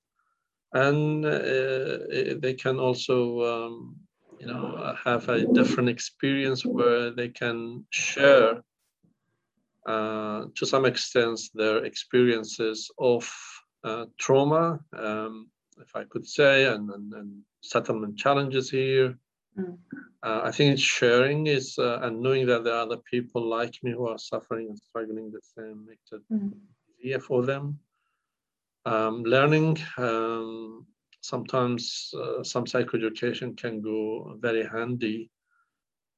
And 0.73 1.25
uh, 1.25 1.99
they 2.43 2.55
can 2.59 2.79
also 2.79 3.43
um, 3.43 3.97
you 4.39 4.47
know 4.47 4.95
have 5.05 5.29
a 5.29 5.47
different 5.53 5.89
experience 5.89 6.65
where 6.65 7.11
they 7.11 7.29
can 7.29 7.85
share 7.91 8.63
uh, 9.87 10.45
to 10.55 10.67
some 10.67 10.85
extent 10.85 11.41
their 11.55 11.85
experiences 11.85 12.91
of 12.99 13.29
uh, 13.85 14.07
trauma 14.19 14.79
um, 14.97 15.49
if 15.81 15.95
i 15.95 16.05
could 16.05 16.27
say 16.27 16.67
and, 16.67 16.91
and, 16.91 17.13
and 17.15 17.41
settlement 17.63 18.17
challenges 18.17 18.71
here 18.71 19.17
mm. 19.59 19.79
uh, 20.23 20.41
i 20.45 20.51
think 20.51 20.79
sharing 20.79 21.47
is 21.47 21.79
uh, 21.79 21.99
and 22.03 22.21
knowing 22.21 22.47
that 22.47 22.65
there 22.65 22.75
are 22.75 22.87
other 22.87 23.03
people 23.11 23.43
like 23.43 23.79
me 23.83 23.93
who 23.93 24.07
are 24.07 24.19
suffering 24.19 24.69
and 24.69 24.79
struggling 24.79 25.31
the 25.31 25.41
same 25.57 25.85
makes 25.87 26.13
it 26.13 26.23
mm. 26.33 26.53
easier 27.01 27.21
for 27.21 27.45
them 27.45 27.79
um, 28.87 29.23
learning 29.25 29.79
um, 29.99 30.87
sometimes 31.21 32.15
uh, 32.17 32.43
some 32.43 32.65
psychoeducation 32.65 33.57
can 33.57 33.81
go 33.81 34.37
very 34.41 34.67
handy 34.67 35.31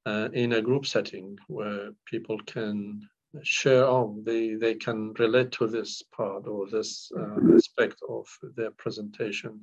uh, 0.06 0.28
in 0.32 0.52
a 0.54 0.62
group 0.62 0.86
setting 0.86 1.36
where 1.48 1.90
people 2.06 2.38
can 2.46 3.00
share 3.42 3.84
oh 3.84 4.20
they 4.24 4.54
they 4.54 4.74
can 4.74 5.12
relate 5.18 5.52
to 5.52 5.66
this 5.66 6.02
part 6.16 6.46
or 6.46 6.68
this 6.68 7.12
uh, 7.16 7.54
aspect 7.54 8.00
of 8.08 8.26
their 8.56 8.72
presentation 8.72 9.60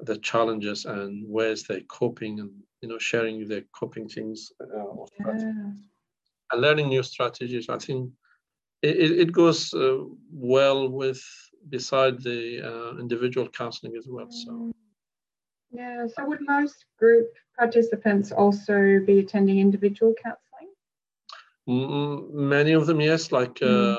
the 0.00 0.16
challenges 0.18 0.84
and 0.84 1.28
ways 1.28 1.64
they're 1.64 1.80
coping 1.88 2.40
and 2.40 2.50
you 2.82 2.88
know 2.88 2.98
sharing 2.98 3.46
their 3.48 3.62
coping 3.72 4.08
things 4.08 4.52
uh, 4.60 4.84
yeah. 5.18 5.30
and 6.52 6.60
learning 6.60 6.88
new 6.88 7.02
strategies 7.02 7.68
i 7.68 7.78
think 7.78 8.10
it, 8.82 9.10
it 9.22 9.32
goes 9.32 9.74
uh, 9.74 9.98
well 10.30 10.88
with 10.88 11.22
beside 11.68 12.22
the 12.22 12.62
uh, 12.62 12.98
individual 12.98 13.48
counseling 13.48 13.96
as 13.96 14.06
well. 14.08 14.30
So. 14.30 14.72
Yeah. 15.70 16.06
So 16.06 16.24
would 16.26 16.40
most 16.46 16.84
group 16.98 17.28
participants 17.58 18.32
also 18.32 19.00
be 19.04 19.18
attending 19.18 19.58
individual 19.58 20.14
counseling? 20.22 20.70
Mm, 21.68 22.30
many 22.32 22.72
of 22.72 22.86
them, 22.86 23.00
yes. 23.00 23.32
Like 23.32 23.56
mm. 23.56 23.94
uh, 23.94 23.98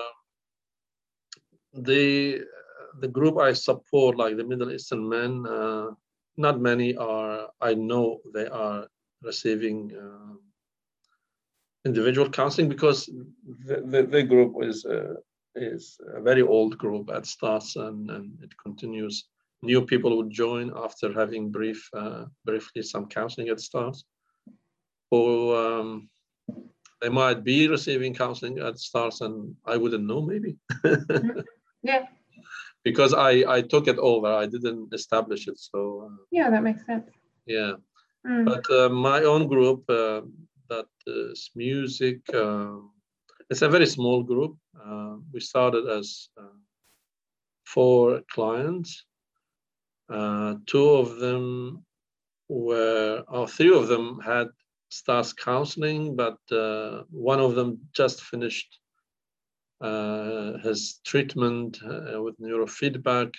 the 3.00 3.08
group 3.08 3.38
I 3.38 3.54
support, 3.54 4.18
like 4.18 4.38
the 4.38 4.44
Middle 4.44 4.72
Eastern 4.72 5.08
men, 5.08 5.46
uh, 5.46 5.92
not 6.38 6.60
many 6.60 6.96
are. 6.96 7.50
I 7.62 7.74
know 7.74 8.20
they 8.34 8.48
are 8.48 8.88
receiving 9.22 9.92
uh, 9.96 10.36
individual 11.86 12.30
counseling 12.30 12.70
because 12.70 13.06
the, 13.66 13.82
the, 13.86 14.04
the 14.04 14.24
group 14.24 14.56
is 14.62 14.86
uh, 14.86 15.16
is 15.56 16.00
a 16.16 16.22
very 16.22 16.42
old 16.42 16.78
group 16.78 17.10
at 17.10 17.26
STARTTS 17.26 17.76
and, 17.76 18.10
and 18.10 18.38
it 18.42 18.56
continues. 18.58 19.26
New 19.62 19.86
people 19.86 20.16
would 20.18 20.32
join 20.32 20.72
after 20.76 21.12
having 21.12 21.52
brief, 21.52 21.90
uh, 21.94 22.26
briefly 22.46 22.82
some 22.82 23.08
counseling 23.08 23.50
at 23.50 23.60
STARTTS. 23.60 24.06
Or 25.12 25.58
um, 25.58 26.10
they 27.02 27.10
might 27.10 27.44
be 27.44 27.68
receiving 27.68 28.14
counseling 28.14 28.60
at 28.60 28.80
STARTTS 28.80 29.22
and 29.22 29.56
I 29.66 29.76
wouldn't 29.78 30.06
know 30.06 30.22
maybe. 30.22 30.58
yeah. 31.84 32.06
Because 32.84 33.14
I, 33.14 33.44
I 33.48 33.62
took 33.62 33.88
it 33.88 33.98
over, 33.98 34.28
I 34.28 34.46
didn't 34.46 34.94
establish 34.94 35.48
it. 35.48 35.60
So 35.60 36.10
uh, 36.10 36.24
yeah, 36.32 36.50
that 36.50 36.64
makes 36.64 36.86
sense. 36.86 37.10
Yeah. 37.46 37.74
Mm. 38.26 38.46
But 38.46 38.70
uh, 38.72 38.90
my 38.90 39.24
own 39.24 39.48
group 39.48 39.84
uh, 39.90 40.22
that 40.70 40.88
is 41.08 41.52
music, 41.56 42.22
um, 42.34 42.92
it's 43.50 43.62
a 43.62 43.70
very 43.70 43.86
small 43.86 44.24
group. 44.24 44.58
Uh, 44.80 45.16
we 45.34 45.40
started 45.40 45.88
as 45.88 46.30
uh, 46.38 46.58
four 47.66 48.22
clients. 48.32 49.06
Uh, 50.10 50.56
two 50.66 50.90
of 50.90 51.18
them 51.18 51.84
were, 52.48 53.24
or 53.28 53.48
three 53.48 53.76
of 53.76 53.88
them 53.88 54.20
had 54.24 54.48
STARTTS 54.90 55.34
counseling, 55.34 56.16
but 56.16 56.38
uh, 56.52 57.04
one 57.12 57.40
of 57.40 57.56
them 57.56 57.80
just 57.94 58.24
finished 58.24 58.80
uh, 59.82 60.58
his 60.60 61.00
treatment 61.06 61.80
uh, 61.84 62.22
with 62.22 62.40
neurofeedback. 62.40 63.34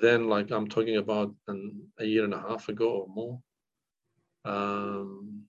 then, 0.00 0.28
like 0.28 0.50
I'm 0.50 0.68
talking 0.68 0.96
about 0.96 1.34
an, 1.48 1.82
a 1.98 2.04
year 2.04 2.24
and 2.24 2.34
a 2.34 2.40
half 2.40 2.68
ago 2.68 2.88
or 2.90 3.08
more. 3.08 3.40
Um, 4.44 5.44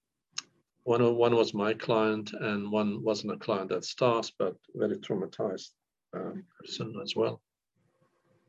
one, 0.83 1.15
one 1.15 1.35
was 1.35 1.53
my 1.53 1.73
client 1.73 2.33
and 2.33 2.71
one 2.71 3.03
wasn't 3.03 3.33
a 3.33 3.37
client 3.37 3.71
at 3.71 3.85
STARTTS, 3.85 4.33
but 4.37 4.55
very 4.75 4.97
traumatized 4.97 5.69
uh, 6.15 6.33
person 6.59 6.93
as 7.01 7.15
well. 7.15 7.41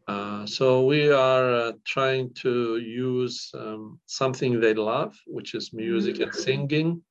Uh, 0.06 0.44
so 0.44 0.84
we 0.84 1.10
are 1.10 1.54
uh, 1.54 1.72
trying 1.84 2.34
to 2.34 2.76
use 2.76 3.50
um, 3.54 3.98
something 4.06 4.60
they 4.60 4.74
love, 4.74 5.16
which 5.26 5.54
is 5.54 5.72
music 5.72 6.20
and 6.20 6.34
singing. 6.34 7.02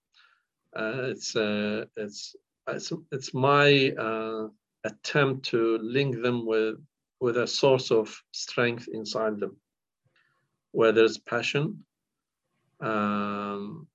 Uh, 0.76 1.04
it's, 1.06 1.36
uh, 1.36 1.86
it's, 1.96 2.36
it's, 2.68 2.92
it's 3.12 3.34
my 3.34 3.92
uh, 3.92 4.48
attempt 4.84 5.46
to 5.48 5.78
link 5.80 6.22
them 6.22 6.46
with, 6.46 6.76
with 7.20 7.38
a 7.38 7.48
source 7.48 7.92
of 7.92 8.16
strength 8.32 8.88
inside 8.92 9.40
them, 9.40 9.58
where 10.72 10.92
there's 10.92 11.18
passion, 11.18 11.84
um, 12.82 13.88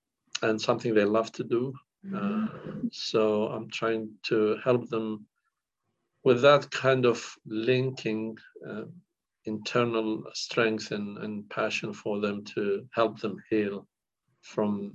and 0.42 0.60
something 0.60 0.94
they 0.94 1.04
love 1.04 1.32
to 1.32 1.44
do. 1.44 1.74
Uh, 2.06 2.18
mm-hmm. 2.18 2.86
so 2.92 3.48
I'm 3.48 3.68
trying 3.70 4.08
to 4.24 4.56
help 4.64 4.88
them 4.88 5.26
with 6.24 6.42
that 6.42 6.70
kind 6.70 7.06
of 7.06 7.36
linking 7.46 8.36
uh, 8.68 8.84
internal 9.44 10.22
strength 10.34 10.90
and, 10.92 11.18
and 11.18 11.48
passion 11.48 11.92
for 11.92 12.20
them 12.20 12.44
to 12.44 12.86
help 12.92 13.18
them 13.20 13.42
heal 13.50 13.86
from 14.42 14.94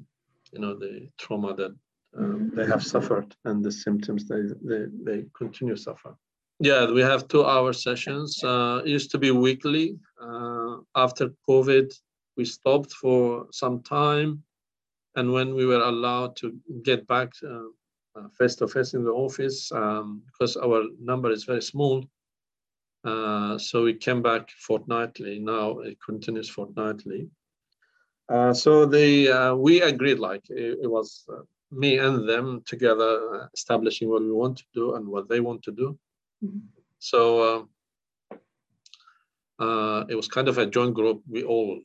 you 0.52 0.60
know 0.60 0.76
the 0.78 1.10
trauma 1.18 1.54
that 1.56 1.76
um, 2.18 2.52
they 2.56 2.66
have 2.66 2.84
suffered 2.84 3.36
and 3.46 3.64
the 3.64 3.72
symptoms 3.72 4.28
they, 4.28 4.42
they, 4.64 4.86
they 5.04 5.26
continue 5.36 5.76
to 5.76 5.82
suffer. 5.82 6.16
Yeah, 6.60 6.92
we 6.92 7.02
have 7.02 7.28
two 7.28 7.46
hour 7.46 7.74
sessions. 7.74 8.42
Uh, 8.44 8.82
used 8.86 9.12
to 9.12 9.18
be 9.18 9.32
weekly. 9.32 9.98
Uh, 10.22 10.78
after 10.96 11.34
COVID, 11.50 11.94
we 12.38 12.46
stopped 12.46 12.94
for 12.94 13.48
some 13.52 13.82
time 13.82 14.44
and 15.16 15.32
when 15.32 15.56
we 15.56 15.66
were 15.66 15.82
allowed 15.82 16.36
to 16.38 16.56
get 16.84 17.08
back 17.08 17.32
uh, 17.48 18.28
face 18.38 18.56
to 18.56 18.68
face 18.68 18.94
in 18.94 19.04
the 19.04 19.12
office 19.12 19.72
um, 19.72 20.22
because 20.28 20.56
our 20.58 20.84
number 21.00 21.32
is 21.32 21.44
very 21.44 21.62
small. 21.62 22.04
Uh, 23.04 23.58
so 23.58 23.84
we 23.84 23.94
came 23.94 24.22
back 24.22 24.50
fortnightly. 24.52 25.40
Now 25.40 25.80
it 25.80 25.98
continues 26.04 26.50
fortnightly. 26.50 27.30
Uh, 28.30 28.54
so 28.54 28.86
they 28.86 29.30
uh, 29.30 29.54
we 29.54 29.82
agreed 29.82 30.20
like 30.20 30.50
it, 30.50 30.80
it 30.84 30.90
was 30.90 31.26
uh, 31.30 31.42
me 31.74 31.98
and 31.98 32.28
them 32.28 32.62
together 32.66 33.42
uh, 33.42 33.48
establishing 33.54 34.10
what 34.10 34.22
we 34.22 34.32
want 34.32 34.58
to 34.58 34.64
do 34.74 34.96
and 34.96 35.08
what 35.08 35.28
they 35.30 35.40
want 35.40 35.64
to 35.64 35.72
do. 35.72 35.98
Mm-hmm. 36.44 36.60
So 37.00 37.68
uh, 39.60 40.06
it 40.10 40.16
was 40.16 40.28
kind 40.28 40.48
of 40.48 40.58
a 40.58 40.66
joint 40.66 40.94
group. 40.94 41.22
We 41.30 41.44
all 41.44 41.80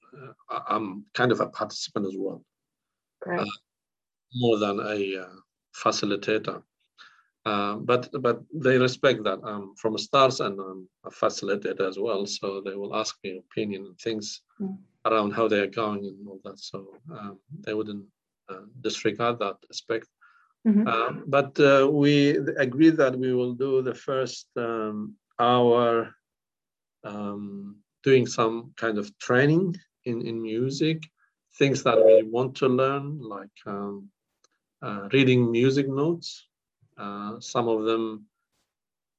I'm 0.68 1.04
kind 1.14 1.32
of 1.32 1.40
a 1.40 1.48
participant 1.48 2.06
as 2.06 2.14
well, 2.16 2.42
more 4.34 4.58
than 4.58 4.80
a 4.80 5.26
facilitator. 5.74 6.62
Uh, 7.44 7.76
but 7.76 8.10
but 8.20 8.42
they 8.52 8.76
respect 8.78 9.24
that 9.24 9.38
I'm 9.42 9.74
from 9.76 9.96
STARTTS 9.96 10.40
and 10.40 10.60
I'm 10.60 10.88
a 11.04 11.10
facilitator 11.10 11.88
as 11.88 11.98
well. 11.98 12.26
So 12.26 12.60
they 12.60 12.74
will 12.74 12.94
ask 12.94 13.16
me 13.24 13.38
opinion 13.38 13.86
and 13.86 13.98
things 13.98 14.42
mm. 14.60 14.76
around 15.06 15.30
how 15.32 15.48
they 15.48 15.60
are 15.60 15.74
going 15.82 16.04
and 16.04 16.28
all 16.28 16.40
that. 16.44 16.58
So 16.58 16.88
um, 17.10 17.38
they 17.60 17.72
wouldn't 17.72 18.04
uh, 18.04 18.17
disregard 18.80 19.38
that 19.38 19.56
aspect. 19.70 20.08
Mm-hmm. 20.66 20.86
Um, 20.86 21.24
but 21.26 21.58
uh, 21.60 21.88
we 21.90 22.36
agreed 22.56 22.96
that 22.96 23.16
we 23.16 23.32
will 23.32 23.54
do 23.54 23.82
the 23.82 23.94
first 23.94 24.48
um, 24.56 25.14
hour 25.38 26.14
um, 27.04 27.76
doing 28.02 28.26
some 28.26 28.72
kind 28.76 28.98
of 28.98 29.16
training 29.18 29.76
in, 30.04 30.26
in 30.26 30.42
music, 30.42 31.02
things 31.58 31.82
that 31.84 31.96
we 32.04 32.22
want 32.22 32.56
to 32.56 32.68
learn, 32.68 33.20
like 33.20 33.56
um, 33.66 34.08
uh, 34.82 35.08
reading 35.12 35.50
music 35.50 35.88
notes. 35.88 36.46
Uh, 36.96 37.38
some 37.40 37.68
of 37.68 37.84
them 37.84 38.24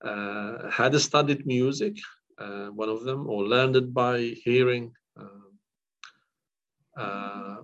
uh, 0.04 0.70
had 0.70 1.00
studied 1.00 1.46
music, 1.46 1.96
one 2.38 2.90
of 2.90 3.04
them, 3.04 3.30
or 3.30 3.44
learned 3.44 3.76
it 3.76 3.94
by 3.94 4.36
hearing. 4.44 4.92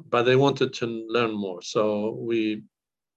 But 0.09 0.23
they 0.23 0.35
wanted 0.35 0.73
to 0.73 0.85
learn 0.85 1.31
more. 1.31 1.61
So 1.61 2.11
we 2.19 2.63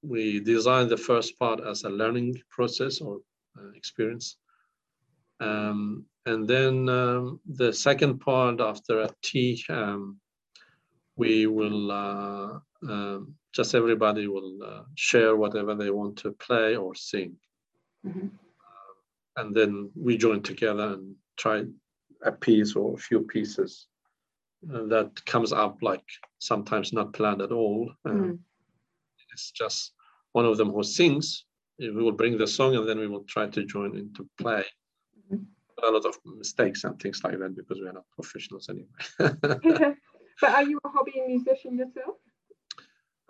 we 0.03 0.41
designed 0.41 0.91
the 0.91 0.97
first 0.97 1.39
part 1.39 1.61
as 1.61 1.83
a 1.83 1.91
learning 1.91 2.41
process 2.51 3.01
or 3.01 3.21
uh, 3.59 3.71
experience. 3.75 4.37
Um, 5.41 6.05
and 6.27 6.47
then 6.47 6.89
um, 6.89 7.41
the 7.47 7.73
second 7.73 8.21
part 8.21 8.61
after 8.61 9.01
a 9.01 9.11
tea, 9.23 9.65
um, 9.69 10.21
we 11.17 11.47
will 11.47 11.91
uh, 11.91 12.59
um, 12.89 13.35
just 13.53 13.75
everybody 13.75 14.29
will 14.29 14.59
uh, 14.63 14.83
share 14.95 15.37
whatever 15.37 15.75
they 15.75 15.91
want 15.91 16.17
to 16.19 16.33
play 16.33 16.77
or 16.77 16.95
sing. 16.95 17.37
Mm-hmm. 18.07 18.29
And 19.37 19.55
then 19.55 19.91
we 19.97 20.17
join 20.17 20.43
together 20.43 20.95
and 20.95 21.15
try 21.37 21.65
a 22.23 22.33
piece 22.33 22.77
or 22.77 22.95
a 22.95 22.99
few 22.99 23.21
pieces 23.23 23.87
that 24.63 25.25
comes 25.27 25.53
up 25.53 25.79
like 25.83 26.05
sometimes 26.39 26.93
not 26.93 27.13
planned 27.13 27.43
at 27.43 27.53
all. 27.53 27.91
Mm-hmm. 28.07 28.35
It's 29.33 29.51
just 29.51 29.93
one 30.33 30.45
of 30.45 30.57
them 30.57 30.71
who 30.71 30.83
sings. 30.83 31.45
We 31.79 31.91
will 31.91 32.13
bring 32.13 32.37
the 32.37 32.47
song 32.47 32.75
and 32.75 32.89
then 32.89 32.99
we 32.99 33.07
will 33.07 33.25
try 33.25 33.47
to 33.47 33.65
join 33.65 33.97
into 33.97 34.29
play. 34.37 34.65
Mm-hmm. 35.33 35.45
A 35.87 35.91
lot 35.91 36.05
of 36.07 36.17
mistakes 36.25 36.83
and 36.85 37.01
things 37.01 37.23
like 37.23 37.39
that 37.39 37.55
because 37.55 37.79
we 37.81 37.87
are 37.87 37.93
not 37.93 38.05
professionals 38.13 38.69
anyway. 38.69 38.89
but 40.41 40.51
are 40.51 40.65
you 40.65 40.81
a 40.85 40.89
hobby 40.89 41.23
musician 41.27 41.79
yourself? 41.79 42.17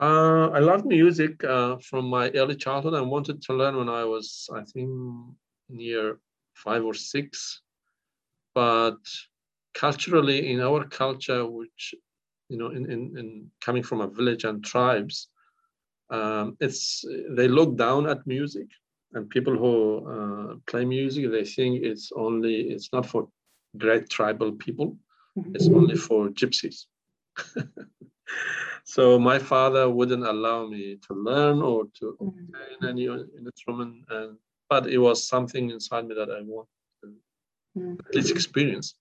Uh, 0.00 0.48
I 0.50 0.60
loved 0.60 0.86
music 0.86 1.42
uh, 1.44 1.76
from 1.78 2.06
my 2.06 2.30
early 2.30 2.54
childhood. 2.54 2.94
I 2.94 3.00
wanted 3.00 3.42
to 3.42 3.52
learn 3.52 3.76
when 3.76 3.88
I 3.88 4.04
was, 4.04 4.48
I 4.54 4.62
think, 4.62 4.88
near 5.68 6.20
five 6.54 6.84
or 6.84 6.94
six. 6.94 7.62
But 8.54 8.98
culturally, 9.74 10.50
in 10.52 10.60
our 10.60 10.84
culture, 10.84 11.46
which 11.46 11.94
you 12.48 12.56
know, 12.56 12.68
in, 12.68 12.90
in, 12.90 13.16
in 13.18 13.50
coming 13.60 13.82
from 13.82 14.00
a 14.00 14.08
village 14.08 14.44
and 14.44 14.64
tribes, 14.64 15.28
um, 16.10 16.56
it's 16.60 17.04
they 17.30 17.48
look 17.48 17.76
down 17.76 18.08
at 18.08 18.26
music, 18.26 18.68
and 19.12 19.28
people 19.28 19.56
who 19.56 19.74
uh, 20.08 20.54
play 20.66 20.84
music, 20.84 21.30
they 21.30 21.44
think 21.44 21.82
it's 21.84 22.10
only 22.16 22.70
it's 22.70 22.90
not 22.92 23.06
for 23.06 23.28
great 23.76 24.08
tribal 24.08 24.52
people, 24.52 24.96
it's 25.54 25.68
only 25.68 25.96
for 25.96 26.28
gypsies. 26.28 26.86
so 28.84 29.18
my 29.18 29.38
father 29.38 29.88
wouldn't 29.90 30.24
allow 30.24 30.66
me 30.66 30.98
to 31.06 31.14
learn 31.14 31.60
or 31.60 31.84
to 32.00 32.16
obtain 32.20 32.50
mm. 32.82 32.88
any 32.88 33.04
instrument, 33.38 34.04
and 34.08 34.38
but 34.70 34.86
it 34.86 34.98
was 34.98 35.26
something 35.26 35.70
inside 35.70 36.06
me 36.06 36.14
that 36.14 36.30
I 36.30 36.40
wanted 36.42 36.68
to 37.02 37.12
mm. 37.78 37.98
at 38.06 38.14
least 38.14 38.30
experience. 38.30 38.94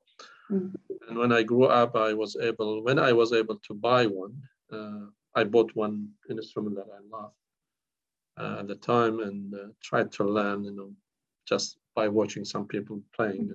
Mm. 0.51 0.73
And 1.09 1.17
when 1.17 1.31
I 1.31 1.43
grew 1.43 1.65
up, 1.65 1.95
I 1.95 2.13
was 2.13 2.35
able, 2.41 2.83
when 2.83 2.99
I 2.99 3.13
was 3.13 3.33
able 3.33 3.57
to 3.67 3.73
buy 3.73 4.05
one, 4.05 4.41
uh, 4.71 5.07
I 5.35 5.43
bought 5.43 5.75
one 5.75 6.09
instrument 6.29 6.75
that 6.75 6.87
I 6.91 7.17
loved 7.17 7.35
uh, 8.37 8.59
at 8.59 8.67
the 8.67 8.75
time 8.75 9.19
and 9.19 9.53
uh, 9.53 9.67
tried 9.81 10.11
to 10.13 10.23
learn, 10.23 10.63
you 10.63 10.71
know, 10.71 10.91
just 11.47 11.77
by 11.95 12.07
watching 12.07 12.45
some 12.45 12.67
people 12.67 13.01
playing. 13.15 13.53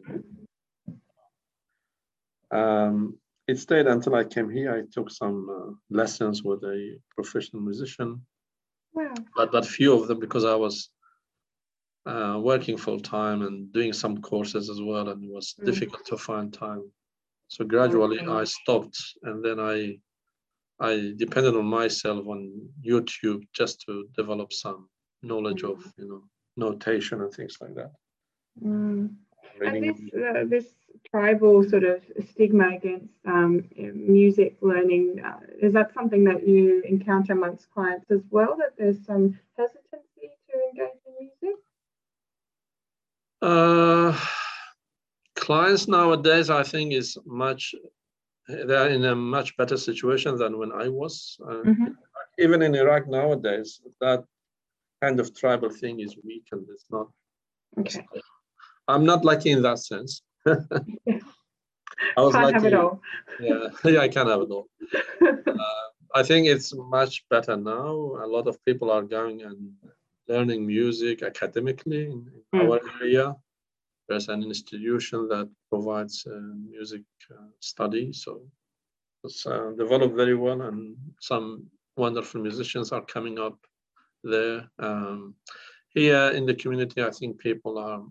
Um, 2.50 3.18
it 3.48 3.58
stayed 3.58 3.86
until 3.86 4.14
I 4.14 4.24
came 4.24 4.50
here. 4.50 4.74
I 4.74 4.82
took 4.92 5.10
some 5.10 5.48
uh, 5.50 5.72
lessons 5.90 6.42
with 6.42 6.62
a 6.64 6.98
professional 7.14 7.62
musician. 7.62 8.24
Wow. 8.94 9.14
But, 9.36 9.52
but 9.52 9.66
few 9.66 9.92
of 9.94 10.06
them 10.08 10.20
because 10.20 10.44
I 10.44 10.54
was 10.54 10.90
uh, 12.06 12.38
working 12.40 12.76
full 12.76 13.00
time 13.00 13.42
and 13.42 13.72
doing 13.72 13.92
some 13.92 14.20
courses 14.20 14.68
as 14.70 14.80
well, 14.80 15.08
and 15.08 15.24
it 15.24 15.30
was 15.30 15.54
mm. 15.60 15.64
difficult 15.64 16.04
to 16.06 16.16
find 16.16 16.52
time. 16.52 16.90
So 17.48 17.64
gradually 17.64 18.20
okay. 18.20 18.30
I 18.30 18.44
stopped, 18.44 18.98
and 19.22 19.44
then 19.44 19.60
I 19.60 19.98
I 20.80 21.12
depended 21.16 21.54
on 21.54 21.66
myself 21.66 22.26
on 22.26 22.68
YouTube 22.84 23.42
just 23.52 23.82
to 23.82 24.08
develop 24.16 24.52
some 24.52 24.88
knowledge 25.22 25.62
mm. 25.62 25.72
of 25.72 25.92
you 25.96 26.08
know 26.08 26.22
notation 26.56 27.20
and 27.20 27.32
things 27.32 27.58
like 27.60 27.74
that. 27.74 27.92
Mm. 28.62 29.14
And 29.60 29.84
this, 29.84 30.00
uh, 30.14 30.44
this 30.46 30.66
tribal 31.10 31.62
sort 31.62 31.84
of 31.84 32.02
stigma 32.30 32.76
against 32.76 33.12
um, 33.26 33.64
music 33.76 34.56
learning, 34.60 35.20
uh, 35.24 35.40
is 35.60 35.72
that 35.74 35.92
something 35.94 36.24
that 36.24 36.46
you 36.46 36.82
encounter 36.84 37.32
amongst 37.34 37.70
clients 37.70 38.10
as 38.10 38.22
well, 38.30 38.56
that 38.56 38.72
there's 38.78 39.04
some 39.04 39.38
hesitancy 39.56 40.30
to 40.50 40.58
engage 40.70 40.98
in 41.06 41.30
music? 41.42 41.61
Uh, 43.42 44.16
clients 45.34 45.88
nowadays, 45.88 46.48
I 46.48 46.62
think, 46.62 46.92
is 46.92 47.18
much, 47.26 47.74
they're 48.46 48.90
in 48.90 49.04
a 49.04 49.16
much 49.16 49.56
better 49.56 49.76
situation 49.76 50.36
than 50.36 50.58
when 50.58 50.70
I 50.72 50.88
was. 50.88 51.36
Uh, 51.44 51.62
mm-hmm. 51.66 51.86
Even 52.38 52.62
in 52.62 52.74
Iraq 52.74 53.08
nowadays, 53.08 53.80
that 54.00 54.24
kind 55.02 55.18
of 55.20 55.36
tribal 55.36 55.70
thing 55.70 56.00
is 56.00 56.16
weakened. 56.24 56.66
It's 56.72 56.86
not. 56.90 57.08
Okay. 57.78 58.06
I'm 58.88 59.04
not 59.04 59.24
lucky 59.24 59.50
in 59.50 59.62
that 59.62 59.78
sense. 59.78 60.22
I 60.46 60.60
was 62.16 62.32
can't 62.34 62.44
lucky. 62.44 62.54
have 62.54 62.64
it 62.64 62.74
all. 62.74 63.00
yeah, 63.40 63.68
yeah, 63.84 64.00
I 64.00 64.08
can 64.08 64.28
have 64.28 64.42
it 64.42 64.50
all. 64.50 64.68
Uh, 65.20 65.86
I 66.14 66.22
think 66.22 66.46
it's 66.46 66.74
much 66.74 67.24
better 67.30 67.56
now. 67.56 67.92
A 68.22 68.26
lot 68.26 68.46
of 68.46 68.62
people 68.64 68.90
are 68.90 69.02
going 69.02 69.42
and 69.42 69.72
learning 70.32 70.66
music 70.66 71.22
academically 71.22 72.02
in, 72.06 72.18
in 72.52 72.60
mm. 72.60 72.70
our 72.70 72.80
area. 73.00 73.36
There's 74.08 74.28
an 74.28 74.42
institution 74.42 75.28
that 75.28 75.48
provides 75.70 76.26
uh, 76.26 76.54
music 76.68 77.04
uh, 77.30 77.50
study, 77.60 78.12
so 78.12 78.42
it's 79.24 79.46
uh, 79.46 79.72
developed 79.78 80.16
very 80.16 80.34
well, 80.34 80.60
and 80.62 80.96
some 81.20 81.66
wonderful 81.96 82.40
musicians 82.40 82.92
are 82.92 83.04
coming 83.14 83.38
up 83.38 83.58
there. 84.24 84.68
Um, 84.78 85.34
here 85.94 86.30
in 86.30 86.46
the 86.46 86.54
community, 86.54 87.02
I 87.02 87.10
think 87.10 87.38
people 87.38 87.78
are 87.78 88.02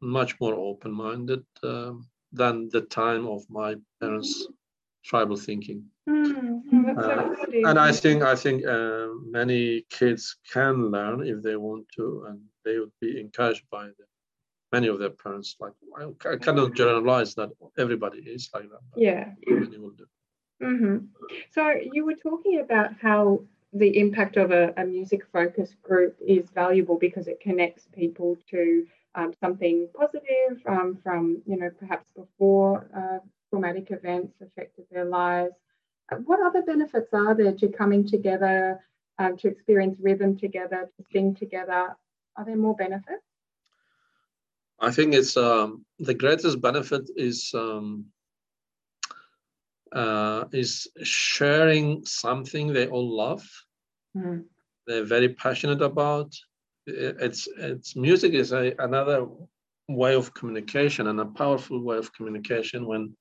much 0.00 0.38
more 0.40 0.54
open-minded 0.54 1.44
uh, 1.62 1.92
than 2.32 2.68
the 2.70 2.82
time 2.82 3.26
of 3.26 3.42
my 3.48 3.76
parents' 4.00 4.48
tribal 5.04 5.36
thinking. 5.36 5.84
Mm, 6.08 6.96
uh, 6.96 7.68
and 7.68 7.78
I 7.78 7.90
think 7.90 8.22
I 8.22 8.36
think 8.36 8.64
uh, 8.64 9.08
many 9.24 9.84
kids 9.90 10.36
can 10.52 10.90
learn 10.90 11.26
if 11.26 11.42
they 11.42 11.56
want 11.56 11.86
to, 11.96 12.26
and 12.28 12.40
they 12.64 12.78
would 12.78 12.92
be 13.00 13.20
encouraged 13.20 13.64
by 13.70 13.86
the, 13.86 14.04
many 14.70 14.86
of 14.86 15.00
their 15.00 15.10
parents. 15.10 15.56
Like 15.58 15.72
I 16.24 16.36
cannot 16.36 16.74
generalize 16.74 17.34
that 17.34 17.50
everybody 17.76 18.18
is 18.18 18.48
like 18.54 18.68
that. 18.70 18.80
yeah, 18.96 19.32
many 19.48 19.78
will 19.78 19.90
do. 19.90 20.06
Mm-hmm. 20.62 21.06
So 21.50 21.74
you 21.92 22.04
were 22.04 22.14
talking 22.14 22.60
about 22.60 22.90
how 23.02 23.40
the 23.72 23.98
impact 23.98 24.36
of 24.36 24.52
a, 24.52 24.72
a 24.76 24.84
music 24.84 25.22
focused 25.32 25.80
group 25.82 26.16
is 26.24 26.48
valuable 26.50 26.98
because 26.98 27.26
it 27.26 27.40
connects 27.40 27.86
people 27.92 28.38
to 28.50 28.86
um, 29.14 29.32
something 29.40 29.88
positive 29.94 30.62
um, 30.66 30.98
from, 31.02 31.42
you 31.46 31.56
know, 31.56 31.70
perhaps 31.78 32.10
before 32.16 32.88
uh, 32.96 33.18
traumatic 33.50 33.90
events 33.90 34.34
affected 34.40 34.84
their 34.90 35.04
lives. 35.04 35.54
What 36.24 36.40
other 36.40 36.62
benefits 36.62 37.12
are 37.12 37.34
there 37.34 37.52
to 37.52 37.68
coming 37.68 38.06
together 38.06 38.80
um, 39.18 39.36
to 39.38 39.48
experience 39.48 39.98
rhythm 40.00 40.38
together, 40.38 40.90
to 40.96 41.04
sing 41.12 41.34
together? 41.34 41.96
Are 42.36 42.44
there 42.44 42.56
more 42.56 42.76
benefits? 42.76 43.22
I 44.78 44.90
think 44.90 45.14
it's 45.14 45.36
um, 45.36 45.84
the 45.98 46.14
greatest 46.14 46.60
benefit 46.60 47.10
is 47.16 47.50
um, 47.54 48.06
uh, 49.92 50.44
is 50.52 50.86
sharing 51.02 52.04
something 52.04 52.72
they 52.72 52.86
all 52.86 53.16
love. 53.16 53.48
Mm. 54.16 54.44
They're 54.86 55.04
very 55.04 55.30
passionate 55.30 55.82
about. 55.82 56.34
It's 56.86 57.48
it's 57.56 57.96
music 57.96 58.34
is 58.34 58.52
a, 58.52 58.74
another 58.78 59.26
way 59.88 60.14
of 60.14 60.34
communication 60.34 61.06
and 61.08 61.20
a 61.20 61.24
powerful 61.24 61.82
way 61.82 61.96
of 61.96 62.12
communication 62.12 62.86
when 62.86 63.16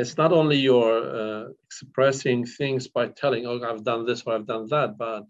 it's 0.00 0.16
not 0.16 0.32
only 0.32 0.56
you're 0.56 1.02
uh, 1.22 1.48
expressing 1.64 2.46
things 2.46 2.88
by 2.88 3.08
telling, 3.08 3.46
oh, 3.46 3.60
I've 3.62 3.84
done 3.84 4.06
this 4.06 4.22
or 4.24 4.34
I've 4.34 4.46
done 4.46 4.66
that, 4.70 4.96
but 4.96 5.24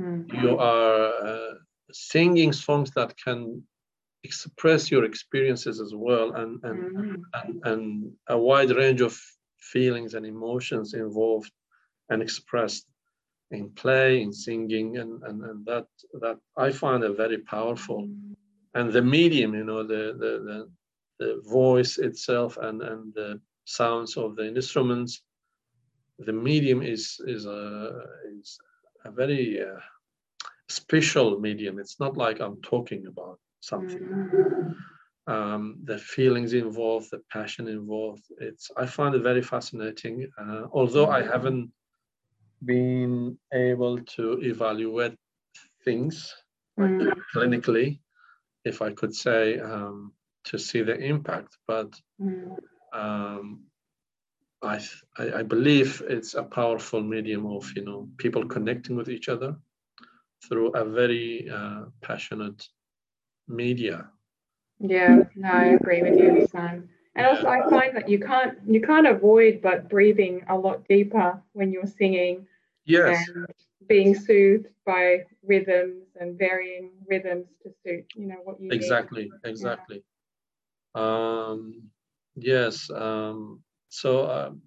mm. 0.00 0.42
you 0.42 0.58
are 0.58 1.12
uh, 1.26 1.54
singing 1.92 2.52
songs 2.52 2.90
that 2.92 3.14
can 3.22 3.62
express 4.24 4.90
your 4.90 5.04
experiences 5.04 5.80
as 5.80 5.92
well 5.94 6.32
and 6.40 6.52
and, 6.64 6.78
mm. 6.96 7.22
and, 7.34 7.66
and 7.70 8.12
a 8.28 8.36
wide 8.36 8.70
range 8.70 9.00
of 9.00 9.14
feelings 9.60 10.14
and 10.14 10.26
emotions 10.26 10.94
involved 10.94 11.52
and 12.10 12.22
expressed 12.22 12.86
in 13.52 13.70
play 13.70 14.22
in 14.22 14.32
singing 14.32 14.98
and, 14.98 15.22
and, 15.22 15.44
and 15.48 15.64
that 15.64 15.86
that 16.22 16.38
i 16.56 16.68
find 16.72 17.04
it 17.04 17.16
very 17.16 17.38
powerful 17.38 18.08
and 18.74 18.92
the 18.92 19.02
medium 19.16 19.54
you 19.54 19.64
know 19.70 19.82
the 19.92 20.02
the, 20.22 20.32
the, 20.48 20.58
the 21.20 21.42
voice 21.48 21.98
itself 21.98 22.58
and 22.66 22.82
and 22.82 23.14
the 23.14 23.40
sounds 23.66 24.16
of 24.16 24.36
the 24.36 24.46
instruments 24.46 25.22
the 26.18 26.32
medium 26.32 26.82
is 26.82 27.20
is 27.26 27.44
a 27.46 28.02
is 28.38 28.58
a 29.04 29.10
very 29.10 29.60
uh, 29.60 29.80
special 30.68 31.38
medium 31.38 31.78
it's 31.78 32.00
not 32.00 32.16
like 32.16 32.40
i'm 32.40 32.56
talking 32.62 33.06
about 33.06 33.38
something 33.60 34.00
mm 34.00 34.74
um, 35.26 35.78
the 35.84 35.98
feelings 35.98 36.52
involved, 36.52 37.10
the 37.10 37.20
passion 37.30 37.68
involved. 37.68 38.24
It's 38.38 38.70
I 38.76 38.86
find 38.86 39.14
it 39.14 39.22
very 39.22 39.42
fascinating. 39.42 40.30
Uh, 40.38 40.66
although 40.72 41.08
I 41.08 41.22
haven't 41.22 41.70
been 42.64 43.38
able 43.52 43.98
to 43.98 44.40
evaluate 44.42 45.16
things 45.84 46.34
like, 46.76 46.90
mm. 46.90 47.12
clinically, 47.34 48.00
if 48.64 48.82
I 48.82 48.92
could 48.92 49.14
say, 49.14 49.58
um, 49.58 50.12
to 50.44 50.58
see 50.58 50.82
the 50.82 50.96
impact, 50.96 51.56
but 51.66 51.90
mm. 52.20 52.56
Um, 52.96 53.64
I, 54.62 54.80
I, 55.18 55.42
believe 55.42 56.02
it's 56.08 56.34
a 56.34 56.42
powerful 56.42 57.02
medium 57.02 57.46
of 57.46 57.70
you 57.76 57.84
know 57.84 58.08
people 58.16 58.46
connecting 58.46 58.96
with 58.96 59.08
each 59.08 59.28
other 59.28 59.56
through 60.46 60.68
a 60.70 60.84
very 60.84 61.48
uh, 61.50 61.84
passionate 62.00 62.66
media 63.48 64.10
yeah, 64.78 65.22
no, 65.34 65.48
I 65.48 65.64
agree 65.80 66.02
with 66.02 66.18
you, 66.18 66.46
son. 66.52 66.88
And 67.14 67.26
also, 67.26 67.46
I 67.46 67.68
find 67.70 67.96
that 67.96 68.08
you 68.08 68.20
can't 68.20 68.58
you 68.66 68.80
can't 68.82 69.06
avoid 69.06 69.60
but 69.62 69.88
breathing 69.88 70.44
a 70.48 70.56
lot 70.56 70.86
deeper 70.86 71.42
when 71.52 71.72
you're 71.72 71.86
singing. 71.86 72.46
Yes. 72.84 73.26
And 73.28 73.46
being 73.88 74.14
soothed 74.14 74.66
by 74.84 75.24
rhythms 75.42 76.08
and 76.20 76.38
varying 76.38 76.90
rhythms 77.08 77.46
to 77.62 77.70
suit 77.84 78.04
you 78.16 78.26
know 78.26 78.36
what 78.44 78.60
you 78.60 78.68
exactly 78.70 79.24
need. 79.24 79.50
exactly. 79.50 80.02
Yeah. 80.94 81.46
Um, 81.48 81.84
yes. 82.36 82.90
Um, 82.90 83.62
so. 83.88 84.30
Um, 84.30 84.62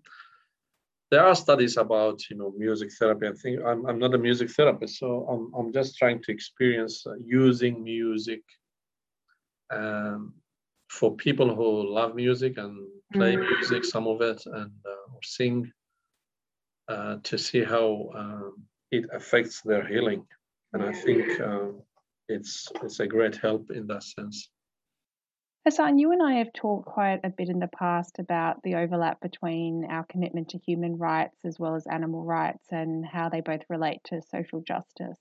there 1.11 1.26
are 1.26 1.36
studies 1.36 1.78
about 1.78 2.30
you 2.30 2.38
know 2.38 2.53
music 2.57 2.91
therapy. 2.99 3.28
I 3.28 3.34
think 3.34 3.59
I'm, 3.65 3.86
I'm 3.88 3.99
not 3.99 4.13
a 4.13 4.17
music 4.17 4.51
therapist, 4.51 4.99
so 4.99 5.26
I'm, 5.28 5.51
I'm 5.57 5.74
just 5.74 5.97
trying 5.97 6.22
to 6.24 6.32
experience 6.32 7.05
uh, 7.07 7.15
using 7.26 7.84
music 7.84 8.41
um, 9.72 10.34
for 10.89 11.15
people 11.15 11.53
who 11.55 11.91
love 11.93 12.15
music 12.15 12.57
and 12.57 12.88
play 13.13 13.36
mm. 13.36 13.47
music, 13.47 13.86
some 13.86 14.07
of 14.07 14.22
it, 14.22 14.41
and 14.45 14.72
uh, 14.86 15.13
or 15.13 15.20
sing, 15.24 15.72
uh, 16.88 17.17
to 17.24 17.38
see 17.38 17.63
how 17.63 18.09
um, 18.15 18.63
it 18.91 19.05
affects 19.13 19.61
their 19.61 19.86
healing. 19.88 20.26
And 20.74 20.84
I 20.84 20.93
think 20.93 21.39
uh, 21.39 21.70
it's 22.28 22.67
it's 22.84 22.99
a 22.99 23.07
great 23.07 23.36
help 23.36 23.72
in 23.72 23.88
that 23.88 24.03
sense. 24.03 24.49
Hassan, 25.66 25.99
you 25.99 26.14
and 26.14 26.24
I 26.24 26.36
have 26.36 26.53
talked 26.53 26.86
quite 26.86 27.20
a 27.26 27.30
bit 27.30 27.49
in 27.49 27.60
the 27.60 27.68
past 27.68 28.18
about 28.18 28.64
the 28.64 28.76
overlap 28.76 29.20
between 29.20 29.84
our 29.86 30.05
commitment 30.05 30.49
to 30.49 30.57
human 30.57 30.97
rights 30.97 31.36
as 31.43 31.60
well 31.60 31.76
as 31.76 31.86
animal 31.86 32.24
rights 32.24 32.66
and 32.72 33.05
how 33.05 33.28
they 33.28 33.41
both 33.41 33.64
relate 33.70 34.01
to 34.05 34.22
social 34.22 34.62
justice. 34.62 35.20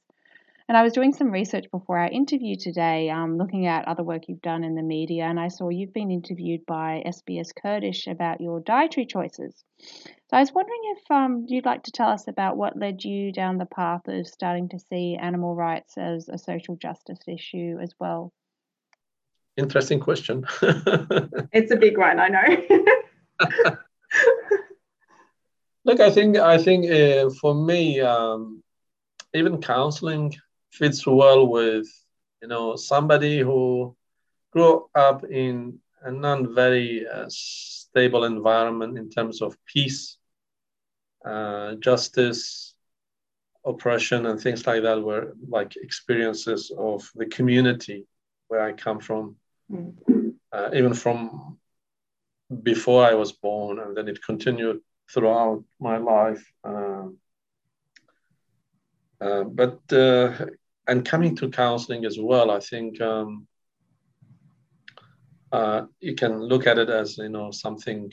And 0.68 0.76
I 0.76 0.84
was 0.84 0.93
doing 0.93 1.12
some 1.12 1.32
research 1.32 1.68
before 1.72 1.99
our 1.99 2.09
interview 2.09 2.55
today, 2.55 3.11
um, 3.11 3.36
looking 3.36 3.66
at 3.66 3.89
other 3.89 4.05
work 4.05 4.28
you've 4.28 4.41
done 4.41 4.62
in 4.62 4.76
the 4.76 4.82
media, 4.82 5.24
and 5.24 5.41
I 5.41 5.49
saw 5.49 5.70
you've 5.70 5.93
been 5.93 6.12
interviewed 6.12 6.64
by 6.66 7.03
SBS 7.05 7.53
Kurdish 7.53 8.07
about 8.07 8.41
your 8.41 8.61
dietary 8.61 9.07
choices. 9.07 9.64
So 9.80 10.36
I 10.36 10.41
was 10.41 10.55
wondering 10.55 10.82
if 10.97 11.11
um, 11.11 11.47
you'd 11.49 11.64
like 11.64 11.82
to 11.82 11.93
tell 11.93 12.11
us 12.11 12.28
about 12.28 12.57
what 12.57 12.78
led 12.78 13.03
you 13.03 13.32
down 13.32 13.59
the 13.59 13.66
path 13.66 14.07
of 14.07 14.28
starting 14.28 14.68
to 14.68 14.78
see 14.78 15.16
animal 15.20 15.57
rights 15.57 15.99
as 15.99 16.28
a 16.28 16.39
social 16.39 16.76
justice 16.76 17.26
issue 17.26 17.78
as 17.82 17.93
well. 17.99 18.32
Interesting 19.59 19.98
question. 19.98 20.46
it's 21.52 21.72
a 21.72 21.76
big 21.76 21.98
one, 21.98 22.20
I 22.20 22.28
know. 22.28 22.46
Look, 25.84 25.98
I 25.98 26.11
think 26.11 26.36
I 26.36 26.59
think 26.59 26.88
uh, 26.88 27.28
for 27.40 27.56
me, 27.56 28.00
um, 28.00 28.62
even 29.34 29.61
counseling 29.61 30.32
fits 30.70 31.04
well 31.04 31.48
with 31.48 31.88
you 32.40 32.46
know 32.46 32.76
somebody 32.76 33.40
who 33.40 33.96
grew 34.52 34.88
up 34.94 35.24
in 35.24 35.80
a 36.02 36.12
non 36.12 36.54
very 36.54 37.04
uh, 37.09 37.26
stable 37.28 38.26
environment 38.26 38.96
in 38.96 39.11
terms 39.11 39.42
of 39.42 39.56
peace, 39.66 40.18
uh, 41.24 41.74
justice, 41.80 42.76
oppression, 43.64 44.26
and 44.26 44.40
things 44.40 44.68
like 44.68 44.82
that 44.82 45.02
were 45.02 45.34
like 45.48 45.74
experiences 45.74 46.70
of 46.78 47.11
the 47.16 47.26
community 47.26 48.06
where 48.46 48.62
I 48.62 48.72
come 48.72 49.00
from. 49.00 49.34
Uh, 49.72 50.70
even 50.72 50.94
from 50.94 51.58
before 52.62 53.04
I 53.04 53.14
was 53.14 53.32
born, 53.32 53.78
and 53.78 53.96
then 53.96 54.08
it 54.08 54.22
continued 54.24 54.80
throughout 55.12 55.64
my 55.80 55.98
life. 55.98 56.44
Um, 56.64 57.18
uh, 59.20 59.44
but 59.44 59.80
uh, 59.92 60.46
and 60.86 61.04
coming 61.04 61.36
to 61.36 61.50
counseling 61.50 62.04
as 62.04 62.18
well, 62.18 62.50
I 62.50 62.60
think 62.60 63.00
um, 63.00 63.46
uh, 65.52 65.82
you 66.00 66.14
can 66.14 66.40
look 66.40 66.66
at 66.66 66.78
it 66.78 66.88
as 66.88 67.18
you 67.18 67.28
know 67.28 67.50
something. 67.50 68.12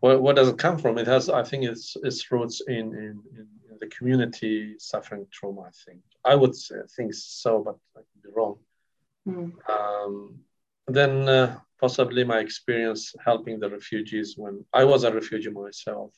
Where, 0.00 0.18
where 0.18 0.34
does 0.34 0.48
it 0.48 0.58
come 0.58 0.76
from? 0.76 0.98
It 0.98 1.06
has, 1.06 1.30
I 1.30 1.42
think, 1.42 1.64
its 1.64 1.96
its 2.02 2.30
roots 2.30 2.60
in 2.66 2.74
in, 2.74 3.22
in 3.36 3.78
the 3.80 3.86
community 3.86 4.74
suffering 4.78 5.26
trauma. 5.32 5.62
I 5.62 5.70
think 5.86 6.00
I 6.24 6.34
would 6.34 6.54
say, 6.54 6.76
think 6.96 7.14
so, 7.14 7.62
but 7.62 7.76
I 7.96 8.00
could 8.00 8.22
be 8.22 8.28
wrong. 8.34 8.58
Mm. 9.26 9.52
Um, 9.68 10.38
then 10.86 11.28
uh, 11.28 11.58
possibly 11.80 12.24
my 12.24 12.38
experience 12.38 13.14
helping 13.24 13.58
the 13.58 13.70
refugees 13.70 14.34
when 14.36 14.64
I 14.72 14.84
was 14.84 15.04
a 15.04 15.12
refugee 15.12 15.50
myself. 15.50 16.12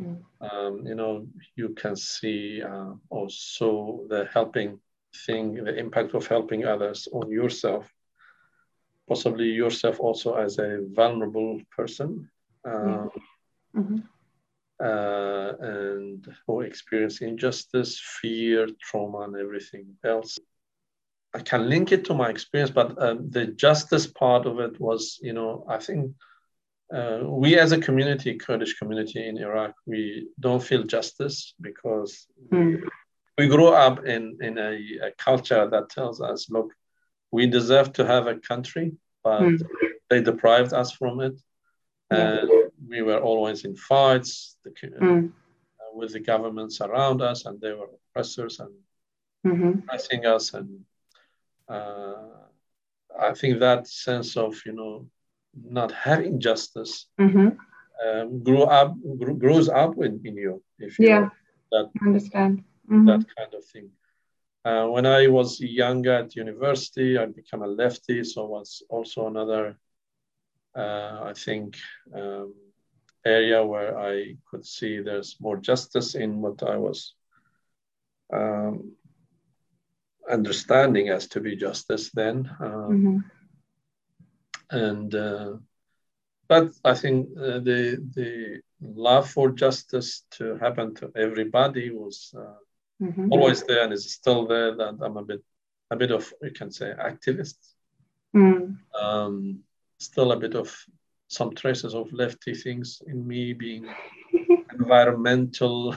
Mm. 0.00 0.22
Um, 0.40 0.86
you 0.86 0.94
know, 0.94 1.26
you 1.56 1.70
can 1.70 1.96
see 1.96 2.62
uh, 2.62 2.92
also 3.10 4.04
the 4.08 4.28
helping 4.32 4.80
thing, 5.26 5.54
the 5.54 5.76
impact 5.78 6.14
of 6.14 6.26
helping 6.26 6.64
others 6.64 7.08
on 7.12 7.30
yourself, 7.30 7.92
possibly 9.08 9.50
yourself 9.50 10.00
also 10.00 10.34
as 10.34 10.58
a 10.58 10.80
vulnerable 10.92 11.60
person. 11.76 12.30
Um, 12.64 13.10
mm-hmm. 13.76 13.96
uh, 14.82 15.52
and 15.60 16.34
who 16.46 16.60
experience 16.60 17.20
injustice, 17.20 18.00
fear, 18.20 18.68
trauma, 18.80 19.20
and 19.20 19.36
everything 19.36 19.96
else. 20.04 20.38
I 21.34 21.40
can 21.40 21.68
link 21.68 21.92
it 21.92 22.04
to 22.06 22.14
my 22.14 22.28
experience, 22.28 22.70
but 22.70 23.00
um, 23.02 23.30
the 23.30 23.46
justice 23.46 24.06
part 24.06 24.46
of 24.46 24.60
it 24.60 24.78
was, 24.78 25.18
you 25.22 25.32
know, 25.32 25.64
I 25.68 25.78
think 25.78 26.14
uh, 26.94 27.20
we 27.22 27.58
as 27.58 27.72
a 27.72 27.78
community, 27.78 28.34
Kurdish 28.34 28.78
community 28.78 29.26
in 29.26 29.38
Iraq, 29.38 29.74
we 29.86 30.28
don't 30.38 30.62
feel 30.62 30.82
justice 30.82 31.54
because 31.60 32.26
mm. 32.50 32.82
we 33.38 33.48
grew 33.48 33.68
up 33.68 34.04
in, 34.04 34.36
in 34.42 34.58
a, 34.58 34.72
a, 35.06 35.10
culture 35.16 35.66
that 35.70 35.88
tells 35.88 36.20
us, 36.20 36.50
look, 36.50 36.70
we 37.30 37.46
deserve 37.46 37.94
to 37.94 38.04
have 38.04 38.26
a 38.26 38.36
country, 38.36 38.92
but 39.24 39.40
mm. 39.40 39.62
they 40.10 40.20
deprived 40.20 40.74
us 40.74 40.92
from 40.92 41.20
it. 41.20 41.40
And 42.10 42.50
yeah. 42.52 42.62
we 42.86 43.00
were 43.00 43.20
always 43.20 43.64
in 43.64 43.74
fights 43.74 44.58
the, 44.62 44.70
mm. 44.70 45.28
uh, 45.28 45.30
with 45.94 46.12
the 46.12 46.20
governments 46.20 46.82
around 46.82 47.22
us, 47.22 47.46
and 47.46 47.58
they 47.58 47.72
were 47.72 47.88
oppressors 48.10 48.60
and 48.60 48.74
mm-hmm. 49.46 49.78
oppressing 49.78 50.26
us. 50.26 50.52
And 50.52 50.68
uh, 50.68 50.91
I 53.18 53.34
think 53.34 53.60
that 53.60 53.86
sense 53.86 54.36
of, 54.36 54.60
you 54.66 54.72
know, 54.72 55.06
not 55.54 55.92
having 55.92 56.40
justice 56.40 57.06
mm-hmm. 57.20 57.48
um, 58.06 58.42
grow 58.42 58.62
up 58.62 58.94
grows 59.38 59.68
up 59.68 59.96
in, 59.98 60.20
in 60.24 60.36
you 60.36 60.62
if 60.78 60.98
you 60.98 61.08
yeah 61.08 61.28
that 61.70 61.90
I 62.00 62.06
understand 62.06 62.64
mm-hmm. 62.90 63.06
that 63.06 63.24
kind 63.36 63.54
of 63.54 63.64
thing. 63.64 63.90
Uh, 64.64 64.86
when 64.86 65.06
I 65.06 65.26
was 65.26 65.60
younger 65.60 66.12
at 66.12 66.36
university, 66.36 67.18
I 67.18 67.26
became 67.26 67.62
a 67.62 67.66
lefty, 67.66 68.22
so 68.22 68.46
was 68.46 68.82
also 68.88 69.26
another, 69.26 69.76
uh, 70.76 71.20
I 71.24 71.32
think, 71.34 71.76
um, 72.14 72.54
area 73.24 73.64
where 73.64 73.98
I 73.98 74.36
could 74.48 74.64
see 74.64 75.00
there's 75.00 75.36
more 75.40 75.56
justice 75.56 76.14
in 76.14 76.40
what 76.40 76.62
I 76.62 76.76
was 76.76 77.14
um, 78.32 78.92
understanding 80.30 81.08
as 81.08 81.26
to 81.28 81.40
be 81.40 81.56
justice 81.56 82.10
then. 82.10 82.50
Um, 82.60 82.68
mm-hmm. 82.90 83.18
And 84.70 85.14
uh, 85.14 85.52
but 86.48 86.72
I 86.84 86.94
think 86.94 87.28
uh, 87.36 87.60
the 87.60 88.02
the 88.14 88.60
love 88.80 89.30
for 89.30 89.50
justice 89.50 90.24
to 90.32 90.56
happen 90.56 90.94
to 90.96 91.12
everybody 91.14 91.90
was 91.90 92.34
uh, 92.36 92.58
mm-hmm. 93.02 93.32
always 93.32 93.62
there 93.62 93.84
and 93.84 93.92
is 93.92 94.10
still 94.12 94.46
there. 94.46 94.74
That 94.74 94.98
I'm 95.02 95.16
a 95.16 95.22
bit 95.22 95.42
a 95.90 95.96
bit 95.96 96.10
of 96.10 96.32
you 96.42 96.50
can 96.50 96.70
say 96.70 96.92
activist. 96.98 97.56
Mm. 98.34 98.78
Um, 98.98 99.60
still 99.98 100.32
a 100.32 100.38
bit 100.38 100.54
of 100.54 100.74
some 101.28 101.54
traces 101.54 101.94
of 101.94 102.12
lefty 102.12 102.54
things 102.54 103.02
in 103.06 103.26
me 103.26 103.52
being 103.52 103.88
environmental. 104.78 105.94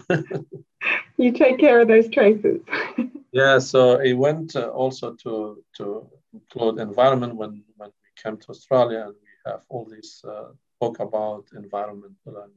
you 1.18 1.32
take 1.32 1.60
care 1.60 1.80
of 1.82 1.88
those 1.88 2.10
traces. 2.10 2.62
yeah, 3.36 3.60
so 3.60 4.00
it 4.00 4.14
went 4.14 4.56
uh, 4.56 4.70
also 4.70 5.14
to 5.24 5.62
to 5.78 6.10
include 6.34 6.80
environment 6.80 7.36
when 7.36 7.64
when 7.76 7.90
we 7.90 8.10
came 8.22 8.38
to 8.38 8.50
Australia 8.50 9.02
and 9.08 9.16
we 9.24 9.52
have 9.52 9.62
all 9.68 9.86
these 9.86 10.24
uh, 10.24 10.52
talk 10.80 11.02
about 11.02 11.44
environmental 11.54 12.34
and 12.44 12.54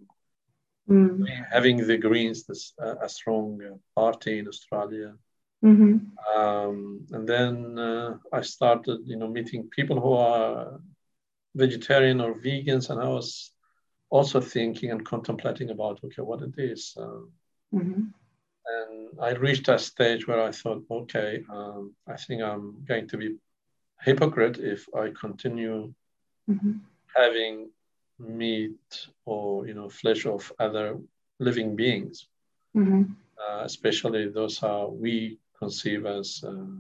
mm. 0.89 1.27
having 1.51 1.79
the 1.85 1.99
Greens, 1.99 2.45
this 2.45 2.75
uh, 2.81 2.95
a 3.03 3.09
strong 3.09 3.61
uh, 3.61 3.77
party 4.01 4.39
in 4.39 4.47
Australia. 4.47 5.15
Mm-hmm. 5.65 5.97
Um, 6.39 7.07
and 7.11 7.29
then 7.29 7.77
uh, 7.77 8.19
I 8.33 8.43
started, 8.43 9.01
you 9.05 9.17
know, 9.17 9.27
meeting 9.27 9.69
people 9.69 10.01
who 10.01 10.13
are 10.13 10.81
vegetarian 11.57 12.21
or 12.21 12.35
vegans, 12.35 12.91
and 12.91 13.01
I 13.03 13.09
was 13.09 13.51
also 14.11 14.41
thinking 14.41 14.93
and 14.93 15.05
contemplating 15.05 15.71
about, 15.71 15.99
okay, 16.05 16.23
what 16.23 16.43
it 16.43 16.55
is. 16.57 16.95
Um, 16.97 17.33
mm-hmm. 17.75 18.03
And 18.69 19.09
I 19.21 19.31
reached 19.31 19.69
a 19.69 19.79
stage 19.79 20.27
where 20.27 20.43
I 20.43 20.53
thought, 20.53 20.85
okay, 20.91 21.43
um, 21.51 21.95
I 22.07 22.17
think 22.17 22.43
I'm 22.43 22.85
going 22.87 23.09
to 23.09 23.17
be 23.17 23.37
hypocrite 24.01 24.59
if 24.59 24.87
I 24.95 25.11
continue 25.11 25.93
mm-hmm. 26.49 26.73
having 27.17 27.71
meat 28.19 29.07
or 29.25 29.67
you 29.67 29.75
know 29.75 29.89
flesh 29.89 30.27
of 30.27 30.53
other 30.59 30.99
living 31.39 31.77
beings, 31.77 32.27
mm-hmm. 32.77 33.05
uh, 33.39 33.63
especially 33.65 34.29
those 34.29 34.59
how 34.59 34.89
we 34.89 35.39
conceive 35.59 36.07
as 36.07 36.43
uh, 36.47 36.77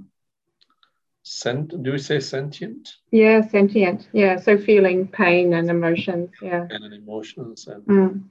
sent. 1.23 1.83
Do 1.83 1.93
we 1.93 1.99
say 1.99 2.21
sentient? 2.21 2.97
Yeah, 3.11 3.41
sentient. 3.49 4.09
Yeah, 4.13 4.37
so 4.39 4.59
feeling 4.59 5.09
pain 5.09 5.55
and 5.55 5.71
emotions. 5.71 6.31
Yeah, 6.43 6.67
and 6.69 6.93
emotions 6.93 7.67
and. 7.67 7.87
Mm. 7.87 8.23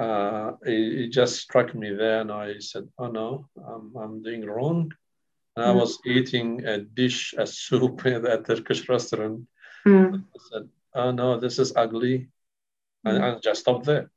Uh, 0.00 0.52
it, 0.64 1.00
it, 1.00 1.08
just 1.08 1.36
struck 1.36 1.74
me 1.74 1.92
there, 1.92 2.22
and 2.22 2.32
I 2.32 2.58
said, 2.58 2.88
"Oh 2.98 3.08
no, 3.08 3.48
I'm, 3.56 3.94
I'm 3.94 4.22
doing 4.22 4.46
wrong." 4.46 4.90
And 5.56 5.64
I 5.66 5.72
mm. 5.74 5.80
was 5.80 5.98
eating 6.06 6.64
a 6.64 6.78
dish, 6.78 7.34
a 7.36 7.46
soup 7.46 8.06
at 8.06 8.24
a 8.24 8.42
Turkish 8.42 8.88
restaurant. 8.88 9.46
Mm. 9.86 10.24
I 10.24 10.38
said, 10.50 10.68
oh 10.94 11.10
no, 11.10 11.38
this 11.38 11.58
is 11.58 11.74
ugly, 11.76 12.28
and, 13.04 13.18
mm. 13.18 13.32
and 13.32 13.42
just 13.42 13.60
stop 13.60 13.84
there. 13.84 14.10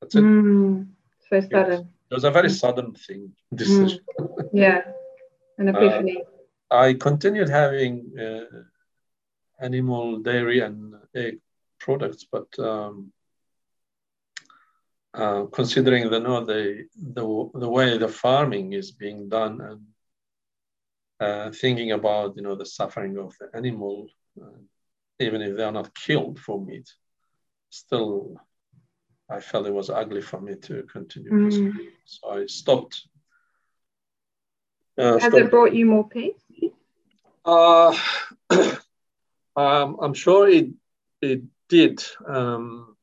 That's 0.00 0.16
it. 0.16 0.24
Mm. 0.24 0.88
So 1.28 1.40
sudden. 1.40 1.52
It 1.52 1.68
was, 1.70 1.80
it 1.80 2.14
was, 2.14 2.24
a 2.24 2.30
very 2.30 2.50
sudden 2.50 2.94
thing. 2.94 3.32
Decision. 3.54 4.00
Mm. 4.18 4.48
Yeah, 4.52 4.82
an 5.58 5.68
epiphany. 5.68 6.24
Uh, 6.70 6.76
I 6.76 6.94
continued 6.94 7.48
having 7.48 8.18
uh, 8.18 8.62
animal 9.60 10.18
dairy 10.18 10.60
and 10.60 10.94
egg 11.14 11.38
products, 11.78 12.26
but 12.30 12.48
um, 12.58 13.12
uh, 15.14 15.44
considering 15.46 16.10
the 16.10 16.20
no 16.20 16.44
the, 16.44 16.86
the 16.96 17.50
the 17.54 17.68
way 17.68 17.98
the 17.98 18.08
farming 18.08 18.72
is 18.72 18.92
being 18.92 19.28
done 19.28 19.60
and 19.60 19.80
uh, 21.20 21.50
thinking 21.50 21.92
about 21.92 22.36
you 22.36 22.42
know 22.42 22.54
the 22.54 22.66
suffering 22.66 23.18
of 23.18 23.34
the 23.38 23.48
animal 23.54 24.08
uh, 24.40 24.58
even 25.20 25.42
if 25.42 25.56
they 25.56 25.62
are 25.62 25.72
not 25.72 25.94
killed 25.94 26.40
for 26.40 26.64
meat, 26.64 26.90
still 27.68 28.40
I 29.28 29.40
felt 29.40 29.66
it 29.66 29.72
was 29.72 29.90
ugly 29.90 30.22
for 30.22 30.40
me 30.40 30.56
to 30.56 30.82
continue 30.84 31.30
mm. 31.30 31.72
So 32.04 32.30
I 32.30 32.46
stopped. 32.46 33.06
Uh, 34.98 35.18
Has 35.18 35.22
stopped. 35.22 35.36
it 35.36 35.50
brought 35.50 35.72
you 35.72 35.86
more 35.86 36.08
peace? 36.08 36.40
Uh, 37.44 37.96
um, 39.56 39.96
I'm 40.02 40.14
sure 40.14 40.48
it 40.48 40.70
it 41.20 41.42
did. 41.68 42.02
Um, 42.26 42.96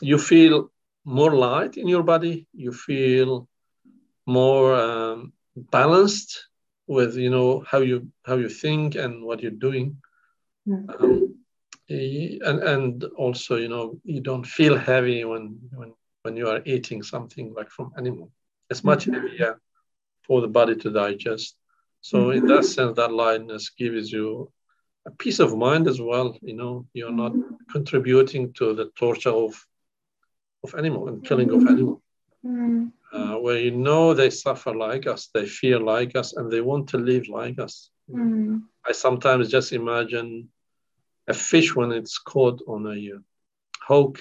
you 0.00 0.18
feel 0.18 0.70
more 1.04 1.34
light 1.34 1.76
in 1.76 1.88
your 1.88 2.02
body. 2.02 2.46
You 2.52 2.72
feel 2.72 3.48
more 4.26 4.74
um, 4.74 5.32
balanced 5.56 6.48
with 6.86 7.16
you 7.16 7.30
know 7.30 7.64
how 7.66 7.78
you 7.78 8.08
how 8.24 8.36
you 8.36 8.48
think 8.48 8.94
and 8.94 9.24
what 9.24 9.40
you're 9.40 9.50
doing. 9.68 9.96
Mm. 10.66 11.02
Um, 11.02 11.32
and 11.88 12.62
and 12.62 13.04
also 13.16 13.56
you 13.56 13.68
know 13.68 14.00
you 14.04 14.20
don't 14.20 14.46
feel 14.46 14.76
heavy 14.76 15.24
when 15.24 15.58
when 15.72 15.92
when 16.22 16.36
you 16.36 16.48
are 16.48 16.62
eating 16.64 17.02
something 17.02 17.52
like 17.54 17.70
from 17.70 17.92
animal 17.96 18.30
it's 18.70 18.84
much 18.84 19.06
mm-hmm. 19.06 19.26
heavier 19.26 19.60
for 20.22 20.40
the 20.40 20.48
body 20.48 20.74
to 20.76 20.90
digest 20.90 21.56
so 22.00 22.18
mm-hmm. 22.18 22.38
in 22.38 22.46
that 22.46 22.64
sense 22.64 22.96
that 22.96 23.12
lightness 23.12 23.70
gives 23.70 24.10
you 24.10 24.50
a 25.06 25.10
peace 25.10 25.40
of 25.40 25.56
mind 25.56 25.88
as 25.88 26.00
well 26.00 26.38
you 26.40 26.54
know 26.54 26.86
you're 26.94 27.12
not 27.12 27.32
contributing 27.70 28.52
to 28.52 28.74
the 28.74 28.90
torture 28.96 29.30
of 29.30 29.52
of 30.64 30.74
animal 30.74 31.08
and 31.08 31.24
killing 31.24 31.50
of 31.50 31.66
animal 31.66 32.02
mm-hmm. 32.44 32.86
uh, 33.12 33.38
where 33.38 33.58
you 33.58 33.70
know 33.70 34.14
they 34.14 34.30
suffer 34.30 34.74
like 34.74 35.06
us 35.06 35.28
they 35.34 35.46
feel 35.46 35.80
like 35.80 36.16
us 36.16 36.34
and 36.34 36.50
they 36.50 36.60
want 36.60 36.88
to 36.88 36.98
live 36.98 37.28
like 37.28 37.58
us 37.58 37.90
mm-hmm. 38.10 38.58
i 38.86 38.92
sometimes 38.92 39.50
just 39.50 39.72
imagine 39.72 40.48
a 41.28 41.34
fish 41.34 41.74
when 41.74 41.92
it's 41.92 42.18
caught 42.18 42.62
on 42.66 42.86
a 42.86 43.16
uh, 43.16 43.18
hook, 43.86 44.20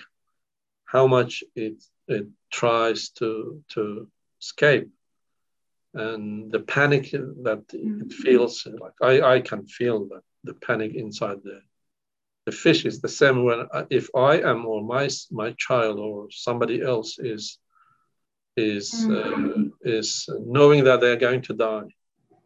how 0.86 1.08
much 1.08 1.44
it 1.56 1.84
it 2.08 2.28
tries 2.52 3.10
to 3.10 3.64
to 3.70 4.08
escape, 4.42 4.90
and 5.94 6.52
the 6.52 6.60
panic 6.60 7.12
that 7.12 7.68
mm-hmm. 7.68 8.02
it 8.02 8.14
feels. 8.14 8.68
Like 8.68 8.94
I 9.02 9.36
I 9.36 9.42
can 9.42 9.66
feel 9.68 10.08
that 10.10 10.24
the 10.44 10.54
panic 10.54 10.94
inside 10.96 11.40
the 11.44 11.62
the 12.46 12.52
fish 12.52 12.86
is 12.86 13.02
the 13.02 13.10
same 13.10 13.44
when 13.44 13.68
if 13.90 14.10
I 14.16 14.42
am 14.42 14.66
or 14.66 14.84
my 14.84 15.10
my 15.32 15.54
child 15.58 16.00
or 16.00 16.28
somebody 16.32 16.82
else 16.82 17.20
is 17.20 17.60
is 18.58 18.92
mm-hmm. 18.92 19.64
uh, 19.64 19.98
is 19.98 20.28
knowing 20.46 20.84
that 20.86 21.02
they're 21.02 21.24
going 21.28 21.42
to 21.44 21.54
die. 21.54 21.90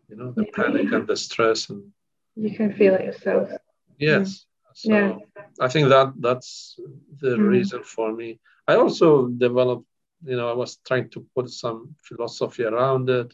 You 0.10 0.18
know 0.18 0.32
the 0.32 0.46
panic 0.46 0.91
and 0.91 1.08
the 1.08 1.16
stress 1.16 1.70
and 1.70 1.91
you 2.36 2.56
can 2.56 2.74
feel 2.74 2.93
it 2.96 3.06
yourself. 3.06 3.50
Yes. 3.98 4.46
So 4.74 4.91
yeah. 4.91 5.18
I 5.60 5.70
think 5.70 5.89
that 5.89 6.14
that's 6.20 6.78
the 7.22 7.38
mm. 7.38 7.48
reason 7.48 7.84
for 7.84 8.12
me. 8.14 8.39
I 8.68 8.76
also 8.76 9.28
developed, 9.28 9.86
you 10.26 10.36
know, 10.36 10.50
I 10.50 10.54
was 10.54 10.78
trying 10.86 11.10
to 11.12 11.26
put 11.34 11.50
some 11.50 11.96
philosophy 12.04 12.64
around 12.66 13.10
it. 13.10 13.34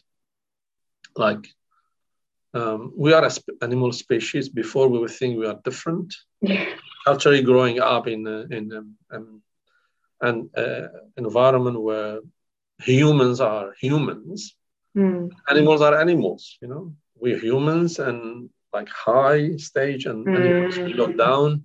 Like, 1.16 1.48
um, 2.54 2.92
we 2.96 3.12
are 3.12 3.24
an 3.24 3.30
sp- 3.32 3.56
animal 3.62 3.92
species 3.92 4.48
before 4.48 4.88
we 4.88 4.98
would 4.98 5.10
think 5.10 5.38
we 5.38 5.46
are 5.46 5.58
different. 5.64 6.14
Yeah. 6.40 6.66
Culturally 7.04 7.42
growing 7.42 7.80
up 7.80 8.06
in, 8.06 8.26
uh, 8.26 8.46
in 8.50 8.72
um, 8.72 8.94
um, 9.10 9.42
an 10.20 10.50
uh, 10.56 10.88
environment 11.16 11.80
where 11.80 12.20
humans 12.78 13.40
are 13.40 13.74
humans, 13.80 14.54
mm. 14.96 15.30
animals 15.48 15.80
are 15.80 15.98
animals, 15.98 16.58
you 16.60 16.68
know, 16.68 16.94
we're 17.16 17.38
humans 17.38 17.98
and 17.98 18.50
like 18.72 18.88
high 18.88 19.56
stage 19.56 20.06
and, 20.06 20.26
mm. 20.26 20.66
was 20.66 20.78
below 20.78 21.12
down. 21.12 21.64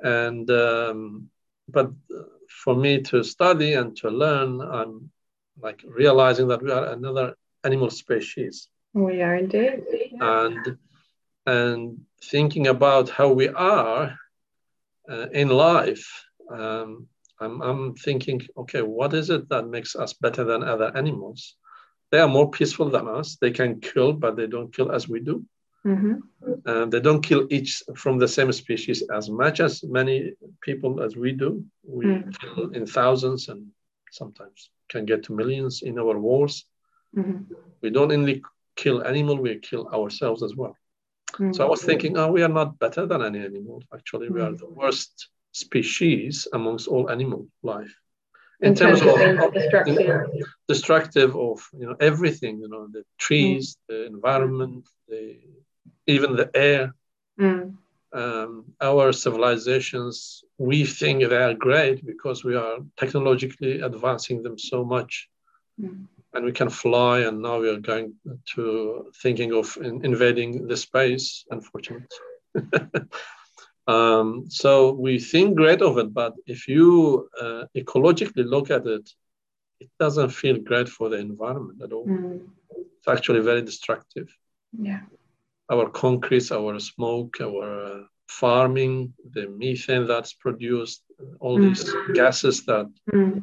And 0.00 0.50
um, 0.50 1.28
but 1.68 1.90
for 2.48 2.74
me 2.74 3.02
to 3.02 3.22
study 3.22 3.74
and 3.74 3.96
to 3.98 4.10
learn, 4.10 4.60
I'm 4.60 5.10
like 5.60 5.82
realizing 5.86 6.48
that 6.48 6.62
we 6.62 6.70
are 6.70 6.86
another 6.86 7.34
animal 7.64 7.90
species. 7.90 8.68
We 8.94 9.22
are 9.22 9.36
indeed. 9.36 9.84
And 10.20 10.78
and 11.46 12.00
thinking 12.22 12.68
about 12.68 13.08
how 13.08 13.32
we 13.32 13.48
are 13.48 14.16
uh, 15.10 15.26
in 15.32 15.48
life, 15.48 16.06
um, 16.50 17.08
I'm, 17.40 17.60
I'm 17.60 17.94
thinking, 17.94 18.40
okay, 18.56 18.82
what 18.82 19.12
is 19.14 19.30
it 19.30 19.48
that 19.48 19.66
makes 19.66 19.96
us 19.96 20.12
better 20.12 20.44
than 20.44 20.62
other 20.62 20.96
animals? 20.96 21.56
They 22.10 22.20
are 22.20 22.28
more 22.28 22.50
peaceful 22.50 22.90
than 22.90 23.08
us. 23.08 23.36
They 23.40 23.50
can 23.50 23.80
kill, 23.80 24.12
but 24.12 24.36
they 24.36 24.46
don't 24.46 24.74
kill 24.74 24.92
as 24.92 25.08
we 25.08 25.20
do. 25.20 25.44
Mm-hmm. 25.84 26.14
Uh, 26.64 26.84
they 26.86 27.00
don't 27.00 27.22
kill 27.22 27.48
each 27.50 27.82
from 27.96 28.18
the 28.18 28.28
same 28.28 28.52
species 28.52 29.02
as 29.12 29.28
much 29.28 29.58
as 29.58 29.82
many 29.82 30.34
people 30.60 31.02
as 31.02 31.16
we 31.16 31.32
do. 31.32 31.64
We 31.82 32.04
mm. 32.04 32.38
kill 32.38 32.70
in 32.70 32.86
thousands 32.86 33.48
and 33.48 33.66
sometimes 34.12 34.70
can 34.88 35.06
get 35.06 35.24
to 35.24 35.32
millions 35.32 35.82
in 35.82 35.98
our 35.98 36.16
wars. 36.16 36.66
Mm-hmm. 37.16 37.52
We 37.80 37.90
don't 37.90 38.12
only 38.12 38.42
kill 38.76 39.02
animal, 39.04 39.36
we 39.36 39.58
kill 39.58 39.88
ourselves 39.88 40.42
as 40.42 40.54
well. 40.56 40.76
Mm-hmm. 41.32 41.52
So 41.52 41.64
I 41.66 41.68
was 41.68 41.82
thinking, 41.82 42.16
oh, 42.18 42.30
we 42.30 42.42
are 42.42 42.54
not 42.60 42.78
better 42.78 43.06
than 43.06 43.22
any 43.22 43.40
animal. 43.40 43.82
Actually, 43.92 44.28
we 44.30 44.40
are 44.40 44.50
Mm. 44.52 44.58
the 44.58 44.68
worst 44.68 45.28
species 45.52 46.48
amongst 46.52 46.88
all 46.88 47.10
animal 47.10 47.46
life. 47.62 47.94
in 48.68 48.74
terms 48.76 49.00
of 49.02 49.16
being 49.16 49.36
destructive. 49.60 50.46
destructive 50.68 51.30
of 51.48 51.56
you 51.80 51.86
know 51.86 51.96
everything, 52.10 52.54
you 52.62 52.68
know, 52.72 52.84
the 52.96 53.02
trees, 53.18 53.64
the 53.88 53.98
environment, 54.14 54.86
the 55.08 55.22
even 56.06 56.30
the 56.36 56.48
air. 56.54 56.94
Mm. 57.40 57.74
Um, 58.12 58.50
our 58.80 59.12
civilizations, 59.12 60.44
we 60.58 60.84
think 60.84 61.16
they 61.28 61.42
are 61.48 61.54
great 61.68 61.98
because 62.12 62.38
we 62.48 62.54
are 62.64 62.76
technologically 63.02 63.80
advancing 63.80 64.38
them 64.44 64.56
so 64.58 64.84
much. 64.84 65.12
Mm. 65.80 66.06
And 66.34 66.44
we 66.44 66.52
can 66.52 66.70
fly 66.70 67.20
and 67.20 67.42
now 67.42 67.58
we 67.60 67.68
are 67.68 67.80
going 67.80 68.14
to 68.54 68.64
thinking 69.22 69.52
of 69.52 69.76
in, 69.86 70.04
invading 70.04 70.66
the 70.66 70.76
space 70.76 71.44
unfortunately 71.50 72.06
um, 73.86 74.44
so 74.48 74.92
we 74.92 75.18
think 75.18 75.56
great 75.56 75.82
of 75.82 75.98
it 75.98 76.12
but 76.12 76.34
if 76.46 76.68
you 76.68 77.28
uh, 77.40 77.64
ecologically 77.76 78.44
look 78.54 78.70
at 78.70 78.86
it 78.86 79.10
it 79.80 79.90
doesn't 79.98 80.30
feel 80.30 80.56
great 80.58 80.88
for 80.88 81.08
the 81.08 81.18
environment 81.18 81.80
at 81.82 81.92
all 81.92 82.06
Mm. 82.06 82.40
it's 82.96 83.08
actually 83.08 83.40
very 83.50 83.62
destructive 83.62 84.28
Yeah. 84.88 85.02
our 85.72 85.86
concretes 85.90 86.50
our 86.52 86.78
smoke 86.80 87.40
our 87.40 87.68
uh, 87.92 88.02
farming 88.40 89.12
the 89.34 89.44
methane 89.60 90.06
that's 90.06 90.32
produced 90.44 91.02
all 91.40 91.58
Mm. 91.58 91.64
these 91.64 91.84
gases 92.18 92.56
that 92.70 92.88
Mm. 93.12 93.42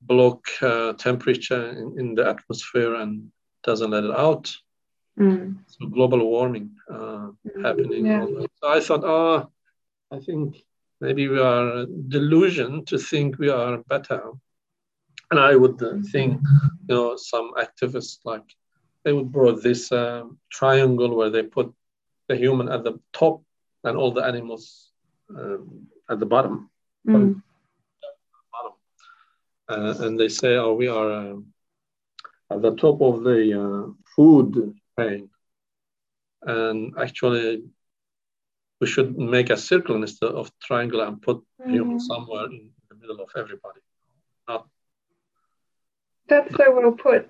Block 0.00 0.46
uh, 0.62 0.92
temperature 0.94 1.70
in, 1.70 1.98
in 1.98 2.14
the 2.14 2.28
atmosphere 2.28 2.94
and 2.94 3.30
doesn't 3.64 3.90
let 3.90 4.04
it 4.04 4.16
out. 4.16 4.54
Mm. 5.18 5.56
So 5.66 5.86
global 5.86 6.24
warming 6.24 6.70
uh, 6.90 7.28
happening. 7.62 8.06
Yeah. 8.06 8.26
So 8.62 8.68
I 8.68 8.80
thought, 8.80 9.04
oh, 9.04 9.50
I 10.12 10.18
think 10.20 10.64
maybe 11.00 11.28
we 11.28 11.40
are 11.40 11.86
delusion 12.08 12.84
to 12.86 12.98
think 12.98 13.38
we 13.38 13.48
are 13.50 13.78
better. 13.88 14.32
And 15.30 15.40
I 15.40 15.56
would 15.56 15.82
uh, 15.82 15.96
think, 16.10 16.40
you 16.88 16.94
know, 16.94 17.16
some 17.16 17.52
activists 17.58 18.18
like 18.24 18.44
they 19.04 19.12
would 19.12 19.30
brought 19.30 19.62
this 19.62 19.92
um, 19.92 20.38
triangle 20.50 21.14
where 21.16 21.30
they 21.30 21.42
put 21.42 21.72
the 22.28 22.36
human 22.36 22.68
at 22.68 22.84
the 22.84 22.98
top 23.12 23.42
and 23.84 23.96
all 23.96 24.12
the 24.12 24.24
animals 24.24 24.90
um, 25.30 25.88
at 26.08 26.18
the 26.20 26.26
bottom. 26.26 26.70
Mm. 27.06 27.42
Uh, 29.68 29.94
and 30.00 30.18
they 30.18 30.28
say, 30.28 30.56
oh, 30.56 30.74
we 30.74 30.88
are 30.88 31.12
um, 31.12 31.46
at 32.50 32.62
the 32.62 32.74
top 32.76 33.00
of 33.02 33.22
the 33.22 33.40
uh, 33.62 33.92
food 34.16 34.74
chain. 34.98 35.28
And 36.42 36.94
actually, 36.98 37.62
we 38.80 38.86
should 38.86 39.16
make 39.18 39.50
a 39.50 39.56
circle 39.56 39.96
instead 39.96 40.30
of 40.30 40.50
triangle 40.62 41.00
and 41.00 41.20
put 41.20 41.42
human 41.66 41.98
Mm. 41.98 42.00
somewhere 42.00 42.46
in 42.46 42.70
the 42.88 42.96
middle 42.96 43.20
of 43.20 43.30
everybody. 43.36 43.80
Not 44.48 44.66
That's 46.28 46.54
so 46.56 46.64
well 46.74 46.92
put. 46.92 47.28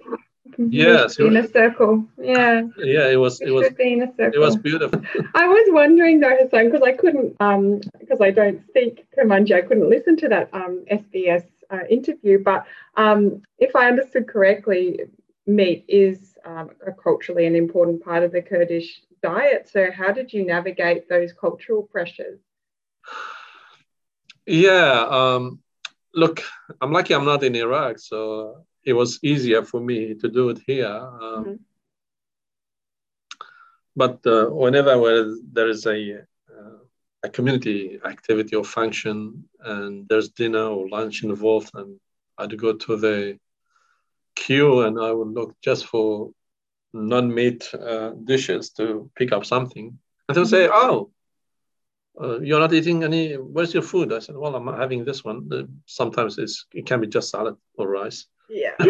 Yes, 0.56 1.18
in 1.18 1.36
a 1.36 1.46
circle. 1.46 2.04
Yeah, 2.18 2.62
yeah, 2.78 3.08
it 3.08 3.16
was 3.16 3.40
it 3.40 3.48
it 3.48 3.52
was 3.52 3.68
be 3.70 3.92
in 3.94 4.02
a 4.02 4.10
circle. 4.16 4.32
it 4.34 4.38
was 4.46 4.56
beautiful. 4.56 5.00
I 5.34 5.46
was 5.46 5.66
wondering 5.72 6.20
though, 6.20 6.34
Hassan, 6.40 6.66
because 6.70 6.82
I 6.82 6.92
couldn't, 6.92 7.36
um, 7.40 7.80
because 8.00 8.20
I 8.20 8.30
don't 8.30 8.60
speak 8.68 9.06
Kurmanji, 9.16 9.52
I 9.54 9.62
couldn't 9.62 9.90
listen 9.90 10.16
to 10.18 10.28
that 10.28 10.48
um, 10.54 10.84
SBS 10.90 11.44
uh, 11.70 11.84
interview. 11.90 12.42
But 12.42 12.66
um, 12.96 13.42
if 13.58 13.74
I 13.76 13.88
understood 13.88 14.28
correctly, 14.28 15.00
meat 15.46 15.84
is 15.88 16.36
um, 16.44 16.70
a 16.86 16.92
culturally 16.92 17.46
an 17.46 17.56
important 17.56 18.02
part 18.04 18.22
of 18.22 18.32
the 18.32 18.42
Kurdish 18.42 19.02
diet. 19.22 19.68
So 19.68 19.90
how 19.90 20.12
did 20.12 20.32
you 20.32 20.44
navigate 20.44 21.08
those 21.08 21.32
cultural 21.32 21.82
pressures? 21.82 22.40
Yeah, 24.46 25.06
um, 25.10 25.60
look, 26.14 26.42
I'm 26.80 26.92
lucky 26.92 27.14
I'm 27.14 27.24
not 27.24 27.42
in 27.44 27.54
Iraq, 27.54 27.98
so 27.98 28.64
it 28.84 28.94
was 28.94 29.18
easier 29.22 29.62
for 29.62 29.80
me 29.80 30.14
to 30.14 30.28
do 30.28 30.48
it 30.50 30.58
here. 30.66 30.86
Um, 30.86 31.44
Mhm. 31.44 31.58
But 33.96 34.24
uh, 34.26 34.46
whenever 34.46 34.94
there 35.52 35.68
is 35.68 35.86
a 35.86 36.24
a 37.28 37.30
community 37.36 37.98
activity 38.04 38.56
or 38.56 38.64
function, 38.64 39.44
and 39.60 40.08
there's 40.08 40.30
dinner 40.30 40.66
or 40.76 40.88
lunch 40.88 41.22
involved, 41.24 41.70
and 41.74 42.00
I'd 42.38 42.58
go 42.58 42.72
to 42.74 42.96
the 42.96 43.38
queue 44.34 44.82
and 44.82 45.00
I 45.00 45.10
would 45.12 45.32
look 45.38 45.56
just 45.60 45.86
for 45.86 46.30
non-meat 46.92 47.62
uh, 47.74 48.10
dishes 48.24 48.70
to 48.70 49.10
pick 49.14 49.32
up 49.32 49.44
something, 49.44 49.98
and 50.26 50.36
they'll 50.36 50.46
say, 50.46 50.68
"Oh." 50.70 51.10
uh, 52.20 52.40
you're 52.40 52.60
not 52.60 52.72
eating 52.72 53.04
any. 53.04 53.34
Where's 53.34 53.72
your 53.72 53.82
food? 53.82 54.12
I 54.12 54.18
said, 54.18 54.36
well, 54.36 54.54
I'm 54.54 54.66
having 54.66 55.04
this 55.04 55.24
one. 55.24 55.48
Uh, 55.52 55.62
Sometimes 55.86 56.38
it's, 56.38 56.66
it 56.72 56.86
can 56.86 57.00
be 57.00 57.06
just 57.06 57.30
salad 57.30 57.56
or 57.76 57.88
rice. 57.88 58.26
Yeah. 58.48 58.74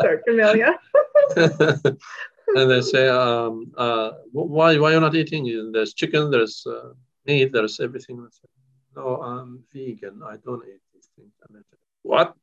so 0.00 0.18
familiar. 0.26 0.74
and 2.56 2.70
they 2.70 2.80
say, 2.80 3.08
um, 3.08 3.72
uh, 3.76 4.10
wh- 4.32 4.50
why 4.56 4.78
why 4.78 4.90
you're 4.92 5.00
not 5.00 5.14
eating? 5.14 5.44
There's 5.72 5.94
chicken, 5.94 6.30
there's 6.30 6.64
uh, 6.66 6.90
meat, 7.26 7.52
there's 7.52 7.80
everything. 7.80 8.16
I 8.20 8.28
said, 8.30 8.50
no, 8.96 9.22
I'm 9.22 9.62
vegan. 9.72 10.20
I 10.32 10.36
don't 10.44 10.62
eat 10.66 10.82
these 10.92 11.08
things. 11.16 11.32
And 11.46 11.56
they 11.56 11.62
say, 11.70 11.78
what? 12.02 12.34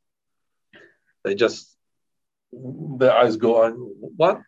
They 1.24 1.36
just 1.36 1.76
their 3.00 3.14
eyes 3.16 3.36
go 3.38 3.64
on. 3.64 3.74
What? 4.16 4.42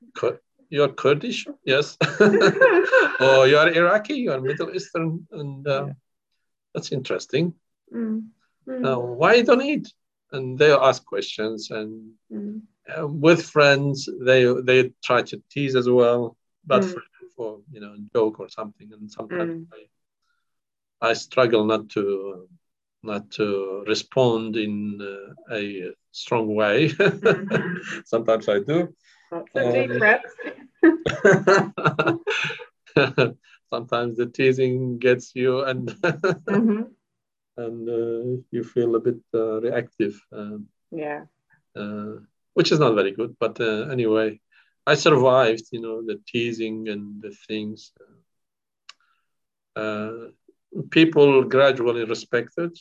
You're 0.69 0.89
Kurdish? 0.89 1.47
Yes. 1.65 1.97
or 3.19 3.47
you're 3.47 3.69
Iraqi? 3.73 4.15
You're 4.15 4.39
Middle 4.39 4.73
Eastern, 4.75 5.27
and 5.31 5.67
uh, 5.67 5.85
Yeah. 5.87 5.93
that's 6.73 6.91
interesting. 6.91 7.53
Mm, 7.93 8.27
mm, 8.67 9.17
why 9.17 9.33
you 9.35 9.43
don't 9.43 9.61
eat? 9.63 9.91
And 10.31 10.59
they'll 10.59 10.77
ask 10.89 11.03
questions, 11.03 11.71
and 11.71 12.11
mm, 12.31 12.61
uh, 12.97 13.07
with 13.07 13.43
friends, 13.43 14.09
they 14.25 14.45
they 14.63 14.91
try 15.03 15.21
to 15.23 15.41
tease 15.51 15.75
as 15.75 15.89
well, 15.89 16.37
but 16.65 16.83
Mm. 16.83 16.85
for, 16.85 17.01
for 17.35 17.59
you 17.71 17.81
know 17.81 17.95
joke 18.13 18.39
or 18.39 18.49
something. 18.49 18.89
And 18.93 19.11
sometimes 19.11 19.49
Mm. 19.49 19.65
I, 19.73 19.87
I 21.09 21.13
struggle 21.13 21.65
not 21.65 21.89
to 21.91 22.47
not 23.03 23.31
to 23.31 23.83
respond 23.87 24.57
in 24.57 24.99
uh, 25.01 25.55
a 25.55 25.91
strong 26.11 26.55
way. 26.55 26.89
Sometimes 28.05 28.49
I 28.49 28.59
do. 28.59 28.93
Lots 29.31 29.55
of 29.55 29.71
deep 29.71 29.91
Um, 29.91 29.97
breaths. 29.97 30.35
sometimes 33.73 34.17
the 34.17 34.27
teasing 34.33 34.99
gets 34.99 35.35
you, 35.35 35.61
and 35.63 35.89
Mhm. 36.47 36.87
and 37.57 37.89
uh, 37.89 38.41
you 38.51 38.63
feel 38.63 38.95
a 38.95 38.99
bit 38.99 39.17
uh, 39.33 39.59
reactive. 39.61 40.13
Um, 40.31 40.67
Yeah. 40.91 41.25
uh, 41.75 42.19
which 42.59 42.73
is 42.73 42.79
not 42.79 42.93
very 42.93 43.13
good. 43.13 43.37
But 43.39 43.61
uh, 43.61 43.83
anyway, 43.95 44.41
I 44.85 44.95
survived, 44.95 45.67
you 45.71 45.81
know, 45.81 45.97
the 46.05 46.17
teasing 46.27 46.89
and 46.89 47.21
the 47.21 47.33
things. 47.47 47.93
Uh, 49.77 50.31
people 50.89 51.45
gradually 51.45 52.03
respected. 52.03 52.71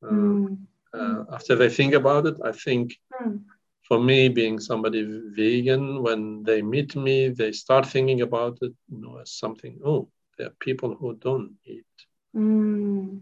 Uh, 0.00 0.12
Mm, 0.12 0.58
uh, 1.00 1.24
after 1.36 1.56
they 1.56 1.70
think 1.78 1.92
about 1.94 2.26
it, 2.26 2.36
I 2.50 2.52
think 2.52 2.94
mm, 3.20 3.40
for 3.88 3.98
me, 3.98 4.28
being 4.28 4.60
somebody 4.60 5.02
vegan, 5.36 6.02
when 6.06 6.44
they 6.44 6.62
meet 6.62 6.94
me, 6.94 7.16
they 7.40 7.52
start 7.52 7.84
thinking 7.86 8.20
about 8.20 8.58
it, 8.62 8.74
you 8.92 9.00
know, 9.02 9.18
as 9.22 9.32
something. 9.32 9.80
Oh, 9.84 10.08
there 10.36 10.48
are 10.48 10.56
people 10.68 10.94
who 10.94 11.14
don't 11.16 11.52
eat 11.64 11.94
mm. 12.34 13.20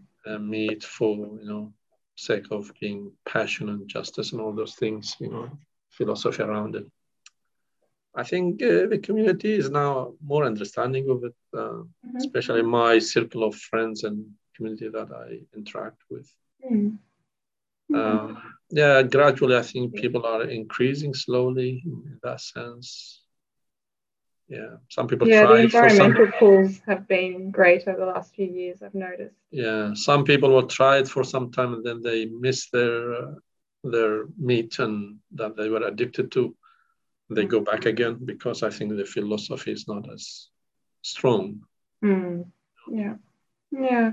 meat 0.53 0.83
for, 0.83 1.11
you 1.41 1.47
know, 1.49 1.73
sake 2.15 2.47
of 2.51 2.71
being 2.79 3.11
passion 3.25 3.69
and 3.69 3.89
justice 3.95 4.31
and 4.31 4.41
all 4.41 4.53
those 4.53 4.75
things, 4.75 5.15
you 5.19 5.29
know, 5.29 5.49
philosophy 5.97 6.43
around 6.43 6.75
it. 6.75 6.85
I 8.21 8.23
think 8.23 8.61
uh, 8.63 8.87
the 8.87 8.99
community 9.07 9.53
is 9.53 9.69
now 9.69 10.13
more 10.23 10.45
understanding 10.45 11.09
of 11.09 11.23
it, 11.29 11.35
uh, 11.53 11.83
Mhm. 12.05 12.17
especially 12.17 12.61
my 12.61 12.99
circle 12.99 13.43
of 13.43 13.55
friends 13.55 14.03
and 14.03 14.17
community 14.55 14.89
that 14.89 15.09
I 15.11 15.27
interact 15.59 16.01
with. 16.09 16.27
Mm. 16.71 16.97
Um, 17.93 18.37
yeah, 18.71 19.03
gradually, 19.03 19.55
I 19.57 19.61
think 19.61 19.95
people 19.95 20.25
are 20.25 20.43
increasing 20.43 21.13
slowly 21.13 21.83
in 21.85 22.19
that 22.23 22.41
sense. 22.41 23.21
Yeah, 24.47 24.77
some 24.89 25.07
people 25.07 25.27
Yeah, 25.27 25.41
the 25.41 25.47
try 25.47 25.59
it 25.63 25.71
for 25.71 25.89
some. 25.89 25.89
environmental 25.89 26.27
pools 26.39 26.79
have 26.85 27.07
been 27.07 27.51
great 27.51 27.87
over 27.87 27.99
the 27.99 28.05
last 28.05 28.35
few 28.35 28.45
years, 28.45 28.81
I've 28.81 28.93
noticed. 28.95 29.35
Yeah, 29.51 29.93
some 29.93 30.23
people 30.23 30.49
will 30.49 30.67
try 30.67 30.99
it 30.99 31.07
for 31.07 31.23
some 31.23 31.51
time 31.51 31.73
and 31.73 31.83
then 31.83 32.01
they 32.01 32.25
miss 32.25 32.69
their 32.69 33.13
uh, 33.13 33.33
their 33.91 34.25
meat 34.37 34.79
and 34.79 35.19
that 35.33 35.55
they 35.55 35.69
were 35.69 35.85
addicted 35.85 36.31
to. 36.33 36.55
They 37.29 37.45
go 37.45 37.59
back 37.59 37.85
again 37.85 38.19
because 38.23 38.61
I 38.61 38.69
think 38.69 38.95
the 38.95 39.05
philosophy 39.05 39.71
is 39.71 39.87
not 39.87 40.11
as 40.11 40.49
strong. 41.01 41.61
Mm. 42.03 42.45
Yeah. 42.91 43.15
Yeah. 43.71 44.11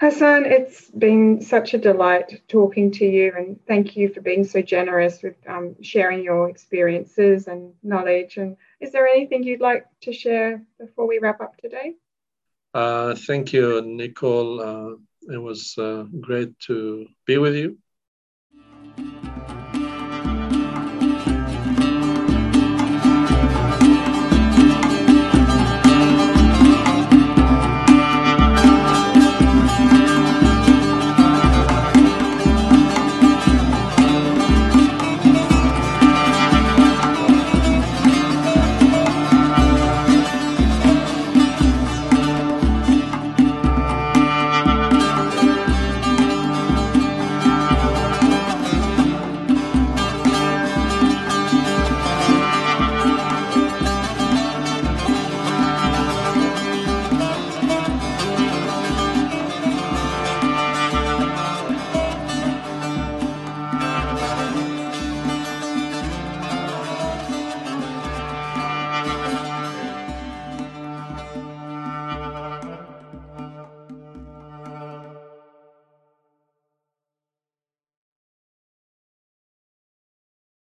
Hassan, 0.00 0.44
it's 0.46 0.90
been 0.90 1.40
such 1.40 1.74
a 1.74 1.78
delight 1.78 2.42
talking 2.48 2.90
to 2.92 3.06
you, 3.06 3.32
and 3.36 3.58
thank 3.66 3.96
you 3.96 4.08
for 4.08 4.20
being 4.20 4.44
so 4.44 4.60
generous 4.60 5.22
with 5.22 5.36
um, 5.46 5.76
sharing 5.82 6.22
your 6.22 6.50
experiences 6.50 7.46
and 7.46 7.72
knowledge. 7.82 8.36
And 8.36 8.56
is 8.80 8.92
there 8.92 9.06
anything 9.06 9.42
you'd 9.42 9.60
like 9.60 9.86
to 10.02 10.12
share 10.12 10.62
before 10.78 11.06
we 11.06 11.18
wrap 11.18 11.40
up 11.40 11.56
today? 11.58 11.94
Uh, 12.74 13.14
thank 13.14 13.52
you, 13.52 13.80
Nicole. 13.82 14.60
Uh, 14.60 14.96
it 15.32 15.38
was 15.38 15.78
uh, 15.78 16.04
great 16.20 16.58
to 16.60 17.06
be 17.24 17.38
with 17.38 17.54
you. 17.54 17.78